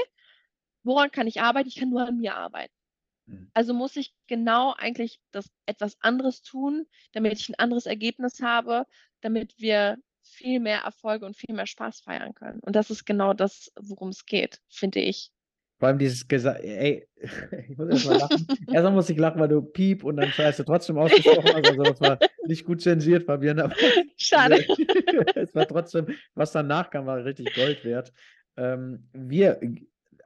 woran 0.84 1.10
kann 1.10 1.26
ich 1.26 1.40
arbeiten? 1.40 1.68
Ich 1.68 1.76
kann 1.76 1.90
nur 1.90 2.06
an 2.06 2.18
mir 2.18 2.36
arbeiten. 2.36 2.75
Mhm. 3.26 3.50
Also 3.54 3.74
muss 3.74 3.96
ich 3.96 4.14
genau 4.26 4.74
eigentlich 4.76 5.20
das 5.32 5.50
etwas 5.66 5.96
anderes 6.00 6.42
tun, 6.42 6.86
damit 7.12 7.34
ich 7.34 7.48
ein 7.48 7.58
anderes 7.58 7.86
Ergebnis 7.86 8.40
habe, 8.40 8.86
damit 9.20 9.54
wir 9.58 9.98
viel 10.22 10.60
mehr 10.60 10.80
Erfolge 10.80 11.24
und 11.26 11.36
viel 11.36 11.54
mehr 11.54 11.66
Spaß 11.66 12.00
feiern 12.00 12.34
können. 12.34 12.60
Und 12.60 12.76
das 12.76 12.90
ist 12.90 13.04
genau 13.04 13.32
das, 13.32 13.72
worum 13.78 14.08
es 14.08 14.26
geht, 14.26 14.60
finde 14.68 15.00
ich. 15.00 15.30
Vor 15.78 15.88
allem 15.88 15.98
dieses 15.98 16.26
Gesa 16.26 16.52
ey, 16.54 17.06
ich 17.68 17.76
muss 17.76 17.88
erst 17.90 18.06
mal 18.06 18.18
lachen. 18.18 18.46
Erstmal 18.72 18.92
muss 18.92 19.10
ich 19.10 19.18
lachen, 19.18 19.40
weil 19.40 19.48
du 19.48 19.60
Piep 19.60 20.04
und 20.04 20.16
dann 20.16 20.30
Scheiße 20.30 20.64
trotzdem 20.64 20.96
ausgesprochen 20.96 21.54
hast. 21.54 21.68
Also 21.68 21.82
das 21.82 22.00
war 22.00 22.18
nicht 22.46 22.64
gut 22.64 22.80
zensiert, 22.80 23.24
Fabian, 23.24 23.60
aber 23.60 23.74
Schade. 24.16 24.64
es 25.34 25.54
war 25.54 25.68
trotzdem, 25.68 26.06
was 26.34 26.52
danach 26.52 26.90
kam, 26.90 27.06
war 27.06 27.22
richtig 27.24 27.54
Gold 27.54 27.84
wert. 27.84 28.12
Ähm, 28.56 29.08
wir, 29.12 29.60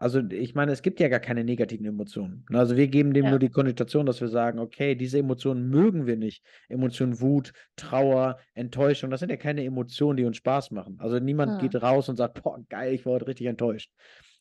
also 0.01 0.21
ich 0.31 0.55
meine, 0.55 0.73
es 0.73 0.83
gibt 0.83 1.01
ja 1.01 1.09
gar 1.09 1.21
keine 1.21 1.45
negativen 1.45 1.87
Emotionen. 1.87 2.45
Ne? 2.51 2.59
Also 2.59 2.77
wir 2.77 2.89
geben 2.89 3.13
dem 3.15 3.27
Ja. 3.27 3.31
nur 3.31 3.39
die 3.39 3.51
Konnotation, 3.51 4.07
dass 4.07 4.21
wir 4.21 4.29
sagen, 4.29 4.59
okay, 4.59 4.95
diese 4.95 5.19
Emotionen 5.19 5.69
mögen 5.69 6.07
wir 6.07 6.17
nicht. 6.17 6.45
Emotionen 6.69 7.21
Wut, 7.21 7.53
Trauer, 7.77 8.39
Enttäuschung, 8.55 9.11
das 9.11 9.21
sind 9.21 9.31
ja 9.31 9.37
keine 9.37 9.65
Emotionen, 9.65 10.17
die 10.17 10.25
uns 10.25 10.39
Spaß 10.39 10.71
machen. 10.73 10.97
Also 11.01 11.19
niemand 11.19 11.59
Hm. 11.59 11.59
geht 11.59 11.75
raus 11.81 12.09
und 12.09 12.17
sagt, 12.17 12.43
boah, 12.43 12.59
geil, 12.69 12.95
ich 12.95 13.07
war 13.07 13.15
heute 13.15 13.29
richtig 13.29 13.47
enttäuscht. 13.47 13.93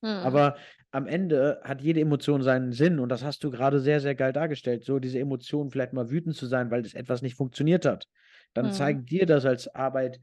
Hm. 0.04 0.20
Aber 0.22 0.58
am 0.92 1.08
Ende 1.08 1.62
hat 1.64 1.82
jede 1.82 2.02
Emotion 2.02 2.42
seinen 2.42 2.72
Sinn 2.74 3.00
und 3.00 3.10
das 3.10 3.24
hast 3.24 3.44
du 3.44 3.52
gerade 3.52 3.80
sehr, 3.80 4.00
sehr 4.02 4.16
geil 4.16 4.34
dargestellt. 4.34 4.84
So 4.84 5.00
diese 5.00 5.20
Emotion 5.20 5.70
vielleicht 5.72 5.94
mal 5.94 6.10
wütend 6.10 6.36
zu 6.36 6.46
sein, 6.48 6.72
weil 6.72 6.82
das 6.82 6.94
etwas 6.94 7.22
nicht 7.22 7.36
funktioniert 7.36 7.86
hat. 7.86 8.06
Dann 8.54 8.70
Hm. 8.70 8.70
zeigt 8.72 9.10
dir 9.12 9.26
das 9.26 9.46
als 9.46 9.74
Arbeit 9.74 10.20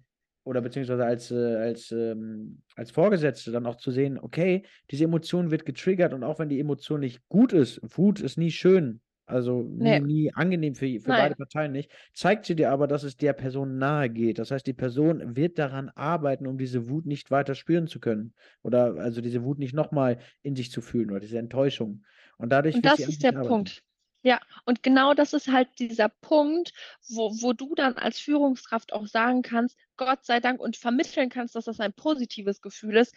oder 0.46 0.60
beziehungsweise 0.62 1.04
als, 1.04 1.30
äh, 1.32 1.56
als, 1.56 1.90
ähm, 1.92 2.62
als 2.76 2.90
Vorgesetzte 2.92 3.50
dann 3.52 3.66
auch 3.66 3.76
zu 3.76 3.90
sehen, 3.90 4.18
okay, 4.18 4.64
diese 4.90 5.04
Emotion 5.04 5.50
wird 5.50 5.66
getriggert 5.66 6.14
und 6.14 6.24
auch 6.24 6.38
wenn 6.38 6.48
die 6.48 6.60
Emotion 6.60 7.00
nicht 7.00 7.28
gut 7.28 7.52
ist, 7.52 7.80
Wut 7.98 8.20
ist 8.20 8.38
nie 8.38 8.50
schön, 8.52 9.00
also 9.26 9.62
nie, 9.62 9.98
Nee. 9.98 10.00
nie 10.00 10.32
angenehm 10.34 10.76
für, 10.76 10.86
für 11.00 11.12
Nein. 11.12 11.16
beide 11.16 11.34
Parteien 11.36 11.72
nicht, 11.72 11.90
zeigt 12.14 12.46
sie 12.46 12.54
dir 12.56 12.70
aber, 12.70 12.86
dass 12.86 13.02
es 13.02 13.16
der 13.16 13.32
Person 13.32 13.78
nahe 13.78 14.08
geht. 14.08 14.38
Das 14.38 14.52
heißt, 14.52 14.66
die 14.66 14.72
Person 14.72 15.36
wird 15.36 15.58
daran 15.58 15.88
arbeiten, 15.90 16.46
um 16.46 16.58
diese 16.58 16.88
Wut 16.88 17.06
nicht 17.06 17.30
weiter 17.32 17.56
spüren 17.56 17.88
zu 17.88 17.98
können 18.00 18.34
oder 18.62 18.94
also 18.96 19.20
diese 19.20 19.42
Wut 19.44 19.58
nicht 19.58 19.74
nochmal 19.74 20.18
in 20.42 20.54
sich 20.56 20.70
zu 20.70 20.80
fühlen 20.80 21.10
oder 21.10 21.20
diese 21.20 21.38
Enttäuschung. 21.38 22.04
Und 22.38 22.50
dadurch 22.50 22.76
Und 22.76 22.84
wird 22.84 22.92
das 22.92 23.00
ist 23.08 23.22
der 23.24 23.32
arbeiten. 23.34 23.48
Punkt. 23.48 23.82
Ja, 24.26 24.40
und 24.64 24.82
genau 24.82 25.14
das 25.14 25.32
ist 25.34 25.46
halt 25.52 25.68
dieser 25.78 26.08
Punkt, 26.08 26.72
wo, 27.08 27.30
wo 27.42 27.52
du 27.52 27.74
dann 27.76 27.94
als 27.96 28.18
Führungskraft 28.18 28.92
auch 28.92 29.06
sagen 29.06 29.42
kannst, 29.42 29.76
Gott 29.96 30.24
sei 30.24 30.40
Dank 30.40 30.60
und 30.60 30.76
vermitteln 30.76 31.28
kannst, 31.30 31.54
dass 31.54 31.66
das 31.66 31.78
ein 31.80 31.92
positives 31.92 32.60
Gefühl 32.60 32.96
ist. 32.96 33.14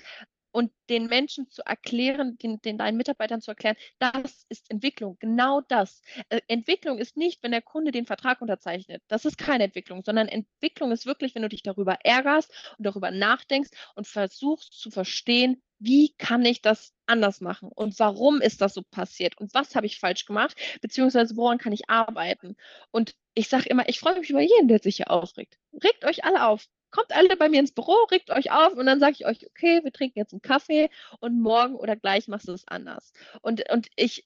und 0.53 0.71
den 0.89 1.07
Menschen 1.07 1.49
zu 1.49 1.63
erklären, 1.65 2.37
den, 2.39 2.61
den 2.61 2.77
deinen 2.79 2.97
Mitarbeitern 2.97 3.41
zu 3.41 3.51
erklären, 3.51 3.77
das 3.99 4.45
ist 4.49 4.69
Entwicklung, 4.71 5.17
genau 5.21 5.61
das. 5.61 6.01
Äh, 6.29 6.41
Entwicklung 6.49 6.99
ist 6.99 7.17
nicht, 7.17 7.43
wenn 7.43 7.51
der 7.53 7.61
Kunde 7.63 7.91
den 7.93 8.07
Vertrag 8.07 8.41
unterzeichnet. 8.41 9.03
Das 9.07 9.25
ist 9.25 9.37
keine 9.39 9.65
Entwicklung, 9.65 10.03
sondern 10.03 10.27
Entwicklung 10.27 10.91
ist 10.91 11.07
wirklich, 11.07 11.35
wenn 11.35 11.43
du 11.43 11.49
dich 11.49 11.63
darüber 11.63 11.99
ärgerst 12.03 12.51
und 12.79 12.85
darüber 12.85 13.11
nachdenkst 13.11 13.71
und 13.95 14.07
versuchst 14.07 14.73
zu 14.73 14.91
verstehen, 14.91 15.61
wie 15.79 16.13
kann 16.17 16.45
ich 16.45 16.61
das 16.61 16.93
anders 17.05 17.41
machen 17.41 17.69
und 17.73 17.97
warum 17.99 18.41
ist 18.41 18.61
das 18.61 18.73
so 18.73 18.83
passiert 18.83 19.37
und 19.37 19.53
was 19.53 19.75
habe 19.75 19.85
ich 19.85 19.99
falsch 19.99 20.25
gemacht, 20.25 20.55
beziehungsweise 20.81 21.35
woran 21.37 21.57
kann 21.57 21.73
ich 21.73 21.89
arbeiten. 21.89 22.55
Und 22.91 23.15
ich 23.33 23.49
sage 23.49 23.69
immer, 23.69 23.87
ich 23.89 23.99
freue 23.99 24.19
mich 24.19 24.29
über 24.29 24.41
jeden, 24.41 24.67
der 24.67 24.79
sich 24.79 24.97
hier 24.97 25.11
aufregt. 25.11 25.57
Regt 25.73 26.05
euch 26.05 26.25
alle 26.25 26.45
auf 26.47 26.67
kommt 26.91 27.15
alle 27.15 27.35
bei 27.37 27.49
mir 27.49 27.59
ins 27.59 27.71
Büro, 27.71 27.93
regt 28.11 28.31
euch 28.31 28.51
auf 28.51 28.73
und 28.73 28.85
dann 28.85 28.99
sage 28.99 29.13
ich 29.19 29.25
euch, 29.25 29.45
okay, 29.45 29.83
wir 29.83 29.91
trinken 29.91 30.19
jetzt 30.19 30.33
einen 30.33 30.41
Kaffee 30.41 30.89
und 31.19 31.39
morgen 31.39 31.75
oder 31.75 31.95
gleich 31.95 32.27
machst 32.27 32.47
du 32.47 32.53
es 32.53 32.67
anders. 32.67 33.13
Und, 33.41 33.69
und 33.71 33.87
ich, 33.95 34.25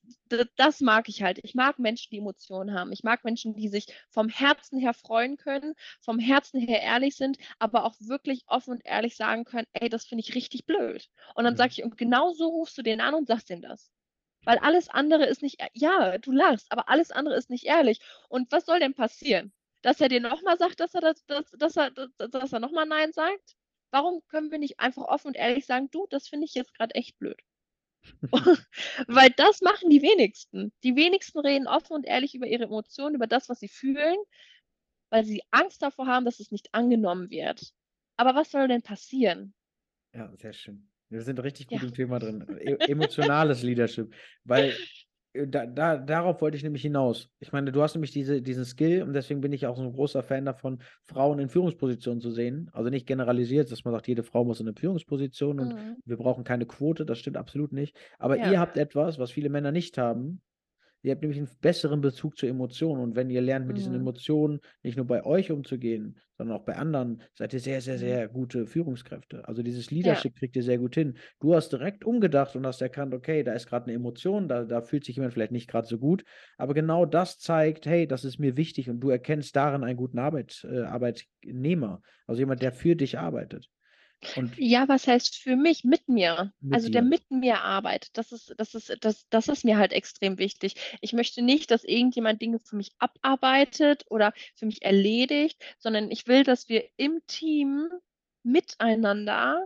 das 0.56 0.82
mag 0.82 1.10
ich 1.10 1.24
halt. 1.24 1.40
Ich 1.44 1.56
mag 1.56 1.80
Menschen, 1.80 2.10
die 2.12 2.18
Emotionen 2.18 2.74
haben. 2.74 2.92
Ich 2.92 3.04
mag 3.04 3.24
Menschen, 3.24 3.54
die 3.56 3.68
sich 3.68 3.88
vom 4.10 4.30
Herzen 4.30 4.80
her 4.80 4.94
freuen 4.94 5.38
können, 5.38 5.74
vom 6.02 6.20
Herzen 6.20 6.60
her 6.60 6.82
ehrlich 6.82 7.16
sind, 7.16 7.38
aber 7.60 7.86
auch 7.86 7.96
wirklich 8.00 8.44
offen 8.48 8.72
und 8.72 8.86
ehrlich 8.86 9.16
sagen 9.16 9.44
können, 9.44 9.68
ey, 9.74 9.90
das 9.90 10.06
finde 10.06 10.24
ich 10.26 10.36
richtig 10.36 10.66
blöd. 10.66 11.10
Und 11.36 11.44
dann 11.44 11.58
sage 11.58 11.70
mhm. 11.70 11.74
ich, 11.78 11.84
und 11.84 11.98
genau 11.98 12.34
so 12.34 12.48
rufst 12.48 12.78
du 12.78 12.82
den 12.82 13.02
an 13.02 13.14
und 13.14 13.28
sagst 13.28 13.50
ihm 13.50 13.62
das. 13.62 13.92
Weil 14.46 14.58
alles 14.58 14.90
andere 14.90 15.26
ist 15.26 15.42
nicht, 15.42 15.64
ja, 15.74 16.18
du 16.18 16.32
lachst, 16.32 16.72
aber 16.72 16.90
alles 16.90 17.12
andere 17.12 17.36
ist 17.36 17.50
nicht 17.50 17.66
ehrlich. 17.66 18.00
Und 18.28 18.52
was 18.52 18.66
soll 18.66 18.80
denn 18.80 18.94
passieren? 18.94 19.54
Dass 19.84 20.02
er 20.02 20.10
dir 20.10 20.22
nochmal 20.22 20.58
sagt, 20.58 20.80
dass 20.80 20.96
er, 20.96 21.02
das, 21.02 21.26
dass, 21.26 21.52
dass 21.52 21.78
er, 21.78 21.92
dass 21.92 22.54
er 22.54 22.60
nochmal 22.60 22.88
Nein 22.88 23.14
sagt? 23.14 23.56
Warum 23.92 24.24
können 24.30 24.50
wir 24.50 24.58
nicht 24.58 24.80
einfach 24.80 25.04
offen 25.04 25.28
und 25.28 25.36
ehrlich 25.36 25.68
sagen, 25.68 25.90
du, 25.92 26.08
das 26.10 26.28
finde 26.28 26.46
ich 26.46 26.56
jetzt 26.56 26.74
gerade 26.74 26.96
echt 26.96 27.20
blöd? 27.20 27.40
Weil 29.08 29.30
das 29.38 29.62
machen 29.62 29.90
die 29.90 30.02
wenigsten. 30.02 30.74
Die 30.84 30.96
wenigsten 30.96 31.40
reden 31.40 31.68
offen 31.68 31.94
und 31.94 32.06
ehrlich 32.06 32.34
über 32.34 32.48
ihre 32.48 32.64
Emotionen, 32.64 33.16
über 33.16 33.28
das, 33.28 33.50
was 33.50 33.60
sie 33.60 33.68
fühlen, 33.68 34.18
weil 35.10 35.26
sie 35.26 35.44
Angst 35.52 35.82
davor 35.82 36.08
haben, 36.08 36.26
dass 36.26 36.40
es 36.40 36.52
nicht 36.52 36.74
angenommen 36.74 37.30
wird. 37.30 37.74
Aber 38.18 38.36
was 38.36 38.52
soll 38.52 38.68
denn 38.68 38.82
passieren? 38.82 39.54
Ja, 40.14 40.36
sehr 40.38 40.54
schön. 40.54 40.90
Wir 41.10 41.22
sind 41.22 41.40
richtig 41.44 41.68
gut 41.68 41.82
ja. 41.82 41.88
im 41.88 41.94
Thema 41.94 42.20
drin. 42.20 42.46
E 42.60 42.76
emotionales 42.90 43.62
Leadership. 43.62 44.14
Weil 44.44 44.76
da, 45.34 45.66
da, 45.66 45.98
darauf 45.98 46.42
wollte 46.42 46.58
ich 46.58 46.64
nämlich 46.64 46.84
hinaus. 46.84 47.30
Ich 47.40 47.52
meine, 47.52 47.72
du 47.72 47.82
hast 47.82 47.96
nämlich 47.96 48.12
diese, 48.12 48.42
diesen 48.42 48.66
Skill 48.66 49.02
und 49.02 49.14
deswegen 49.14 49.42
bin 49.42 49.52
ich 49.52 49.66
auch 49.66 49.76
so 49.76 49.84
ein 49.84 49.92
großer 49.92 50.22
Fan 50.22 50.46
davon, 50.46 50.80
Frauen 51.04 51.40
in 51.40 51.50
Führungspositionen 51.50 52.22
zu 52.22 52.32
sehen. 52.32 52.70
Also 52.74 52.90
nicht 52.90 53.08
generalisiert, 53.08 53.72
dass 53.72 53.84
man 53.84 53.94
sagt, 53.94 54.08
jede 54.08 54.24
Frau 54.24 54.46
muss 54.46 54.60
in 54.60 54.68
eine 54.68 54.76
Führungsposition 54.76 55.60
und 55.60 55.74
mhm. 55.74 55.98
wir 56.06 56.18
brauchen 56.18 56.44
keine 56.44 56.66
Quote, 56.66 57.06
das 57.06 57.18
stimmt 57.18 57.38
absolut 57.38 57.72
nicht. 57.72 57.98
Aber 58.20 58.38
ja. 58.38 58.52
ihr 58.52 58.60
habt 58.60 58.78
etwas, 58.78 59.18
was 59.18 59.32
viele 59.32 59.50
Männer 59.50 59.72
nicht 59.72 59.98
haben, 59.98 60.42
Ihr 61.04 61.12
habt 61.12 61.22
nämlich 61.22 61.38
einen 61.38 61.50
besseren 61.62 62.00
Bezug 62.00 62.38
zu 62.38 62.48
Emotionen. 62.48 63.02
Und 63.02 63.16
wenn 63.16 63.30
ihr 63.30 63.42
lernt, 63.42 63.68
mit 63.68 63.76
mhm. 63.76 63.78
diesen 63.78 63.96
Emotionen 63.96 64.62
nicht 64.84 64.96
nur 64.96 65.06
bei 65.06 65.26
euch 65.26 65.52
umzugehen, 65.52 66.18
sondern 66.38 66.58
auch 66.58 66.64
bei 66.64 66.78
anderen, 66.78 67.22
seid 67.34 67.54
ihr 67.54 67.60
sehr, 67.60 67.82
sehr, 67.82 67.96
mhm. 67.96 68.00
sehr 68.00 68.28
gute 68.30 68.66
Führungskräfte. 68.66 69.46
Also 69.46 69.64
dieses 69.64 69.92
Leadership 69.92 70.32
ja. 70.34 70.40
kriegt 70.40 70.56
ihr 70.56 70.64
sehr 70.64 70.78
gut 70.78 70.96
hin. 70.96 71.18
Du 71.42 71.56
hast 71.56 71.74
direkt 71.74 72.06
umgedacht 72.06 72.56
und 72.56 72.66
hast 72.66 72.82
erkannt, 72.82 73.14
okay, 73.14 73.44
da 73.44 73.52
ist 73.52 73.68
gerade 73.68 73.88
eine 73.88 73.96
Emotion, 73.96 74.48
da, 74.48 74.64
da 74.64 74.82
fühlt 74.82 75.04
sich 75.04 75.18
jemand 75.18 75.34
vielleicht 75.34 75.52
nicht 75.52 75.70
gerade 75.70 75.88
so 75.88 76.00
gut. 76.00 76.24
Aber 76.58 76.74
genau 76.74 77.06
das 77.06 77.38
zeigt, 77.38 77.86
hey, 77.86 78.08
das 78.08 78.24
ist 78.24 78.40
mir 78.40 78.56
wichtig 78.56 78.90
und 78.90 79.02
du 79.02 79.10
erkennst 79.10 79.56
darin 79.58 79.84
einen 79.84 79.98
guten 79.98 80.20
Arbeit, 80.20 80.66
äh, 80.72 80.84
Arbeitnehmer. 80.84 82.02
Also 82.28 82.40
jemand, 82.40 82.62
der 82.62 82.72
für 82.72 82.96
dich 82.96 83.20
arbeitet. 83.20 83.70
Und 84.36 84.58
ja, 84.58 84.88
was 84.88 85.08
heißt 85.08 85.36
für 85.36 85.56
mich? 85.56 85.84
Mit 85.84 86.08
mir. 86.08 86.54
Mit 86.60 86.74
also 86.74 86.90
der 86.90 87.02
mit 87.02 87.30
mir 87.32 87.62
arbeitet. 87.62 88.18
Das 88.18 88.32
ist, 88.32 88.54
das 88.58 88.76
ist, 88.76 88.98
das, 89.02 89.28
das 89.30 89.48
ist 89.48 89.66
mir 89.66 89.78
halt 89.78 89.94
extrem 89.94 90.38
wichtig. 90.38 90.76
Ich 91.02 91.14
möchte 91.14 91.42
nicht, 91.42 91.72
dass 91.72 91.84
irgendjemand 91.84 92.42
Dinge 92.42 92.60
für 92.60 92.76
mich 92.76 92.92
abarbeitet 93.00 94.06
oder 94.10 94.34
für 94.56 94.66
mich 94.66 94.82
erledigt, 94.84 95.64
sondern 95.80 96.12
ich 96.12 96.28
will, 96.28 96.44
dass 96.44 96.70
wir 96.70 96.88
im 96.98 97.22
Team 97.28 97.90
miteinander 98.44 99.66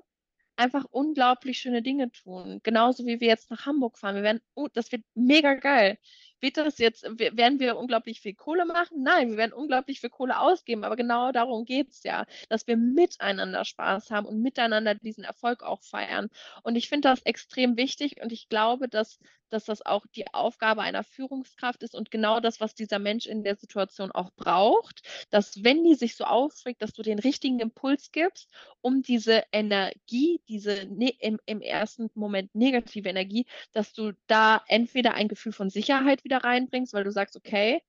einfach 0.55 0.85
unglaublich 0.89 1.59
schöne 1.59 1.81
Dinge 1.81 2.11
tun. 2.11 2.59
Genauso 2.63 3.05
wie 3.05 3.19
wir 3.19 3.27
jetzt 3.27 3.51
nach 3.51 3.65
Hamburg 3.65 3.97
fahren. 3.97 4.15
Wir 4.15 4.23
werden, 4.23 4.41
oh, 4.55 4.67
das 4.73 4.91
wird 4.91 5.03
mega 5.13 5.53
geil 5.53 5.97
wird 6.41 6.57
das 6.57 6.77
jetzt, 6.77 7.03
werden 7.03 7.59
wir 7.59 7.77
unglaublich 7.77 8.21
viel 8.21 8.33
Kohle 8.35 8.65
machen? 8.65 9.03
Nein, 9.03 9.31
wir 9.31 9.37
werden 9.37 9.53
unglaublich 9.53 9.99
viel 9.99 10.09
Kohle 10.09 10.39
ausgeben, 10.39 10.83
aber 10.83 10.95
genau 10.95 11.31
darum 11.31 11.65
geht 11.65 11.89
es 11.89 12.03
ja, 12.03 12.25
dass 12.49 12.67
wir 12.67 12.77
miteinander 12.77 13.65
Spaß 13.65 14.11
haben 14.11 14.27
und 14.27 14.41
miteinander 14.41 14.95
diesen 14.95 15.23
Erfolg 15.23 15.63
auch 15.63 15.81
feiern. 15.81 16.29
Und 16.63 16.75
ich 16.75 16.89
finde 16.89 17.09
das 17.09 17.21
extrem 17.23 17.77
wichtig 17.77 18.21
und 18.21 18.31
ich 18.31 18.49
glaube, 18.49 18.87
dass, 18.87 19.19
dass 19.49 19.65
das 19.65 19.85
auch 19.85 20.05
die 20.15 20.27
Aufgabe 20.33 20.81
einer 20.81 21.03
Führungskraft 21.03 21.83
ist 21.83 21.95
und 21.95 22.11
genau 22.11 22.39
das, 22.39 22.59
was 22.59 22.75
dieser 22.75 22.99
Mensch 22.99 23.25
in 23.25 23.43
der 23.43 23.55
Situation 23.55 24.11
auch 24.11 24.31
braucht, 24.35 25.01
dass 25.29 25.63
wenn 25.63 25.83
die 25.83 25.95
sich 25.95 26.15
so 26.15 26.25
aufregt, 26.25 26.81
dass 26.81 26.93
du 26.93 27.01
den 27.01 27.19
richtigen 27.19 27.59
Impuls 27.59 28.11
gibst, 28.11 28.49
um 28.81 29.01
diese 29.01 29.43
Energie, 29.51 30.41
diese 30.47 30.85
ne, 30.85 31.13
im, 31.19 31.39
im 31.45 31.61
ersten 31.61 32.09
Moment 32.13 32.53
negative 32.55 33.09
Energie, 33.09 33.45
dass 33.73 33.93
du 33.93 34.13
da 34.27 34.63
entweder 34.67 35.13
ein 35.13 35.27
Gefühl 35.27 35.51
von 35.51 35.69
Sicherheit 35.69 36.23
wieder 36.27 36.43
reinbringst, 36.43 36.93
weil 36.93 37.03
du 37.03 37.11
sagst, 37.11 37.35
okay, 37.35 37.81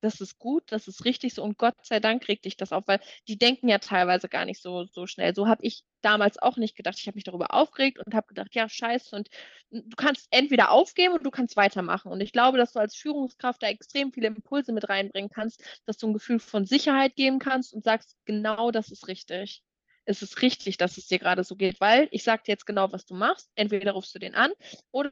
das 0.00 0.20
ist 0.20 0.38
gut, 0.38 0.64
das 0.68 0.88
ist 0.88 1.04
richtig 1.04 1.34
so 1.34 1.42
und 1.42 1.58
Gott 1.58 1.74
sei 1.82 2.00
Dank 2.00 2.28
regt 2.28 2.44
dich 2.44 2.56
das 2.56 2.72
auf, 2.72 2.84
weil 2.86 3.00
die 3.28 3.38
denken 3.38 3.68
ja 3.68 3.78
teilweise 3.78 4.28
gar 4.28 4.44
nicht 4.44 4.62
so, 4.62 4.84
so 4.92 5.06
schnell. 5.06 5.34
So 5.34 5.48
habe 5.48 5.64
ich 5.64 5.84
damals 6.02 6.38
auch 6.40 6.56
nicht 6.56 6.76
gedacht. 6.76 6.98
Ich 6.98 7.06
habe 7.06 7.16
mich 7.16 7.24
darüber 7.24 7.52
aufgeregt 7.54 7.98
und 8.04 8.14
habe 8.14 8.26
gedacht, 8.28 8.54
ja, 8.54 8.68
scheiße. 8.68 9.16
Und 9.16 9.28
du 9.70 9.96
kannst 9.96 10.28
entweder 10.30 10.70
aufgeben 10.70 11.14
und 11.14 11.24
du 11.24 11.30
kannst 11.30 11.56
weitermachen. 11.56 12.12
Und 12.12 12.20
ich 12.20 12.32
glaube, 12.32 12.58
dass 12.58 12.72
du 12.72 12.78
als 12.78 12.94
Führungskraft 12.94 13.62
da 13.62 13.68
extrem 13.68 14.12
viele 14.12 14.28
Impulse 14.28 14.72
mit 14.72 14.88
reinbringen 14.88 15.30
kannst, 15.30 15.62
dass 15.86 15.98
du 15.98 16.08
ein 16.08 16.14
Gefühl 16.14 16.38
von 16.38 16.66
Sicherheit 16.66 17.16
geben 17.16 17.38
kannst 17.38 17.72
und 17.74 17.84
sagst, 17.84 18.16
genau 18.26 18.70
das 18.70 18.90
ist 18.90 19.08
richtig. 19.08 19.62
Es 20.04 20.22
ist 20.22 20.40
richtig, 20.42 20.76
dass 20.76 20.98
es 20.98 21.08
dir 21.08 21.18
gerade 21.18 21.42
so 21.42 21.56
geht, 21.56 21.80
weil 21.80 22.06
ich 22.12 22.22
sage 22.22 22.42
dir 22.46 22.52
jetzt 22.52 22.66
genau, 22.66 22.92
was 22.92 23.06
du 23.06 23.14
machst. 23.14 23.50
Entweder 23.56 23.92
rufst 23.92 24.14
du 24.14 24.20
den 24.20 24.36
an 24.36 24.52
oder 24.92 25.10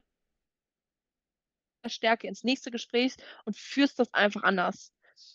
Stärke 1.88 2.26
ins 2.26 2.44
nächste 2.44 2.70
Gespräch 2.70 3.14
und 3.44 3.56
führst 3.56 3.98
das 3.98 4.12
einfach 4.12 4.42
anders. 4.42 4.92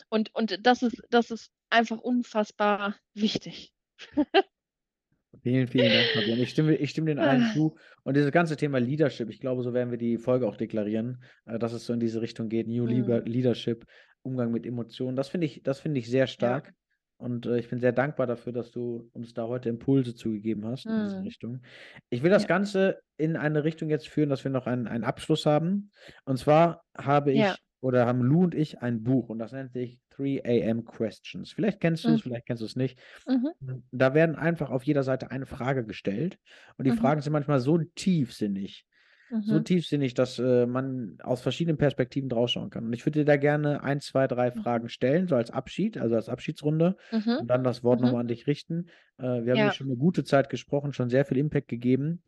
Und, 0.09 0.33
und 0.35 0.65
das, 0.65 0.83
ist, 0.83 1.01
das 1.09 1.31
ist 1.31 1.51
einfach 1.69 1.99
unfassbar 1.99 2.95
wichtig. 3.13 3.73
Vielen, 5.43 5.67
vielen 5.67 5.93
Dank, 5.93 6.07
Fabian. 6.13 6.39
Ich 6.39 6.49
stimme, 6.49 6.75
ich 6.75 6.89
stimme 6.89 7.11
den 7.11 7.19
allen 7.19 7.43
ah. 7.43 7.53
zu. 7.53 7.77
Und 8.03 8.17
dieses 8.17 8.31
ganze 8.31 8.57
Thema 8.57 8.79
Leadership, 8.79 9.29
ich 9.29 9.39
glaube, 9.39 9.61
so 9.61 9.73
werden 9.73 9.91
wir 9.91 9.97
die 9.97 10.17
Folge 10.17 10.47
auch 10.47 10.57
deklarieren, 10.57 11.23
äh, 11.45 11.59
dass 11.59 11.71
es 11.71 11.85
so 11.85 11.93
in 11.93 11.99
diese 11.99 12.21
Richtung 12.21 12.49
geht. 12.49 12.67
New 12.67 12.85
mhm. 12.85 13.25
Leadership, 13.25 13.85
Umgang 14.23 14.51
mit 14.51 14.65
Emotionen. 14.65 15.15
Das 15.15 15.29
finde 15.29 15.45
ich, 15.45 15.61
das 15.63 15.79
finde 15.79 15.99
ich 15.99 16.09
sehr 16.09 16.27
stark. 16.27 16.67
Ja. 16.67 16.73
Und 17.19 17.45
äh, 17.45 17.59
ich 17.59 17.69
bin 17.69 17.81
sehr 17.81 17.91
dankbar 17.91 18.27
dafür, 18.27 18.53
dass 18.53 18.71
du 18.71 19.09
uns 19.11 19.33
da 19.33 19.45
heute 19.45 19.67
Impulse 19.67 20.15
zugegeben 20.15 20.65
hast 20.65 20.85
in 20.85 21.03
diese 21.03 21.17
mhm. 21.17 21.23
Richtung. 21.23 21.61
Ich 22.09 22.23
will 22.23 22.29
das 22.29 22.43
ja. 22.43 22.47
Ganze 22.47 23.01
in 23.17 23.35
eine 23.35 23.65
Richtung 23.65 23.89
jetzt 23.89 24.07
führen, 24.07 24.29
dass 24.29 24.45
wir 24.45 24.51
noch 24.51 24.67
einen, 24.67 24.87
einen 24.87 25.03
Abschluss 25.03 25.45
haben. 25.45 25.91
Und 26.23 26.39
zwar 26.39 26.81
habe 26.97 27.33
ich 27.33 27.39
ja. 27.39 27.55
oder 27.81 28.05
haben 28.05 28.21
Lou 28.21 28.43
und 28.43 28.55
ich 28.55 28.81
ein 28.81 29.03
Buch 29.03 29.27
und 29.27 29.37
das 29.37 29.51
nennt 29.51 29.73
sich 29.73 29.99
3 30.11 30.43
AM 30.45 30.85
Questions. 30.85 31.51
Vielleicht 31.51 31.81
kennst 31.81 32.05
du 32.05 32.09
es, 32.09 32.15
mhm. 32.15 32.19
vielleicht 32.29 32.45
kennst 32.45 32.61
du 32.61 32.65
es 32.65 32.77
nicht. 32.77 32.97
Mhm. 33.27 33.49
Hm, 33.59 33.83
da 33.91 34.13
werden 34.13 34.37
einfach 34.37 34.69
auf 34.69 34.83
jeder 34.83 35.03
Seite 35.03 35.29
eine 35.29 35.45
Frage 35.45 35.85
gestellt 35.85 36.39
und 36.77 36.85
die 36.85 36.91
mhm. 36.91 36.97
Fragen 36.97 37.21
sind 37.21 37.33
manchmal 37.33 37.59
so 37.59 37.79
tiefsinnig, 37.95 38.85
so 39.29 39.55
mhm. 39.55 39.63
tiefsinnig, 39.63 40.13
dass 40.13 40.39
äh, 40.39 40.65
man 40.65 41.17
aus 41.21 41.41
verschiedenen 41.41 41.77
Perspektiven 41.77 42.29
draufschauen 42.29 42.69
kann. 42.69 42.85
Und 42.85 42.93
ich 42.93 43.05
würde 43.05 43.19
dir 43.19 43.25
da 43.25 43.37
gerne 43.37 43.83
ein, 43.83 44.01
zwei, 44.01 44.27
drei 44.27 44.49
mhm. 44.49 44.61
Fragen 44.61 44.89
stellen, 44.89 45.27
so 45.27 45.35
als 45.35 45.51
Abschied, 45.51 45.97
also 45.97 46.15
als 46.15 46.29
Abschiedsrunde 46.29 46.97
mhm. 47.11 47.37
und 47.41 47.47
dann 47.47 47.63
das 47.63 47.83
Wort 47.83 47.99
mhm. 47.99 48.07
nochmal 48.07 48.21
an 48.21 48.27
dich 48.27 48.47
richten. 48.47 48.87
Äh, 49.17 49.23
wir 49.45 49.53
haben 49.53 49.57
ja. 49.57 49.71
schon 49.71 49.87
eine 49.87 49.97
gute 49.97 50.23
Zeit 50.23 50.49
gesprochen, 50.49 50.93
schon 50.93 51.09
sehr 51.09 51.25
viel 51.25 51.37
Impact 51.37 51.67
gegeben. 51.67 52.23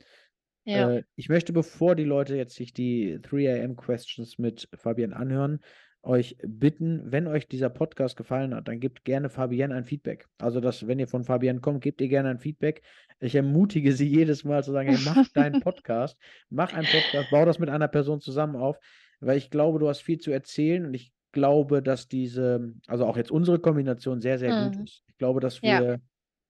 Ja. 0.63 0.91
Äh, 0.91 1.03
ich 1.15 1.29
möchte, 1.29 1.53
bevor 1.53 1.95
die 1.95 2.03
Leute 2.03 2.35
jetzt 2.35 2.55
sich 2.55 2.73
die 2.73 3.19
3 3.21 3.63
AM 3.63 3.75
Questions 3.75 4.37
mit 4.37 4.69
Fabian 4.75 5.13
anhören, 5.13 5.59
euch 6.03 6.35
bitten, 6.41 7.11
wenn 7.11 7.27
euch 7.27 7.47
dieser 7.47 7.69
Podcast 7.69 8.17
gefallen 8.17 8.55
hat, 8.55 8.67
dann 8.67 8.79
gebt 8.79 9.05
gerne 9.05 9.29
Fabienne 9.29 9.75
ein 9.75 9.85
Feedback. 9.85 10.27
Also, 10.39 10.59
dass, 10.59 10.87
wenn 10.87 10.99
ihr 10.99 11.07
von 11.07 11.23
Fabienne 11.23 11.59
kommt, 11.59 11.81
gebt 11.81 12.01
ihr 12.01 12.07
gerne 12.07 12.29
ein 12.29 12.39
Feedback. 12.39 12.81
Ich 13.19 13.35
ermutige 13.35 13.93
sie 13.93 14.07
jedes 14.07 14.43
Mal 14.43 14.63
zu 14.63 14.71
sagen, 14.71 14.89
hey, 14.89 14.99
mach 15.05 15.27
deinen 15.33 15.61
Podcast, 15.61 16.17
mach 16.49 16.73
einen 16.73 16.87
Podcast, 16.87 17.29
bau 17.29 17.45
das 17.45 17.59
mit 17.59 17.69
einer 17.69 17.87
Person 17.87 18.19
zusammen 18.19 18.55
auf, 18.55 18.79
weil 19.19 19.37
ich 19.37 19.51
glaube, 19.51 19.79
du 19.79 19.87
hast 19.87 20.01
viel 20.01 20.17
zu 20.17 20.31
erzählen 20.31 20.85
und 20.85 20.93
ich 20.93 21.13
glaube, 21.31 21.81
dass 21.81 22.07
diese, 22.07 22.73
also 22.87 23.05
auch 23.05 23.17
jetzt 23.17 23.31
unsere 23.31 23.59
Kombination 23.59 24.21
sehr, 24.21 24.39
sehr 24.39 24.53
mhm. 24.53 24.71
gut 24.71 24.83
ist. 24.83 25.03
Ich 25.07 25.17
glaube, 25.17 25.39
dass 25.39 25.61
wir 25.61 25.69
ja. 25.69 25.97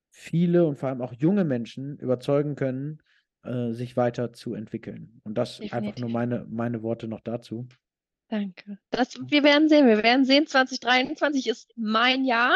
viele 0.09 0.65
und 0.65 0.77
vor 0.77 0.89
allem 0.89 1.01
auch 1.01 1.13
junge 1.13 1.43
Menschen 1.43 1.97
überzeugen 1.97 2.55
können, 2.55 3.01
äh, 3.43 3.73
sich 3.73 3.97
weiter 3.97 4.33
zu 4.33 4.53
entwickeln. 4.53 5.21
Und 5.23 5.37
das 5.37 5.57
Definitiv. 5.57 5.73
einfach 5.73 5.99
nur 5.99 6.09
meine, 6.09 6.45
meine 6.49 6.83
Worte 6.83 7.07
noch 7.07 7.21
dazu. 7.21 7.67
Danke. 8.31 8.77
Das, 8.91 9.19
wir 9.29 9.43
werden 9.43 9.67
sehen. 9.67 9.87
Wir 9.87 10.01
werden 10.03 10.23
sehen. 10.23 10.47
2023 10.47 11.47
ist 11.47 11.73
mein 11.75 12.23
Jahr. 12.23 12.55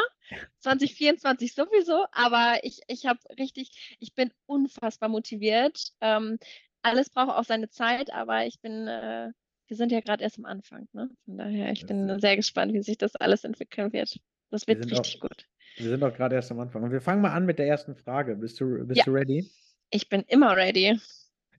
2024 0.60 1.54
sowieso. 1.54 2.06
Aber 2.14 2.60
ich, 2.64 2.80
ich 2.88 3.06
habe 3.06 3.20
richtig, 3.38 3.98
ich 4.00 4.16
bin 4.16 4.32
unfassbar 4.46 5.10
motiviert. 5.10 5.92
Ähm, 6.00 6.40
alles 6.82 7.10
braucht 7.10 7.32
auch 7.32 7.44
seine 7.44 7.70
Zeit, 7.70 8.10
aber 8.14 8.46
ich 8.46 8.62
bin, 8.62 8.88
äh, 8.88 9.32
wir 9.68 9.76
sind 9.76 9.92
ja 9.92 10.00
gerade 10.00 10.24
erst 10.24 10.38
am 10.38 10.46
Anfang. 10.46 10.88
Ne? 10.94 11.10
Von 11.26 11.38
daher, 11.38 11.74
ich 11.74 11.86
bin 11.86 12.22
sehr 12.22 12.38
gespannt, 12.38 12.72
wie 12.72 12.82
sich 12.82 12.98
das 12.98 13.18
alles 13.18 13.44
entwickeln 13.44 13.92
wird. 13.92 14.18
Das 14.52 14.68
wird 14.68 14.86
richtig 14.90 15.18
auch, 15.18 15.28
gut. 15.28 15.46
Wir 15.76 15.90
sind 15.90 16.02
auch 16.06 16.14
gerade 16.14 16.36
erst 16.36 16.52
am 16.52 16.60
Anfang. 16.62 16.84
Und 16.84 16.92
wir 16.92 17.02
fangen 17.02 17.22
mal 17.22 17.34
an 17.34 17.46
mit 17.46 17.60
der 17.60 17.68
ersten 17.68 17.96
Frage. 17.96 18.38
Bist 18.38 18.62
du, 18.62 18.86
bist 18.88 19.00
ja. 19.00 19.04
du 19.04 19.12
ready? 19.12 19.52
Ich 19.90 20.08
bin 20.08 20.22
immer 20.22 20.56
ready. 20.56 20.98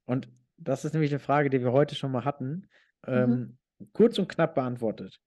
Und 0.06 0.26
das 0.56 0.86
ist 0.86 0.94
nämlich 0.94 1.10
eine 1.10 1.20
Frage, 1.20 1.50
die 1.50 1.60
wir 1.60 1.72
heute 1.72 1.94
schon 1.94 2.12
mal 2.12 2.24
hatten. 2.24 2.70
Mhm. 3.06 3.12
Ähm, 3.12 3.58
kurz 3.92 4.18
und 4.18 4.28
knapp 4.28 4.54
beantwortet. 4.54 5.20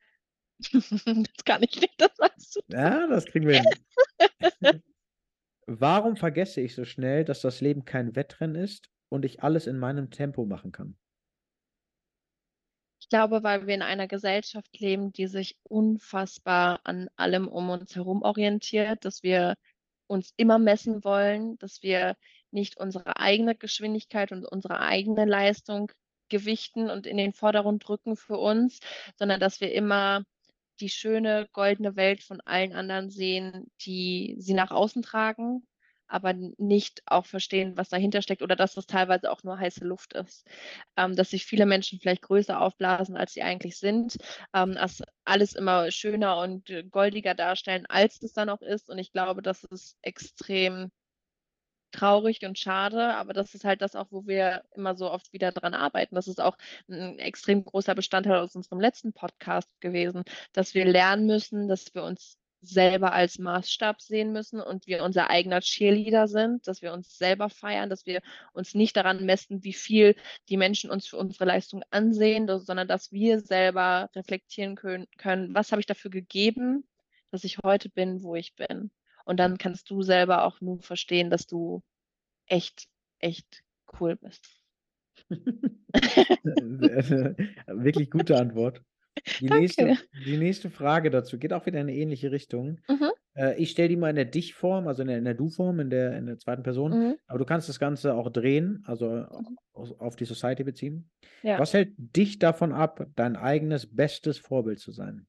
das 0.59 1.45
kann 1.45 1.63
ich 1.63 1.79
nicht, 1.79 1.95
das 1.97 2.17
weißt 2.17 2.55
du. 2.55 2.75
Ja, 2.75 3.07
das 3.07 3.25
kriegen 3.25 3.47
wir 3.47 3.61
hin. 3.61 3.69
Warum 5.65 6.15
vergesse 6.17 6.61
ich 6.61 6.73
so 6.73 6.83
schnell, 6.83 7.23
dass 7.23 7.41
das 7.41 7.61
Leben 7.61 7.85
kein 7.85 8.15
Wettrennen 8.15 8.55
ist 8.55 8.89
und 9.09 9.23
ich 9.23 9.43
alles 9.43 9.67
in 9.67 9.77
meinem 9.77 10.09
Tempo 10.09 10.45
machen 10.45 10.71
kann? 10.71 10.97
Ich 12.99 13.07
glaube, 13.07 13.43
weil 13.43 13.65
wir 13.67 13.75
in 13.75 13.81
einer 13.81 14.07
Gesellschaft 14.07 14.79
leben, 14.79 15.13
die 15.13 15.27
sich 15.27 15.57
unfassbar 15.63 16.81
an 16.83 17.07
allem 17.15 17.47
um 17.47 17.69
uns 17.69 17.95
herum 17.95 18.23
orientiert, 18.23 19.05
dass 19.05 19.23
wir 19.23 19.55
uns 20.07 20.33
immer 20.37 20.59
messen 20.59 21.03
wollen, 21.03 21.57
dass 21.59 21.81
wir 21.81 22.15
nicht 22.51 22.77
unsere 22.77 23.17
eigene 23.17 23.55
Geschwindigkeit 23.55 24.31
und 24.31 24.45
unsere 24.45 24.81
eigene 24.81 25.25
Leistung 25.25 25.91
gewichten 26.30 26.89
und 26.89 27.07
in 27.07 27.17
den 27.17 27.34
Vordergrund 27.34 27.88
drücken 27.88 28.15
für 28.15 28.38
uns, 28.38 28.80
sondern 29.17 29.39
dass 29.39 29.61
wir 29.61 29.73
immer 29.73 30.23
die 30.80 30.89
schöne 30.89 31.47
goldene 31.53 31.95
Welt 31.95 32.23
von 32.23 32.41
allen 32.41 32.73
anderen 32.73 33.09
sehen, 33.09 33.71
die 33.82 34.36
sie 34.39 34.53
nach 34.53 34.71
außen 34.71 35.01
tragen, 35.01 35.67
aber 36.07 36.34
nicht 36.34 37.03
auch 37.05 37.25
verstehen, 37.25 37.77
was 37.77 37.89
dahinter 37.89 38.21
steckt 38.21 38.41
oder 38.41 38.55
dass 38.55 38.73
das 38.73 38.88
teilweise 38.88 39.32
auch 39.32 39.43
nur 39.43 39.59
heiße 39.59 39.86
Luft 39.86 40.13
ist. 40.13 40.47
Ähm, 40.97 41.15
dass 41.15 41.30
sich 41.30 41.45
viele 41.45 41.65
Menschen 41.65 41.99
vielleicht 41.99 42.23
größer 42.23 42.59
aufblasen, 42.59 43.15
als 43.15 43.34
sie 43.34 43.43
eigentlich 43.43 43.77
sind, 43.77 44.17
ähm, 44.53 44.73
dass 44.73 45.03
alles 45.23 45.53
immer 45.53 45.91
schöner 45.91 46.39
und 46.39 46.71
goldiger 46.91 47.36
darstellen, 47.36 47.86
als 47.88 48.21
es 48.23 48.34
dann 48.34 48.49
auch 48.49 48.61
ist. 48.61 48.89
Und 48.89 48.97
ich 48.97 49.11
glaube, 49.11 49.41
das 49.41 49.63
ist 49.65 49.97
extrem 50.01 50.91
traurig 51.91 52.45
und 52.45 52.57
schade, 52.59 53.15
aber 53.15 53.33
das 53.33 53.55
ist 53.55 53.65
halt 53.65 53.81
das 53.81 53.95
auch, 53.95 54.07
wo 54.11 54.27
wir 54.27 54.63
immer 54.75 54.95
so 54.95 55.11
oft 55.11 55.33
wieder 55.33 55.51
dran 55.51 55.73
arbeiten. 55.73 56.15
Das 56.15 56.27
ist 56.27 56.41
auch 56.41 56.57
ein 56.89 57.19
extrem 57.19 57.63
großer 57.65 57.95
Bestandteil 57.95 58.39
aus 58.39 58.55
unserem 58.55 58.79
letzten 58.79 59.13
Podcast 59.13 59.69
gewesen, 59.81 60.23
dass 60.53 60.73
wir 60.73 60.85
lernen 60.85 61.25
müssen, 61.25 61.67
dass 61.67 61.93
wir 61.93 62.03
uns 62.03 62.37
selber 62.61 63.13
als 63.13 63.39
Maßstab 63.39 64.01
sehen 64.01 64.31
müssen 64.33 64.59
und 64.59 64.85
wir 64.87 65.03
unser 65.03 65.29
eigener 65.29 65.61
Cheerleader 65.61 66.27
sind, 66.27 66.67
dass 66.67 66.81
wir 66.81 66.93
uns 66.93 67.17
selber 67.17 67.49
feiern, 67.49 67.89
dass 67.89 68.05
wir 68.05 68.21
uns 68.53 68.75
nicht 68.75 68.97
daran 68.97 69.25
messen, 69.25 69.63
wie 69.63 69.73
viel 69.73 70.15
die 70.49 70.57
Menschen 70.57 70.89
uns 70.89 71.07
für 71.07 71.17
unsere 71.17 71.45
Leistung 71.45 71.83
ansehen, 71.89 72.47
sondern 72.59 72.87
dass 72.87 73.11
wir 73.11 73.39
selber 73.39 74.09
reflektieren 74.15 74.75
können, 74.75 75.07
können 75.17 75.53
was 75.55 75.71
habe 75.71 75.79
ich 75.81 75.85
dafür 75.85 76.11
gegeben, 76.11 76.83
dass 77.31 77.43
ich 77.43 77.59
heute 77.63 77.89
bin, 77.89 78.23
wo 78.23 78.35
ich 78.35 78.55
bin. 78.55 78.91
Und 79.30 79.38
dann 79.38 79.59
kannst 79.59 79.91
du 79.91 80.01
selber 80.01 80.43
auch 80.43 80.59
nur 80.59 80.82
verstehen, 80.82 81.30
dass 81.30 81.45
du 81.45 81.84
echt, 82.47 82.88
echt 83.19 83.61
cool 83.99 84.15
bist. 84.15 84.59
Wirklich 87.67 88.09
gute 88.09 88.38
Antwort. 88.38 88.82
Die 89.39 89.45
nächste, 89.45 89.99
die 90.25 90.38
nächste 90.38 90.71
Frage 90.71 91.11
dazu 91.11 91.38
geht 91.38 91.53
auch 91.53 91.67
wieder 91.67 91.80
in 91.80 91.89
eine 91.89 91.95
ähnliche 91.95 92.32
Richtung. 92.32 92.80
Mhm. 92.88 93.11
Äh, 93.36 93.61
ich 93.61 93.69
stelle 93.69 93.89
die 93.89 93.97
mal 93.97 94.09
in 94.09 94.15
der 94.15 94.25
Dich-Form, 94.25 94.88
also 94.88 95.03
in 95.03 95.09
der, 95.09 95.21
der 95.21 95.36
Du-Form, 95.36 95.80
in 95.80 95.91
der, 95.91 96.17
in 96.17 96.25
der 96.25 96.39
zweiten 96.39 96.63
Person. 96.63 96.91
Mhm. 96.91 97.15
Aber 97.27 97.38
du 97.38 97.45
kannst 97.45 97.69
das 97.69 97.77
Ganze 97.77 98.15
auch 98.15 98.32
drehen, 98.32 98.84
also 98.88 99.09
mhm. 99.09 99.59
auf 99.99 100.15
die 100.15 100.25
Society 100.25 100.63
beziehen. 100.63 101.07
Ja. 101.43 101.59
Was 101.59 101.75
hält 101.75 101.93
dich 101.97 102.39
davon 102.39 102.73
ab, 102.73 103.05
dein 103.15 103.36
eigenes 103.36 103.95
bestes 103.95 104.39
Vorbild 104.39 104.80
zu 104.80 104.91
sein? 104.91 105.27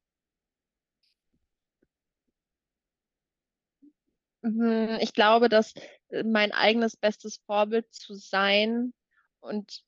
Ich 4.43 5.13
glaube, 5.13 5.49
dass 5.49 5.75
äh, 6.09 6.23
mein 6.25 6.53
eigenes 6.53 6.97
bestes 6.97 7.39
Vorbild 7.47 7.93
zu 7.93 8.15
sein 8.15 8.93
und 9.41 9.83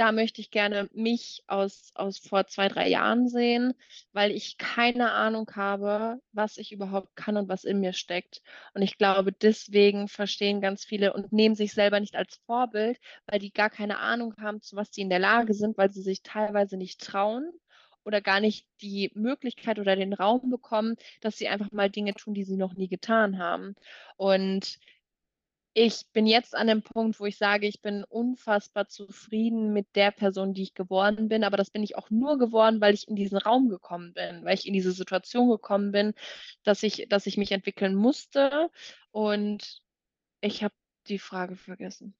da 0.00 0.12
möchte 0.12 0.40
ich 0.40 0.50
gerne 0.50 0.88
mich 0.94 1.42
aus, 1.46 1.90
aus 1.94 2.16
vor 2.16 2.46
zwei, 2.46 2.68
drei 2.68 2.88
Jahren 2.88 3.28
sehen, 3.28 3.74
weil 4.12 4.30
ich 4.30 4.56
keine 4.56 5.12
Ahnung 5.12 5.50
habe, 5.54 6.18
was 6.32 6.56
ich 6.56 6.72
überhaupt 6.72 7.14
kann 7.16 7.36
und 7.36 7.50
was 7.50 7.64
in 7.64 7.80
mir 7.80 7.92
steckt. 7.92 8.40
Und 8.72 8.80
ich 8.80 8.96
glaube, 8.96 9.30
deswegen 9.30 10.08
verstehen 10.08 10.62
ganz 10.62 10.86
viele 10.86 11.12
und 11.12 11.34
nehmen 11.34 11.54
sich 11.54 11.74
selber 11.74 12.00
nicht 12.00 12.16
als 12.16 12.40
Vorbild, 12.46 12.98
weil 13.26 13.40
die 13.40 13.52
gar 13.52 13.68
keine 13.68 13.98
Ahnung 13.98 14.34
haben, 14.40 14.62
zu 14.62 14.74
was 14.74 14.88
sie 14.90 15.02
in 15.02 15.10
der 15.10 15.18
Lage 15.18 15.52
sind, 15.52 15.76
weil 15.76 15.90
sie 15.90 16.02
sich 16.02 16.22
teilweise 16.22 16.78
nicht 16.78 17.02
trauen 17.02 17.52
oder 18.04 18.20
gar 18.20 18.40
nicht 18.40 18.66
die 18.80 19.10
Möglichkeit 19.14 19.78
oder 19.78 19.96
den 19.96 20.12
Raum 20.12 20.50
bekommen, 20.50 20.96
dass 21.20 21.36
sie 21.38 21.48
einfach 21.48 21.70
mal 21.72 21.90
Dinge 21.90 22.14
tun, 22.14 22.34
die 22.34 22.44
sie 22.44 22.56
noch 22.56 22.74
nie 22.74 22.88
getan 22.88 23.38
haben. 23.38 23.74
Und 24.16 24.78
ich 25.72 26.02
bin 26.12 26.26
jetzt 26.26 26.54
an 26.56 26.66
dem 26.66 26.82
Punkt, 26.82 27.20
wo 27.20 27.26
ich 27.26 27.36
sage, 27.38 27.66
ich 27.66 27.80
bin 27.80 28.04
unfassbar 28.04 28.88
zufrieden 28.88 29.72
mit 29.72 29.94
der 29.94 30.10
Person, 30.10 30.52
die 30.52 30.62
ich 30.62 30.74
geworden 30.74 31.28
bin. 31.28 31.44
Aber 31.44 31.56
das 31.56 31.70
bin 31.70 31.82
ich 31.82 31.96
auch 31.96 32.10
nur 32.10 32.38
geworden, 32.38 32.80
weil 32.80 32.94
ich 32.94 33.06
in 33.08 33.14
diesen 33.16 33.38
Raum 33.38 33.68
gekommen 33.68 34.12
bin, 34.12 34.44
weil 34.44 34.54
ich 34.54 34.66
in 34.66 34.74
diese 34.74 34.92
Situation 34.92 35.48
gekommen 35.48 35.92
bin, 35.92 36.14
dass 36.64 36.82
ich, 36.82 37.06
dass 37.08 37.26
ich 37.26 37.36
mich 37.36 37.52
entwickeln 37.52 37.94
musste. 37.94 38.70
Und 39.12 39.80
ich 40.40 40.64
habe 40.64 40.74
die 41.08 41.18
Frage 41.18 41.56
vergessen. 41.56 42.14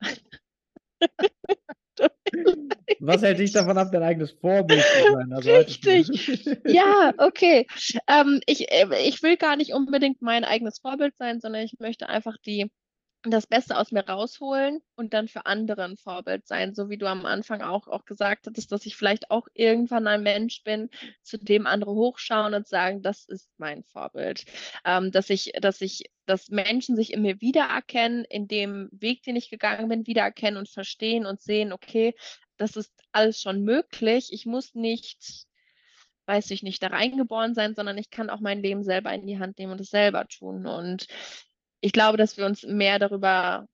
Was 3.00 3.22
hält 3.22 3.38
dich 3.38 3.52
davon 3.52 3.78
ab, 3.78 3.88
dein 3.92 4.02
eigenes 4.02 4.32
Vorbild 4.32 4.82
zu 4.82 5.12
sein? 5.12 5.32
Also 5.32 5.50
Richtig. 5.50 6.60
ja, 6.64 7.12
okay. 7.18 7.66
Ähm, 8.06 8.40
ich, 8.46 8.70
äh, 8.70 8.86
ich 9.06 9.22
will 9.22 9.36
gar 9.36 9.56
nicht 9.56 9.72
unbedingt 9.72 10.22
mein 10.22 10.44
eigenes 10.44 10.78
Vorbild 10.80 11.16
sein, 11.16 11.40
sondern 11.40 11.62
ich 11.62 11.78
möchte 11.78 12.08
einfach 12.08 12.36
die 12.44 12.70
das 13.22 13.46
Beste 13.46 13.76
aus 13.76 13.90
mir 13.90 14.06
rausholen 14.06 14.80
und 14.94 15.12
dann 15.12 15.26
für 15.26 15.46
andere 15.46 15.84
ein 15.84 15.96
Vorbild 15.96 16.46
sein, 16.46 16.74
so 16.74 16.88
wie 16.88 16.98
du 16.98 17.06
am 17.06 17.26
Anfang 17.26 17.62
auch, 17.62 17.88
auch 17.88 18.04
gesagt 18.04 18.46
hattest, 18.46 18.70
dass 18.70 18.86
ich 18.86 18.96
vielleicht 18.96 19.30
auch 19.30 19.48
irgendwann 19.54 20.06
ein 20.06 20.22
Mensch 20.22 20.62
bin, 20.62 20.88
zu 21.22 21.36
dem 21.36 21.66
andere 21.66 21.92
hochschauen 21.92 22.54
und 22.54 22.68
sagen, 22.68 23.02
das 23.02 23.24
ist 23.24 23.50
mein 23.58 23.82
Vorbild. 23.82 24.44
Ähm, 24.84 25.10
dass 25.10 25.30
ich, 25.30 25.52
dass 25.60 25.80
ich, 25.80 26.04
dass 26.26 26.48
Menschen 26.48 26.94
sich 26.94 27.12
in 27.12 27.22
mir 27.22 27.40
wiedererkennen, 27.40 28.24
in 28.24 28.46
dem 28.46 28.88
Weg, 28.92 29.22
den 29.24 29.36
ich 29.36 29.50
gegangen 29.50 29.88
bin, 29.88 30.06
wiedererkennen 30.06 30.58
und 30.58 30.68
verstehen 30.68 31.26
und 31.26 31.40
sehen, 31.40 31.72
okay, 31.72 32.14
das 32.56 32.76
ist 32.76 32.92
alles 33.12 33.40
schon 33.40 33.62
möglich. 33.62 34.32
Ich 34.32 34.46
muss 34.46 34.74
nicht 34.74 35.46
weiß 36.26 36.50
ich 36.50 36.62
nicht, 36.62 36.82
da 36.82 36.88
reingeboren 36.88 37.54
sein, 37.54 37.74
sondern 37.74 37.96
ich 37.96 38.10
kann 38.10 38.28
auch 38.28 38.40
mein 38.40 38.62
Leben 38.62 38.84
selber 38.84 39.14
in 39.14 39.26
die 39.26 39.38
Hand 39.38 39.58
nehmen 39.58 39.72
und 39.72 39.80
es 39.80 39.88
selber 39.88 40.28
tun. 40.28 40.66
Und 40.66 41.06
ich 41.80 41.92
glaube, 41.92 42.16
dass 42.18 42.36
wir 42.36 42.46
uns 42.46 42.64
mehr 42.64 42.98
darüber 42.98 43.66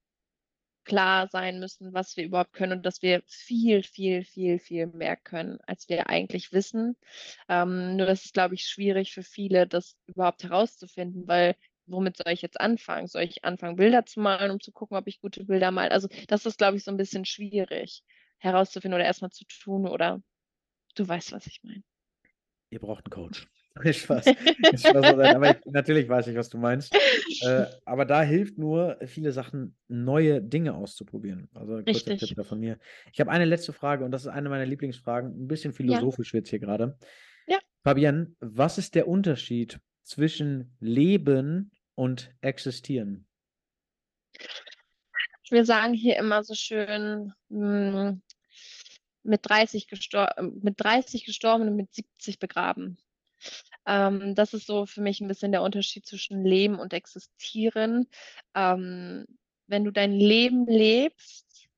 klar 0.84 1.28
sein 1.28 1.60
müssen, 1.60 1.94
was 1.94 2.16
wir 2.16 2.24
überhaupt 2.24 2.52
können 2.52 2.78
und 2.78 2.86
dass 2.86 3.02
wir 3.02 3.22
viel, 3.26 3.82
viel, 3.82 4.24
viel, 4.24 4.58
viel 4.58 4.86
mehr 4.86 5.16
können, 5.16 5.58
als 5.66 5.88
wir 5.88 6.08
eigentlich 6.08 6.52
wissen. 6.52 6.96
Ähm, 7.48 7.96
nur 7.96 8.06
das 8.06 8.26
ist, 8.26 8.34
glaube 8.34 8.54
ich, 8.54 8.66
schwierig 8.66 9.12
für 9.12 9.22
viele, 9.22 9.66
das 9.66 9.96
überhaupt 10.06 10.44
herauszufinden, 10.44 11.26
weil 11.26 11.56
womit 11.86 12.16
soll 12.16 12.32
ich 12.32 12.42
jetzt 12.42 12.60
anfangen? 12.60 13.08
Soll 13.08 13.22
ich 13.22 13.44
anfangen, 13.44 13.76
Bilder 13.76 14.06
zu 14.06 14.20
malen, 14.20 14.50
um 14.50 14.60
zu 14.60 14.72
gucken, 14.72 14.96
ob 14.96 15.06
ich 15.06 15.20
gute 15.20 15.44
Bilder 15.44 15.70
mal? 15.70 15.88
Also 15.88 16.08
das 16.28 16.46
ist, 16.46 16.58
glaube 16.58 16.76
ich, 16.76 16.84
so 16.84 16.90
ein 16.90 16.96
bisschen 16.96 17.24
schwierig 17.24 18.02
herauszufinden 18.38 18.94
oder 18.94 19.04
erstmal 19.04 19.30
zu 19.30 19.44
tun 19.46 19.86
oder 19.88 20.22
du 20.94 21.06
weißt, 21.06 21.32
was 21.32 21.46
ich 21.46 21.60
meine. 21.62 21.82
Ihr 22.70 22.80
braucht 22.80 23.06
einen 23.06 23.12
Coach. 23.12 23.46
Spaß. 23.82 24.24
Spaß 24.76 25.04
aber 25.04 25.50
ich, 25.50 25.66
natürlich 25.66 26.08
weiß 26.08 26.28
ich, 26.28 26.36
was 26.36 26.48
du 26.48 26.58
meinst. 26.58 26.94
Äh, 27.42 27.66
aber 27.84 28.04
da 28.04 28.22
hilft 28.22 28.58
nur, 28.58 28.98
viele 29.04 29.32
Sachen, 29.32 29.76
neue 29.88 30.40
Dinge 30.40 30.74
auszuprobieren. 30.74 31.48
Also 31.54 31.76
ein 31.76 31.84
kurzer 31.84 32.16
Tipp 32.16 32.36
da 32.36 32.44
von 32.44 32.60
mir. 32.60 32.78
Ich 33.12 33.20
habe 33.20 33.30
eine 33.30 33.44
letzte 33.44 33.72
Frage 33.72 34.04
und 34.04 34.12
das 34.12 34.22
ist 34.22 34.28
eine 34.28 34.48
meiner 34.48 34.66
Lieblingsfragen. 34.66 35.44
Ein 35.44 35.48
bisschen 35.48 35.72
philosophisch 35.72 36.28
ja. 36.28 36.34
wird 36.34 36.46
es 36.46 36.50
hier 36.50 36.60
gerade. 36.60 36.98
Ja. 37.46 37.58
Fabian, 37.82 38.36
was 38.40 38.78
ist 38.78 38.94
der 38.94 39.08
Unterschied 39.08 39.80
zwischen 40.02 40.76
Leben 40.80 41.72
und 41.94 42.32
Existieren? 42.40 43.26
Wir 45.50 45.64
sagen 45.64 45.94
hier 45.94 46.16
immer 46.16 46.42
so 46.42 46.54
schön, 46.54 47.32
mh, 47.48 48.08
hm, 48.08 48.22
mit 49.24 49.40
30, 49.42 49.88
gestor 49.88 50.30
mit 50.62 50.74
30 50.78 51.24
gestorben 51.24 51.68
und 51.68 51.76
mit 51.76 51.92
70 51.94 52.38
begraben. 52.38 52.98
Ähm, 53.86 54.34
das 54.34 54.54
ist 54.54 54.66
so 54.66 54.86
für 54.86 55.00
mich 55.00 55.20
ein 55.20 55.28
bisschen 55.28 55.52
der 55.52 55.62
Unterschied 55.62 56.06
zwischen 56.06 56.44
Leben 56.44 56.78
und 56.78 56.92
Existieren. 56.92 58.08
Ähm, 58.54 59.26
wenn 59.66 59.84
du 59.84 59.90
dein 59.90 60.12
Leben 60.12 60.66
lebst, 60.66 61.68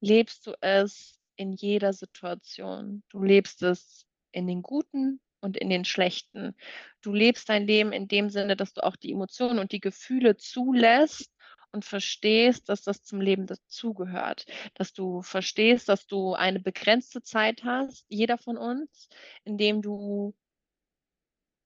lebst 0.00 0.46
du 0.46 0.54
es 0.60 1.18
in 1.36 1.52
jeder 1.52 1.92
Situation. 1.92 3.02
Du 3.08 3.22
lebst 3.22 3.62
es 3.62 4.06
in 4.32 4.46
den 4.46 4.62
guten 4.62 5.20
und 5.40 5.56
in 5.56 5.70
den 5.70 5.84
schlechten. 5.84 6.54
Du 7.00 7.12
lebst 7.12 7.48
dein 7.48 7.66
Leben 7.66 7.92
in 7.92 8.08
dem 8.08 8.30
Sinne, 8.30 8.56
dass 8.56 8.72
du 8.74 8.84
auch 8.84 8.96
die 8.96 9.12
Emotionen 9.12 9.58
und 9.58 9.72
die 9.72 9.80
Gefühle 9.80 10.36
zulässt 10.36 11.30
und 11.72 11.84
verstehst, 11.84 12.68
dass 12.68 12.82
das 12.82 13.02
zum 13.02 13.20
Leben 13.20 13.46
dazugehört. 13.46 14.46
Dass 14.74 14.92
du 14.92 15.22
verstehst, 15.22 15.88
dass 15.88 16.06
du 16.06 16.34
eine 16.34 16.60
begrenzte 16.60 17.22
Zeit 17.22 17.64
hast, 17.64 18.04
jeder 18.08 18.38
von 18.38 18.58
uns, 18.58 19.08
in 19.44 19.56
dem 19.56 19.82
du 19.82 20.34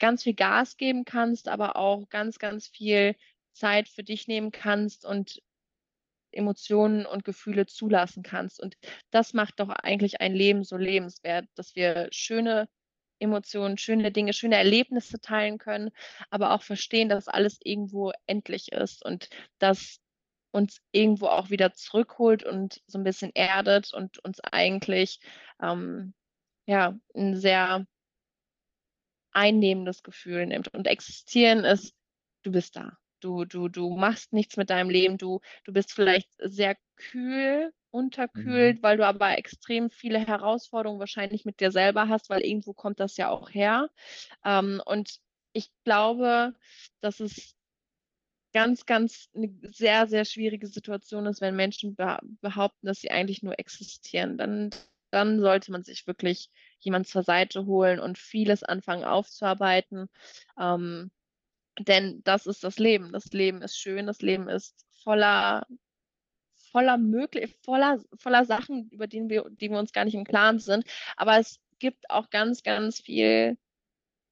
ganz 0.05 0.23
viel 0.23 0.35
Gas 0.35 0.77
geben 0.77 1.07
kannst, 1.07 1.49
aber 1.49 1.77
auch 1.77 2.11
ganz, 2.11 2.39
ganz 2.39 2.69
viel 2.69 3.17
Zeit 3.55 3.89
für 3.89 4.03
dich 4.03 4.29
nehmen 4.29 4.53
kannst 4.53 5.07
und 5.07 5.41
Emotionen 6.31 7.07
und 7.07 7.25
Gefühle 7.25 7.65
zulassen 7.65 8.23
kannst. 8.23 8.61
Und 8.61 8.77
das 9.11 9.33
macht 9.33 9.61
doch 9.61 9.71
eigentlich 9.71 10.21
ein 10.21 10.35
Leben 10.35 10.63
so 10.63 10.77
lebenswert, 10.77 11.47
dass 11.55 11.75
wir 11.75 12.09
schöne 12.11 12.69
Emotionen, 13.19 13.79
schöne 13.79 14.13
Dinge, 14.13 14.35
schöne 14.35 14.57
Erlebnisse 14.57 15.21
teilen 15.23 15.57
können, 15.57 15.91
aber 16.29 16.53
auch 16.53 16.63
verstehen, 16.63 17.09
dass 17.09 17.27
alles 17.27 17.59
irgendwo 17.65 18.13
endlich 18.27 18.73
ist 18.73 19.03
und 19.07 19.31
das 19.59 20.01
uns 20.51 20.83
irgendwo 20.93 21.29
auch 21.29 21.49
wieder 21.49 21.73
zurückholt 21.73 22.45
und 22.45 22.83
so 22.87 22.99
ein 22.99 23.05
bisschen 23.05 23.31
erdet 23.35 23.95
und 23.95 24.19
uns 24.19 24.41
eigentlich 24.41 25.19
ähm, 25.63 26.13
ja 26.67 26.95
ein 27.15 27.37
sehr 27.37 27.87
einnehmendes 29.35 30.03
Gefühl 30.03 30.47
nimmt. 30.47 30.73
Und 30.73 30.87
existieren 30.87 31.65
ist, 31.65 31.95
du 32.43 32.53
bist 32.53 32.77
da. 32.77 32.97
Du, 33.21 33.45
du, 33.45 33.69
du 33.69 33.97
machst 33.97 34.33
nichts 34.33 34.57
mit 34.57 34.71
deinem 34.71 34.91
Leben. 34.91 35.19
Du, 35.19 35.41
du 35.65 35.73
bist 35.73 35.93
vielleicht 35.93 36.29
sehr 36.39 36.77
kühl, 36.97 37.73
unterkühlt, 37.91 38.79
mhm. 38.79 38.83
weil 38.83 38.97
du 38.97 39.07
aber 39.07 39.39
extrem 39.39 39.89
viele 39.89 40.19
Herausforderungen 40.19 40.99
wahrscheinlich 40.99 41.45
mit 41.45 41.61
dir 41.61 41.71
selber 41.71 42.09
hast, 42.09 42.29
weil 42.29 42.43
irgendwo 42.43 42.73
kommt 42.73 42.99
das 42.99 43.17
ja 43.17 43.31
auch 43.31 43.51
her. 43.51 43.89
Ähm, 44.45 44.83
und 44.85 45.21
ich 45.53 45.71
glaube, 45.85 46.55
dass 47.01 47.21
es 47.21 47.55
ganz, 48.53 48.87
ganz 48.87 49.29
eine 49.35 49.53
sehr, 49.71 50.07
sehr 50.07 50.25
schwierige 50.25 50.67
Situation 50.67 51.27
ist, 51.27 51.41
wenn 51.41 51.57
Menschen 51.57 51.97
behaupten, 51.97 52.87
dass 52.87 53.01
sie 53.01 53.11
eigentlich 53.11 53.43
nur 53.43 53.59
existieren. 53.59 54.39
Dann, 54.39 54.71
dann 55.11 55.41
sollte 55.41 55.71
man 55.71 55.85
sich 55.85 56.07
wirklich 56.07 56.51
jemand 56.85 57.09
zur 57.09 57.23
Seite 57.23 57.67
holen 57.67 58.01
und 58.01 58.19
vieles 58.19 58.63
anfangen 58.63 59.05
aufzuarbeiten. 59.05 60.09
Ähm, 60.59 61.11
denn 61.79 62.23
das 62.25 62.47
ist 62.47 62.65
das 62.65 62.79
Leben. 62.79 63.13
Das 63.13 63.27
Leben 63.33 63.63
ist 63.63 63.79
schön, 63.79 64.07
das 64.07 64.23
Leben 64.23 64.49
ist 64.49 64.87
voller, 65.03 65.67
voller 66.71 66.99
möglich, 66.99 67.57
voller, 67.65 68.01
voller 68.19 68.45
Sachen, 68.45 68.89
über 68.91 69.07
die 69.07 69.29
wir, 69.29 69.45
die 69.51 69.71
wir 69.71 69.79
uns 69.79 69.93
gar 69.93 70.05
nicht 70.05 70.15
im 70.15 70.25
Klaren 70.25 70.59
sind. 70.59 70.85
Aber 71.17 71.39
es 71.39 71.61
gibt 71.79 72.11
auch 72.11 72.31
ganz, 72.31 72.63
ganz 72.63 73.01
viel 73.01 73.59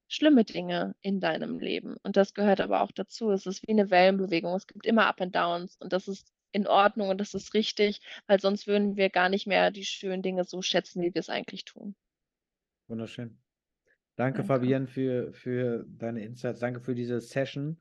schlimme 0.08 0.44
Dinge 0.44 0.94
in 1.00 1.20
deinem 1.20 1.58
Leben. 1.58 1.96
Und 2.02 2.16
das 2.16 2.34
gehört 2.34 2.60
aber 2.60 2.82
auch 2.82 2.92
dazu. 2.92 3.30
Es 3.30 3.46
ist 3.46 3.66
wie 3.66 3.72
eine 3.72 3.90
Wellenbewegung. 3.90 4.54
Es 4.54 4.66
gibt 4.66 4.86
immer 4.86 5.06
Up 5.06 5.20
and 5.20 5.34
Downs 5.34 5.76
und 5.76 5.92
das 5.92 6.06
ist 6.06 6.32
in 6.52 6.66
Ordnung 6.66 7.08
und 7.08 7.18
das 7.18 7.34
ist 7.34 7.54
richtig, 7.54 8.00
weil 8.26 8.40
sonst 8.40 8.66
würden 8.66 8.96
wir 8.96 9.08
gar 9.10 9.28
nicht 9.30 9.46
mehr 9.46 9.70
die 9.70 9.84
schönen 9.84 10.22
Dinge 10.22 10.44
so 10.44 10.62
schätzen, 10.62 11.02
wie 11.02 11.14
wir 11.14 11.20
es 11.20 11.30
eigentlich 11.30 11.64
tun. 11.64 11.94
Wunderschön. 12.92 13.38
Danke, 14.16 14.40
Danke. 14.40 14.44
Fabienne, 14.44 14.86
für, 14.86 15.32
für 15.32 15.86
deine 15.88 16.22
Insights. 16.22 16.60
Danke 16.60 16.80
für 16.80 16.94
diese 16.94 17.22
Session. 17.22 17.80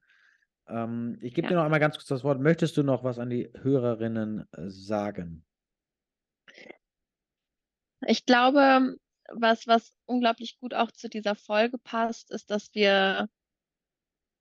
Ähm, 0.69 1.17
ich 1.21 1.33
gebe 1.33 1.47
ja. 1.47 1.49
dir 1.49 1.55
noch 1.57 1.65
einmal 1.65 1.81
ganz 1.81 1.95
kurz 1.97 2.07
das 2.07 2.23
Wort. 2.23 2.39
Möchtest 2.39 2.77
du 2.77 2.83
noch 2.83 3.03
was 3.03 3.19
an 3.19 3.29
die 3.29 3.51
Hörerinnen 3.61 4.47
äh, 4.53 4.69
sagen? 4.69 5.45
Ich 8.07 8.25
glaube, 8.25 8.95
was, 9.33 9.67
was 9.67 9.91
unglaublich 10.05 10.57
gut 10.59 10.73
auch 10.73 10.91
zu 10.91 11.09
dieser 11.09 11.35
Folge 11.35 11.77
passt, 11.77 12.31
ist, 12.31 12.49
dass 12.49 12.73
wir 12.73 13.27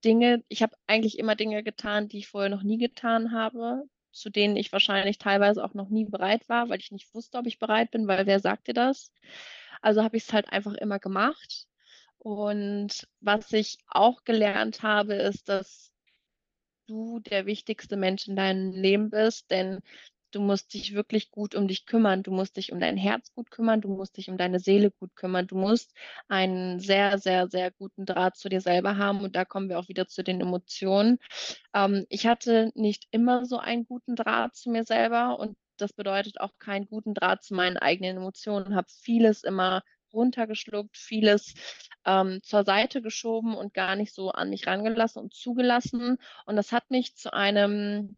Dinge, 0.04 0.44
ich 0.46 0.62
habe 0.62 0.76
eigentlich 0.86 1.18
immer 1.18 1.34
Dinge 1.34 1.64
getan, 1.64 2.06
die 2.06 2.18
ich 2.18 2.28
vorher 2.28 2.48
noch 2.48 2.62
nie 2.62 2.78
getan 2.78 3.32
habe, 3.32 3.82
zu 4.12 4.30
denen 4.30 4.56
ich 4.56 4.72
wahrscheinlich 4.72 5.18
teilweise 5.18 5.64
auch 5.64 5.74
noch 5.74 5.88
nie 5.88 6.04
bereit 6.04 6.48
war, 6.48 6.68
weil 6.68 6.78
ich 6.78 6.92
nicht 6.92 7.12
wusste, 7.12 7.38
ob 7.38 7.48
ich 7.48 7.58
bereit 7.58 7.90
bin, 7.90 8.06
weil 8.06 8.26
wer 8.26 8.38
sagt 8.38 8.68
dir 8.68 8.74
das? 8.74 9.12
Also 9.80 10.02
habe 10.02 10.16
ich 10.16 10.24
es 10.24 10.32
halt 10.32 10.50
einfach 10.52 10.74
immer 10.74 10.98
gemacht. 10.98 11.66
Und 12.18 13.08
was 13.20 13.52
ich 13.52 13.78
auch 13.88 14.24
gelernt 14.24 14.82
habe, 14.82 15.14
ist, 15.14 15.48
dass 15.48 15.90
du 16.86 17.20
der 17.20 17.46
wichtigste 17.46 17.96
Mensch 17.96 18.28
in 18.28 18.36
deinem 18.36 18.72
Leben 18.72 19.10
bist, 19.10 19.50
denn 19.50 19.80
du 20.32 20.40
musst 20.40 20.74
dich 20.74 20.94
wirklich 20.94 21.30
gut 21.30 21.54
um 21.54 21.68
dich 21.68 21.86
kümmern. 21.86 22.22
Du 22.22 22.30
musst 22.30 22.56
dich 22.56 22.72
um 22.72 22.80
dein 22.80 22.96
Herz 22.96 23.32
gut 23.32 23.50
kümmern. 23.50 23.80
Du 23.80 23.88
musst 23.88 24.16
dich 24.16 24.30
um 24.30 24.36
deine 24.36 24.60
Seele 24.60 24.90
gut 24.90 25.14
kümmern. 25.16 25.46
Du 25.46 25.56
musst 25.56 25.92
einen 26.28 26.80
sehr, 26.80 27.18
sehr, 27.18 27.48
sehr 27.48 27.70
guten 27.70 28.06
Draht 28.06 28.36
zu 28.36 28.48
dir 28.48 28.60
selber 28.60 28.96
haben. 28.96 29.20
Und 29.20 29.36
da 29.36 29.44
kommen 29.44 29.68
wir 29.68 29.78
auch 29.78 29.88
wieder 29.88 30.06
zu 30.06 30.22
den 30.22 30.40
Emotionen. 30.40 31.18
Ähm, 31.74 32.06
ich 32.08 32.26
hatte 32.26 32.70
nicht 32.74 33.06
immer 33.10 33.44
so 33.46 33.58
einen 33.58 33.84
guten 33.86 34.16
Draht 34.16 34.54
zu 34.56 34.70
mir 34.70 34.84
selber 34.84 35.38
und 35.38 35.56
das 35.80 35.92
bedeutet 35.92 36.40
auch 36.40 36.58
keinen 36.58 36.86
guten 36.86 37.14
Draht 37.14 37.42
zu 37.42 37.54
meinen 37.54 37.76
eigenen 37.76 38.18
Emotionen. 38.18 38.74
Habe 38.74 38.88
vieles 39.02 39.44
immer 39.44 39.82
runtergeschluckt, 40.12 40.96
vieles 40.96 41.54
ähm, 42.04 42.40
zur 42.42 42.64
Seite 42.64 43.02
geschoben 43.02 43.54
und 43.54 43.74
gar 43.74 43.96
nicht 43.96 44.14
so 44.14 44.30
an 44.30 44.50
mich 44.50 44.66
rangelassen 44.66 45.22
und 45.22 45.34
zugelassen. 45.34 46.18
Und 46.46 46.56
das 46.56 46.72
hat 46.72 46.90
mich 46.90 47.16
zu 47.16 47.32
einem 47.32 48.16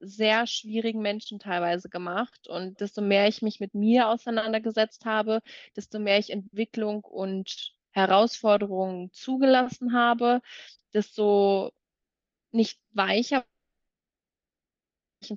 sehr 0.00 0.46
schwierigen 0.46 1.00
Menschen 1.02 1.38
teilweise 1.38 1.88
gemacht. 1.90 2.48
Und 2.48 2.80
desto 2.80 3.02
mehr 3.02 3.28
ich 3.28 3.42
mich 3.42 3.60
mit 3.60 3.74
mir 3.74 4.08
auseinandergesetzt 4.08 5.04
habe, 5.04 5.40
desto 5.76 5.98
mehr 5.98 6.18
ich 6.18 6.30
Entwicklung 6.30 7.04
und 7.04 7.74
Herausforderungen 7.92 9.12
zugelassen 9.12 9.92
habe, 9.92 10.40
desto 10.94 11.72
nicht 12.52 12.80
weicher 12.92 13.44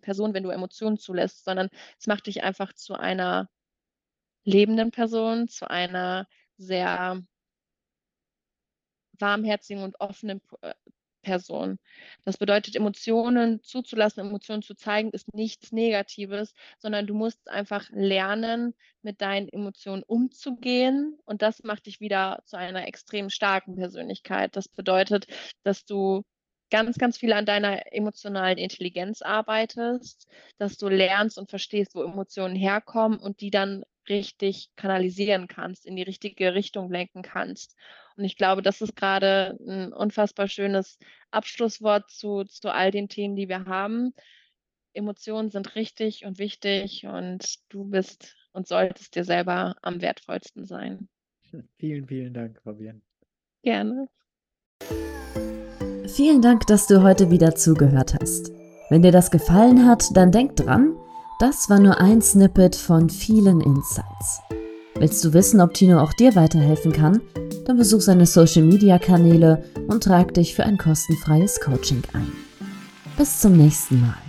Person, 0.02 0.34
wenn 0.34 0.44
du 0.44 0.50
Emotionen 0.50 0.98
zulässt, 0.98 1.44
sondern 1.46 1.70
es 2.00 2.08
macht 2.08 2.28
dich 2.28 2.44
einfach 2.44 2.74
zu 2.74 2.96
einer 2.96 3.50
lebenden 4.46 4.92
Person, 4.92 5.48
zu 5.48 5.70
einer 5.70 6.28
sehr 6.58 7.24
warmherzigen 9.20 9.84
und 9.84 10.00
offenen 10.00 10.42
äh, 10.62 10.74
Person. 11.24 11.80
Das 12.26 12.38
bedeutet, 12.38 12.76
Emotionen 12.76 13.64
zuzulassen, 13.64 14.28
Emotionen 14.28 14.62
zu 14.62 14.76
zeigen, 14.76 15.12
ist 15.12 15.34
nichts 15.34 15.72
Negatives, 15.72 16.54
sondern 16.78 17.08
du 17.08 17.14
musst 17.14 17.48
einfach 17.50 17.90
lernen, 17.92 18.76
mit 19.02 19.22
deinen 19.22 19.48
Emotionen 19.48 20.04
umzugehen. 20.04 21.18
Und 21.26 21.42
das 21.42 21.64
macht 21.64 21.86
dich 21.86 22.02
wieder 22.02 22.44
zu 22.46 22.58
einer 22.58 22.88
extrem 22.88 23.30
starken 23.30 23.76
Persönlichkeit. 23.76 24.56
Das 24.56 24.68
bedeutet, 24.68 25.28
dass 25.64 25.86
du 25.86 26.24
ganz, 26.74 26.98
ganz 26.98 27.20
viel 27.20 27.34
an 27.34 27.46
deiner 27.46 27.94
emotionalen 27.94 28.58
Intelligenz 28.58 29.22
arbeitest, 29.22 30.28
dass 30.58 30.76
du 30.76 30.90
lernst 30.90 31.38
und 31.38 31.52
verstehst, 31.52 31.94
wo 31.94 32.02
Emotionen 32.02 32.56
herkommen 32.56 33.20
und 33.20 33.42
die 33.42 33.52
dann 33.52 33.84
richtig 34.10 34.72
kanalisieren 34.76 35.48
kannst, 35.48 35.86
in 35.86 35.96
die 35.96 36.02
richtige 36.02 36.56
Richtung 36.56 36.92
lenken 36.92 37.22
kannst. 37.22 37.76
Und 38.18 38.24
ich 38.24 38.38
glaube, 38.38 38.64
das 38.64 38.82
ist 38.82 38.96
gerade 38.96 39.56
ein 39.68 39.94
unfassbar 39.94 40.48
schönes 40.48 40.98
Abschlusswort 41.30 42.10
zu, 42.10 42.44
zu 42.46 42.74
all 42.74 42.90
den 42.90 43.08
Themen, 43.08 43.36
die 43.36 43.50
wir 43.50 43.66
haben. 43.66 44.16
Emotionen 44.94 45.52
sind 45.52 45.76
richtig 45.76 46.26
und 46.26 46.40
wichtig 46.40 47.06
und 47.06 47.60
du 47.70 47.86
bist 47.86 48.36
und 48.52 48.68
solltest 48.68 49.16
dir 49.16 49.26
selber 49.26 49.76
am 49.84 50.02
wertvollsten 50.02 50.66
sein. 50.66 51.08
Vielen, 51.78 52.08
vielen 52.08 52.34
Dank, 52.34 52.60
Fabian. 52.64 53.04
Gerne. 53.62 54.08
Vielen 56.08 56.42
Dank, 56.42 56.68
dass 56.68 56.88
du 56.88 57.02
heute 57.02 57.32
wieder 57.32 57.56
zugehört 57.56 58.16
hast. 58.22 58.52
Wenn 58.90 59.02
dir 59.02 59.12
das 59.12 59.32
gefallen 59.32 59.86
hat, 59.88 60.16
dann 60.16 60.32
denk 60.32 60.56
dran, 60.56 60.94
das 61.40 61.70
war 61.70 61.80
nur 61.80 62.00
ein 62.00 62.22
Snippet 62.22 62.76
von 62.76 63.10
vielen 63.10 63.62
Insights. 63.62 64.42
Willst 64.96 65.24
du 65.26 65.34
wissen, 65.34 65.60
ob 65.62 65.74
Tino 65.74 66.00
auch 66.00 66.14
dir 66.14 66.36
weiterhelfen 66.36 66.92
kann? 66.92 67.22
Dann 67.66 67.78
besuch 67.78 68.02
seine 68.02 68.26
Social 68.26 68.64
Media 68.64 69.00
Kanäle 69.00 69.64
und 69.88 70.04
trag 70.04 70.34
dich 70.34 70.54
für 70.54 70.64
ein 70.64 70.78
kostenfreies 70.78 71.60
Coaching 71.62 72.04
ein. 72.14 72.32
Bis 73.18 73.40
zum 73.40 73.54
nächsten 73.54 74.02
Mal. 74.02 74.23